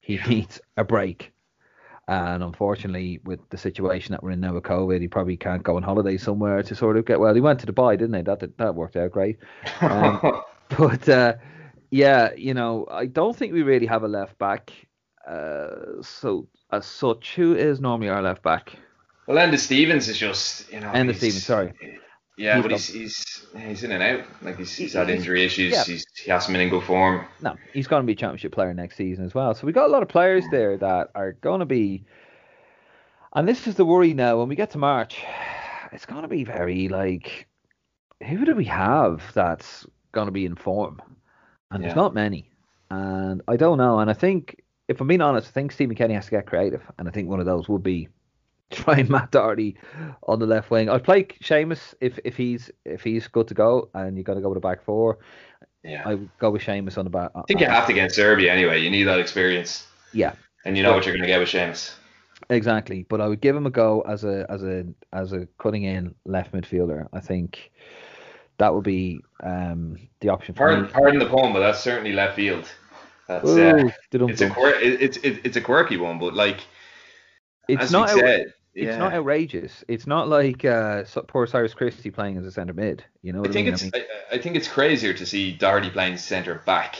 He 0.00 0.16
yeah. 0.16 0.26
needs 0.26 0.60
a 0.76 0.84
break. 0.84 1.32
And 2.08 2.42
unfortunately, 2.42 3.20
with 3.24 3.38
the 3.50 3.56
situation 3.56 4.12
that 4.12 4.22
we're 4.22 4.32
in 4.32 4.40
now 4.40 4.54
with 4.54 4.64
COVID, 4.64 5.00
he 5.00 5.06
probably 5.06 5.36
can't 5.36 5.62
go 5.62 5.76
on 5.76 5.82
holiday 5.82 6.16
somewhere 6.16 6.62
to 6.62 6.74
sort 6.74 6.96
of 6.96 7.04
get 7.04 7.20
well. 7.20 7.34
He 7.34 7.40
went 7.40 7.60
to 7.60 7.66
Dubai, 7.66 7.98
didn't 7.98 8.14
he? 8.14 8.22
That 8.22 8.56
that 8.56 8.74
worked 8.74 8.96
out 8.96 9.12
great. 9.12 9.36
Um, 9.80 10.42
but 10.76 11.08
uh, 11.08 11.34
yeah, 11.90 12.30
you 12.34 12.54
know, 12.54 12.86
I 12.90 13.06
don't 13.06 13.36
think 13.36 13.52
we 13.52 13.62
really 13.62 13.86
have 13.86 14.02
a 14.02 14.08
left 14.08 14.38
back. 14.38 14.72
Uh, 15.26 16.02
so 16.02 16.48
as 16.72 16.84
such, 16.84 17.36
who 17.36 17.54
is 17.54 17.78
normally 17.78 18.08
our 18.08 18.22
left 18.22 18.42
back? 18.42 18.76
Well, 19.28 19.36
Enda 19.36 19.58
Stevens 19.58 20.08
is 20.08 20.18
just 20.18 20.72
you 20.72 20.80
know. 20.80 20.88
Enda 20.88 21.14
Stevens, 21.14 21.44
sorry. 21.44 21.72
Yeah, 22.36 22.56
he's 22.56 22.62
but 22.62 22.70
he's, 22.72 22.88
he's 22.88 23.46
he's 23.56 23.84
in 23.84 23.92
and 23.92 24.02
out. 24.02 24.24
Like 24.42 24.58
he's, 24.58 24.74
he's 24.74 24.94
had 24.94 25.10
injury 25.10 25.44
issues. 25.44 25.72
Yeah. 25.72 25.84
He's, 25.84 26.06
he 26.16 26.30
hasn't 26.30 26.52
been 26.54 26.62
in 26.62 26.70
good 26.70 26.84
form. 26.84 27.26
No, 27.42 27.54
he's 27.72 27.86
going 27.86 28.02
to 28.02 28.06
be 28.06 28.14
a 28.14 28.16
championship 28.16 28.52
player 28.52 28.72
next 28.72 28.96
season 28.96 29.24
as 29.24 29.34
well. 29.34 29.54
So 29.54 29.66
we 29.66 29.72
got 29.72 29.86
a 29.86 29.92
lot 29.92 30.02
of 30.02 30.08
players 30.08 30.44
hmm. 30.44 30.50
there 30.50 30.76
that 30.78 31.10
are 31.14 31.32
going 31.32 31.60
to 31.60 31.66
be. 31.66 32.04
And 33.34 33.46
this 33.46 33.66
is 33.66 33.74
the 33.74 33.84
worry 33.84 34.14
now. 34.14 34.38
When 34.38 34.48
we 34.48 34.56
get 34.56 34.70
to 34.70 34.78
March, 34.78 35.22
it's 35.92 36.06
going 36.06 36.22
to 36.22 36.28
be 36.28 36.44
very 36.44 36.88
like, 36.88 37.46
who 38.26 38.46
do 38.46 38.54
we 38.54 38.64
have 38.64 39.22
that's 39.34 39.86
going 40.12 40.26
to 40.26 40.32
be 40.32 40.46
in 40.46 40.56
form? 40.56 41.02
and 41.70 41.82
yeah. 41.82 41.88
there's 41.88 41.96
not 41.96 42.14
many. 42.14 42.50
And 42.90 43.42
I 43.48 43.56
don't 43.56 43.78
know. 43.78 43.98
And 43.98 44.10
I 44.10 44.14
think, 44.14 44.62
if 44.88 45.00
I'm 45.00 45.06
being 45.06 45.20
honest, 45.20 45.48
I 45.48 45.50
think 45.50 45.72
Stephen 45.72 45.96
Kenny 45.96 46.14
has 46.14 46.26
to 46.26 46.30
get 46.30 46.46
creative, 46.46 46.82
and 46.98 47.08
I 47.08 47.10
think 47.10 47.28
one 47.28 47.40
of 47.40 47.46
those 47.46 47.68
would 47.68 47.82
be 47.82 48.08
trying 48.70 49.10
Matt 49.10 49.30
Doherty 49.30 49.76
on 50.24 50.38
the 50.38 50.46
left 50.46 50.70
wing. 50.70 50.88
I'd 50.88 51.04
play 51.04 51.24
Seamus 51.42 51.94
if 52.00 52.18
if 52.24 52.36
he's 52.36 52.70
if 52.84 53.02
he's 53.02 53.26
good 53.26 53.48
to 53.48 53.54
go, 53.54 53.88
and 53.94 54.16
you 54.16 54.24
got 54.24 54.34
to 54.34 54.40
go 54.40 54.48
with 54.48 54.58
a 54.58 54.60
back 54.60 54.84
four. 54.84 55.18
Yeah, 55.82 56.02
I 56.04 56.14
would 56.16 56.30
go 56.38 56.50
with 56.50 56.62
Seamus 56.62 56.98
on 56.98 57.04
the 57.04 57.10
back. 57.10 57.30
I 57.34 57.42
think 57.48 57.60
you 57.60 57.66
have 57.66 57.86
to 57.86 57.92
get 57.92 58.12
Serbia 58.12 58.52
anyway. 58.52 58.80
You 58.80 58.90
need 58.90 59.04
that 59.04 59.18
experience. 59.18 59.86
Yeah, 60.12 60.34
and 60.64 60.76
you 60.76 60.82
know 60.82 60.90
but, 60.90 60.96
what 60.96 61.06
you're 61.06 61.14
going 61.14 61.22
to 61.22 61.28
get 61.28 61.40
with 61.40 61.48
Seamus. 61.48 61.94
Exactly, 62.50 63.04
but 63.08 63.20
I 63.20 63.28
would 63.28 63.40
give 63.40 63.56
him 63.56 63.66
a 63.66 63.70
go 63.70 64.02
as 64.02 64.24
a 64.24 64.46
as 64.50 64.62
a 64.62 64.84
as 65.12 65.32
a 65.32 65.46
cutting 65.58 65.84
in 65.84 66.14
left 66.24 66.52
midfielder. 66.52 67.08
I 67.12 67.20
think 67.20 67.70
that 68.58 68.74
would 68.74 68.84
be 68.84 69.20
um, 69.42 69.96
the 70.20 70.28
option 70.28 70.54
for 70.54 70.58
pardon, 70.58 70.82
me. 70.84 70.90
Pardon 70.90 71.18
the 71.20 71.26
pun, 71.26 71.52
but 71.52 71.60
that's 71.60 71.80
certainly 71.80 72.12
left 72.12 72.36
field. 72.36 72.68
That's 73.28 73.48
Ooh, 73.48 73.88
uh, 73.88 73.90
it's 74.12 74.40
a 74.40 74.50
quir- 74.50 74.80
it's 74.80 75.18
it's 75.18 75.38
it's 75.44 75.56
a 75.56 75.60
quirky 75.60 75.96
one, 75.96 76.18
but 76.18 76.34
like 76.34 76.60
it's 77.68 77.90
not 77.90 78.10
out- 78.10 78.46
said, 78.74 78.82
it's 78.82 78.92
yeah. 78.92 78.98
not 78.98 79.12
outrageous. 79.12 79.84
It's 79.88 80.06
not 80.06 80.28
like 80.28 80.64
uh, 80.64 81.04
poor 81.26 81.46
Cyrus 81.46 81.74
Christie 81.74 82.10
playing 82.10 82.36
as 82.36 82.46
a 82.46 82.52
centre 82.52 82.74
mid. 82.74 83.04
You 83.22 83.32
know, 83.32 83.44
I 83.44 83.48
think 83.48 83.56
I 83.56 83.62
mean? 83.62 83.74
it's 83.74 83.82
I, 83.82 83.84
mean, 83.86 84.06
I, 84.30 84.34
I, 84.36 84.38
think 84.38 84.56
it's 84.56 84.68
crazier 84.68 85.14
to 85.14 85.26
see 85.26 85.52
Doherty 85.52 85.90
playing 85.90 86.16
centre 86.18 86.62
back 86.66 86.96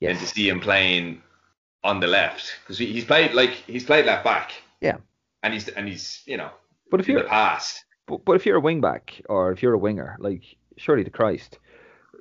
yes. 0.00 0.16
than 0.16 0.26
to 0.26 0.34
see 0.34 0.48
him 0.48 0.60
playing 0.60 1.22
on 1.82 2.00
the 2.00 2.06
left 2.06 2.52
because 2.62 2.78
he's 2.78 3.04
played 3.04 3.34
like 3.34 3.50
he's 3.50 3.84
played 3.84 4.06
left 4.06 4.24
back. 4.24 4.52
Yeah, 4.80 4.96
and 5.42 5.52
he's 5.52 5.68
and 5.68 5.88
he's 5.88 6.22
you 6.26 6.36
know. 6.36 6.50
But 6.90 7.00
if 7.00 7.08
you're 7.08 7.22
the 7.22 7.28
past, 7.28 7.84
but, 8.06 8.24
but 8.24 8.36
if 8.36 8.46
you're 8.46 8.56
a 8.56 8.60
wing 8.60 8.80
back 8.80 9.20
or 9.28 9.52
if 9.52 9.62
you're 9.62 9.74
a 9.74 9.78
winger, 9.78 10.16
like 10.18 10.42
surely 10.76 11.04
to 11.04 11.10
Christ, 11.10 11.58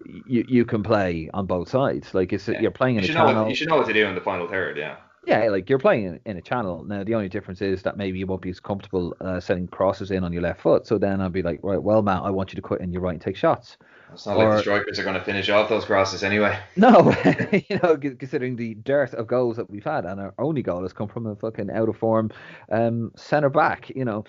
you 0.06 0.46
you 0.48 0.66
can 0.66 0.84
play 0.84 1.30
on 1.34 1.46
both 1.46 1.70
sides. 1.70 2.14
Like 2.14 2.34
it's 2.34 2.48
yeah. 2.48 2.60
you're 2.60 2.72
playing 2.72 2.98
in 2.98 3.04
you 3.04 3.12
a 3.12 3.14
channel. 3.14 3.44
What, 3.44 3.50
you 3.50 3.56
should 3.56 3.70
know 3.70 3.78
what 3.78 3.88
to 3.88 3.94
do 3.94 4.06
in 4.06 4.16
the 4.16 4.22
final 4.22 4.48
third. 4.48 4.78
Yeah. 4.78 4.98
Yeah, 5.26 5.50
like 5.50 5.70
you're 5.70 5.80
playing 5.80 6.06
in, 6.06 6.20
in 6.26 6.38
a 6.38 6.42
channel. 6.42 6.84
Now 6.84 7.04
the 7.04 7.16
only 7.16 7.30
difference 7.30 7.62
is 7.62 7.82
that 7.84 7.98
maybe 7.98 8.20
you 8.20 8.28
won't 8.28 8.42
be 8.42 8.50
as 8.50 8.60
comfortable 8.60 9.16
uh, 9.22 9.40
setting 9.40 9.68
crosses 9.68 10.12
in 10.12 10.24
on 10.24 10.34
your 10.34 10.42
left 10.42 10.62
foot. 10.62 10.86
So 10.86 10.98
then 10.98 11.22
I'd 11.22 11.32
be 11.32 11.42
like, 11.42 11.60
right, 11.64 11.82
well, 11.82 12.02
Matt, 12.02 12.24
I 12.24 12.30
want 12.30 12.52
you 12.52 12.58
to 12.58 12.62
cut 12.62 12.82
in 12.82 12.92
your 12.92 13.02
right 13.02 13.14
and 13.14 13.22
take 13.22 13.38
shots. 13.38 13.78
It's 14.12 14.26
not 14.26 14.38
or, 14.38 14.50
like 14.50 14.58
the 14.58 14.62
strikers 14.62 15.00
are 15.00 15.04
going 15.04 15.16
to 15.16 15.24
finish 15.24 15.50
off 15.50 15.70
those 15.70 15.86
crosses 15.86 16.24
anyway. 16.24 16.60
No, 16.76 17.16
you 17.52 17.80
know, 17.82 17.98
considering 17.98 18.56
the 18.56 18.76
dearth 18.76 19.14
of 19.14 19.28
goals 19.28 19.58
that 19.58 19.70
we've 19.70 19.84
had, 19.84 20.06
and 20.06 20.20
our 20.20 20.34
only 20.38 20.62
goal 20.62 20.82
has 20.84 20.94
come 20.94 21.08
from 21.08 21.26
a 21.26 21.36
fucking 21.36 21.72
out 21.72 21.90
of 21.90 21.98
form 21.98 22.30
um, 22.72 23.12
centre 23.16 23.50
back. 23.50 23.90
You 23.96 24.06
know, 24.06 24.26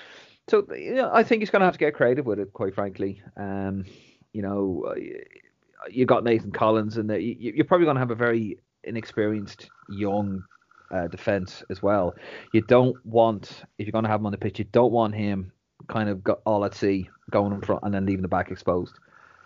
So 0.48 0.66
you 0.74 0.94
know, 0.94 1.10
I 1.12 1.22
think 1.22 1.42
he's 1.42 1.50
going 1.50 1.60
to 1.60 1.66
have 1.66 1.74
to 1.74 1.78
get 1.78 1.94
creative 1.94 2.26
with 2.26 2.38
it, 2.38 2.52
quite 2.52 2.74
frankly. 2.74 3.20
Um, 3.36 3.84
you 4.32 4.42
know, 4.42 4.86
uh, 4.88 4.94
you 5.90 6.06
got 6.06 6.24
Nathan 6.24 6.52
Collins, 6.52 6.96
and 6.96 7.10
you're 7.10 7.64
probably 7.64 7.84
going 7.86 7.96
to 7.96 8.00
have 8.00 8.10
a 8.10 8.14
very 8.14 8.58
inexperienced 8.84 9.68
young 9.88 10.44
uh, 10.94 11.08
defense 11.08 11.62
as 11.70 11.82
well. 11.82 12.14
You 12.52 12.62
don't 12.62 12.96
want 13.04 13.64
if 13.78 13.86
you're 13.86 13.92
going 13.92 14.04
to 14.04 14.10
have 14.10 14.20
him 14.20 14.26
on 14.26 14.32
the 14.32 14.38
pitch, 14.38 14.58
you 14.58 14.64
don't 14.66 14.92
want 14.92 15.14
him 15.14 15.52
kind 15.88 16.08
of 16.08 16.22
got 16.22 16.40
all 16.46 16.64
at 16.64 16.74
sea 16.74 17.10
going 17.30 17.52
in 17.52 17.60
front 17.60 17.82
and 17.84 17.92
then 17.92 18.06
leaving 18.06 18.22
the 18.22 18.28
back 18.28 18.50
exposed. 18.50 18.94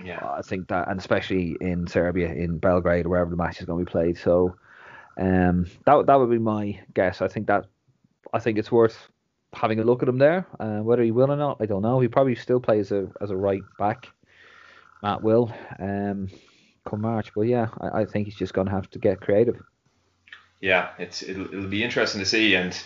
Yeah, 0.05 0.19
uh, 0.19 0.37
I 0.39 0.43
think 0.43 0.69
that, 0.69 0.89
and 0.89 1.01
especially 1.01 1.57
in 1.61 1.87
Serbia, 1.87 2.33
in 2.33 2.59
Belgrade, 2.59 3.07
wherever 3.07 3.31
the 3.31 3.37
match 3.37 3.61
is 3.61 3.67
going 3.67 3.85
to 3.85 3.91
be 3.91 3.91
played. 3.91 4.19
So, 4.19 4.55
um, 5.19 5.67
that 5.87 6.07
that 6.07 6.15
would 6.15 6.31
be 6.31 6.39
my 6.39 6.81
guess. 6.95 7.21
I 7.21 7.29
think 7.29 7.49
that 7.49 7.67
I 8.33 8.39
think 8.39 8.59
it's 8.59 8.71
worth 8.71 9.09
having 9.53 9.81
a 9.81 9.85
look 9.85 10.03
at 10.03 10.09
him 10.09 10.19
there. 10.19 10.47
Uh, 10.61 10.79
whether 10.79 11.03
he 11.03 11.11
will 11.11 11.33
or 11.33 11.37
not, 11.37 11.57
I 11.61 11.67
don't 11.67 11.83
know. 11.83 11.99
He 11.99 12.09
probably 12.09 12.37
still 12.37 12.61
plays 12.61 12.93
a, 12.93 13.09
as 13.21 13.31
a 13.31 13.37
right 13.37 13.63
back. 13.79 14.09
Matt 15.03 15.23
will 15.23 15.53
um, 15.81 16.29
come 16.89 17.01
March, 17.01 17.33
but 17.35 17.43
yeah, 17.43 17.69
I, 17.81 18.03
I 18.03 18.05
think 18.05 18.27
he's 18.27 18.37
just 18.37 18.53
going 18.53 18.67
to 18.67 18.73
have 18.73 18.91
to 18.91 18.99
get 18.99 19.21
creative. 19.21 19.57
Yeah, 20.61 20.91
it's 20.99 21.23
it'll, 21.23 21.47
it'll 21.47 21.69
be 21.69 21.85
interesting 21.85 22.21
to 22.21 22.27
see 22.27 22.55
and 22.55 22.77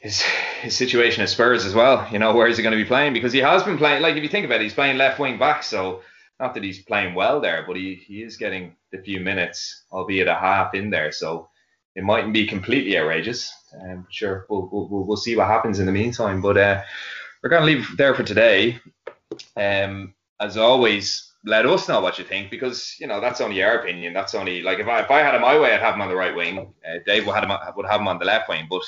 his 0.00 0.22
his 0.22 0.76
situation 0.76 1.22
at 1.22 1.28
Spurs 1.28 1.64
as 1.64 1.74
well. 1.74 2.06
You 2.10 2.18
know, 2.18 2.34
where 2.34 2.48
is 2.48 2.56
he 2.56 2.62
going 2.62 2.76
to 2.76 2.82
be 2.82 2.88
playing? 2.88 3.12
Because 3.12 3.32
he 3.32 3.40
has 3.40 3.62
been 3.62 3.78
playing. 3.78 4.02
Like 4.02 4.16
if 4.16 4.22
you 4.22 4.28
think 4.28 4.46
about 4.46 4.60
it, 4.60 4.64
he's 4.64 4.74
playing 4.74 4.96
left 4.96 5.18
wing 5.18 5.38
back. 5.38 5.62
So 5.62 6.02
not 6.40 6.54
that 6.54 6.62
he's 6.62 6.82
playing 6.82 7.14
well 7.14 7.40
there, 7.40 7.64
but 7.66 7.76
he, 7.76 7.94
he 7.94 8.22
is 8.22 8.36
getting 8.36 8.76
the 8.92 8.98
few 8.98 9.20
minutes, 9.20 9.82
albeit 9.92 10.28
a 10.28 10.34
half 10.34 10.74
in 10.74 10.90
there. 10.90 11.10
So 11.12 11.48
it 11.94 12.04
mightn't 12.04 12.32
be 12.32 12.46
completely 12.46 12.96
outrageous. 12.96 13.52
Um, 13.80 14.06
sure, 14.08 14.46
we'll, 14.48 14.68
we'll, 14.70 15.04
we'll 15.04 15.16
see 15.16 15.36
what 15.36 15.48
happens 15.48 15.80
in 15.80 15.86
the 15.86 15.92
meantime. 15.92 16.40
But 16.40 16.56
uh, 16.56 16.82
we're 17.42 17.50
going 17.50 17.62
to 17.62 17.66
leave 17.66 17.96
there 17.96 18.14
for 18.14 18.22
today. 18.22 18.78
Um, 19.56 20.14
as 20.40 20.56
always, 20.56 21.27
let 21.44 21.66
us 21.66 21.88
know 21.88 22.00
what 22.00 22.18
you 22.18 22.24
think 22.24 22.50
because 22.50 22.96
you 22.98 23.06
know 23.06 23.20
that's 23.20 23.40
only 23.40 23.62
our 23.62 23.78
opinion. 23.78 24.12
That's 24.12 24.34
only 24.34 24.62
like 24.62 24.78
if 24.78 24.88
I 24.88 25.00
if 25.00 25.10
I 25.10 25.20
had 25.20 25.34
him 25.34 25.42
my 25.42 25.58
way, 25.58 25.72
I'd 25.72 25.80
have 25.80 25.94
him 25.94 26.02
on 26.02 26.08
the 26.08 26.16
right 26.16 26.34
wing. 26.34 26.58
Uh, 26.58 26.98
Dave 27.06 27.26
would 27.26 27.34
have 27.34 27.44
him 27.44 27.56
would 27.76 27.86
have 27.86 28.00
him 28.00 28.08
on 28.08 28.18
the 28.18 28.24
left 28.24 28.48
wing. 28.48 28.66
But 28.68 28.82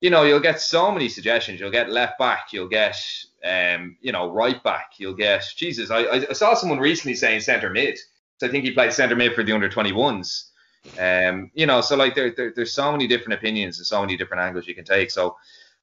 you 0.00 0.10
know, 0.10 0.22
you'll 0.22 0.40
get 0.40 0.60
so 0.60 0.92
many 0.92 1.08
suggestions. 1.08 1.58
You'll 1.58 1.70
get 1.70 1.90
left 1.90 2.18
back. 2.18 2.52
You'll 2.52 2.68
get 2.68 2.96
um, 3.44 3.96
you 4.00 4.12
know, 4.12 4.30
right 4.30 4.62
back. 4.62 4.92
You'll 4.98 5.14
get 5.14 5.44
Jesus. 5.56 5.90
I, 5.90 6.26
I 6.28 6.32
saw 6.32 6.54
someone 6.54 6.78
recently 6.78 7.14
saying 7.14 7.40
centre 7.40 7.70
mid. 7.70 7.98
So 8.38 8.46
I 8.46 8.50
think 8.50 8.64
he 8.64 8.70
played 8.72 8.92
centre 8.92 9.16
mid 9.16 9.34
for 9.34 9.42
the 9.42 9.52
under 9.52 9.68
21s. 9.68 10.50
Um, 10.98 11.50
you 11.54 11.66
know, 11.66 11.80
so 11.80 11.96
like 11.96 12.14
there, 12.14 12.30
there, 12.30 12.52
there's 12.54 12.72
so 12.72 12.90
many 12.92 13.06
different 13.06 13.34
opinions 13.34 13.78
and 13.78 13.86
so 13.86 14.00
many 14.00 14.16
different 14.16 14.42
angles 14.42 14.66
you 14.66 14.74
can 14.74 14.84
take. 14.84 15.10
So 15.10 15.36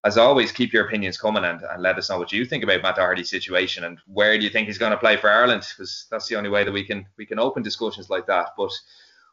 as 0.05 0.19
always, 0.19 0.51
keep 0.51 0.71
your 0.71 0.85
opinions 0.85 1.17
coming 1.17 1.43
and, 1.45 1.63
and 1.63 1.81
let 1.81 1.97
us 1.97 2.11
know 2.11 2.19
what 2.19 2.31
you 2.31 2.45
think 2.45 2.63
about 2.63 2.83
Matt 2.83 2.95
Doherty's 2.95 3.29
situation 3.29 3.85
and 3.85 3.97
where 4.05 4.37
do 4.37 4.43
you 4.43 4.51
think 4.51 4.67
he's 4.67 4.77
going 4.77 4.91
to 4.91 4.97
play 4.97 5.17
for 5.17 5.31
Ireland 5.31 5.65
because 5.75 6.05
that's 6.11 6.27
the 6.27 6.35
only 6.35 6.49
way 6.49 6.63
that 6.63 6.71
we 6.71 6.83
can 6.83 7.07
we 7.17 7.25
can 7.25 7.39
open 7.39 7.63
discussions 7.63 8.07
like 8.07 8.27
that. 8.27 8.49
But 8.55 8.71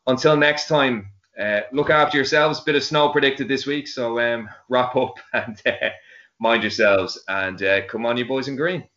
until 0.07 0.35
next 0.35 0.69
time, 0.69 1.11
uh, 1.39 1.61
look 1.73 1.91
after 1.91 2.17
yourselves. 2.17 2.61
Bit 2.61 2.77
of 2.77 2.83
snow 2.83 3.11
predicted 3.11 3.49
this 3.49 3.67
week, 3.67 3.87
so 3.87 4.19
um, 4.19 4.49
wrap 4.71 4.97
up 4.97 5.17
and 5.35 5.61
uh, 5.67 5.91
mind 6.41 6.63
yourselves 6.63 7.23
and 7.29 7.63
uh, 7.63 7.87
come 7.87 8.07
on, 8.07 8.17
you 8.17 8.25
boys 8.25 8.49
in 8.49 8.57
green. 8.57 8.89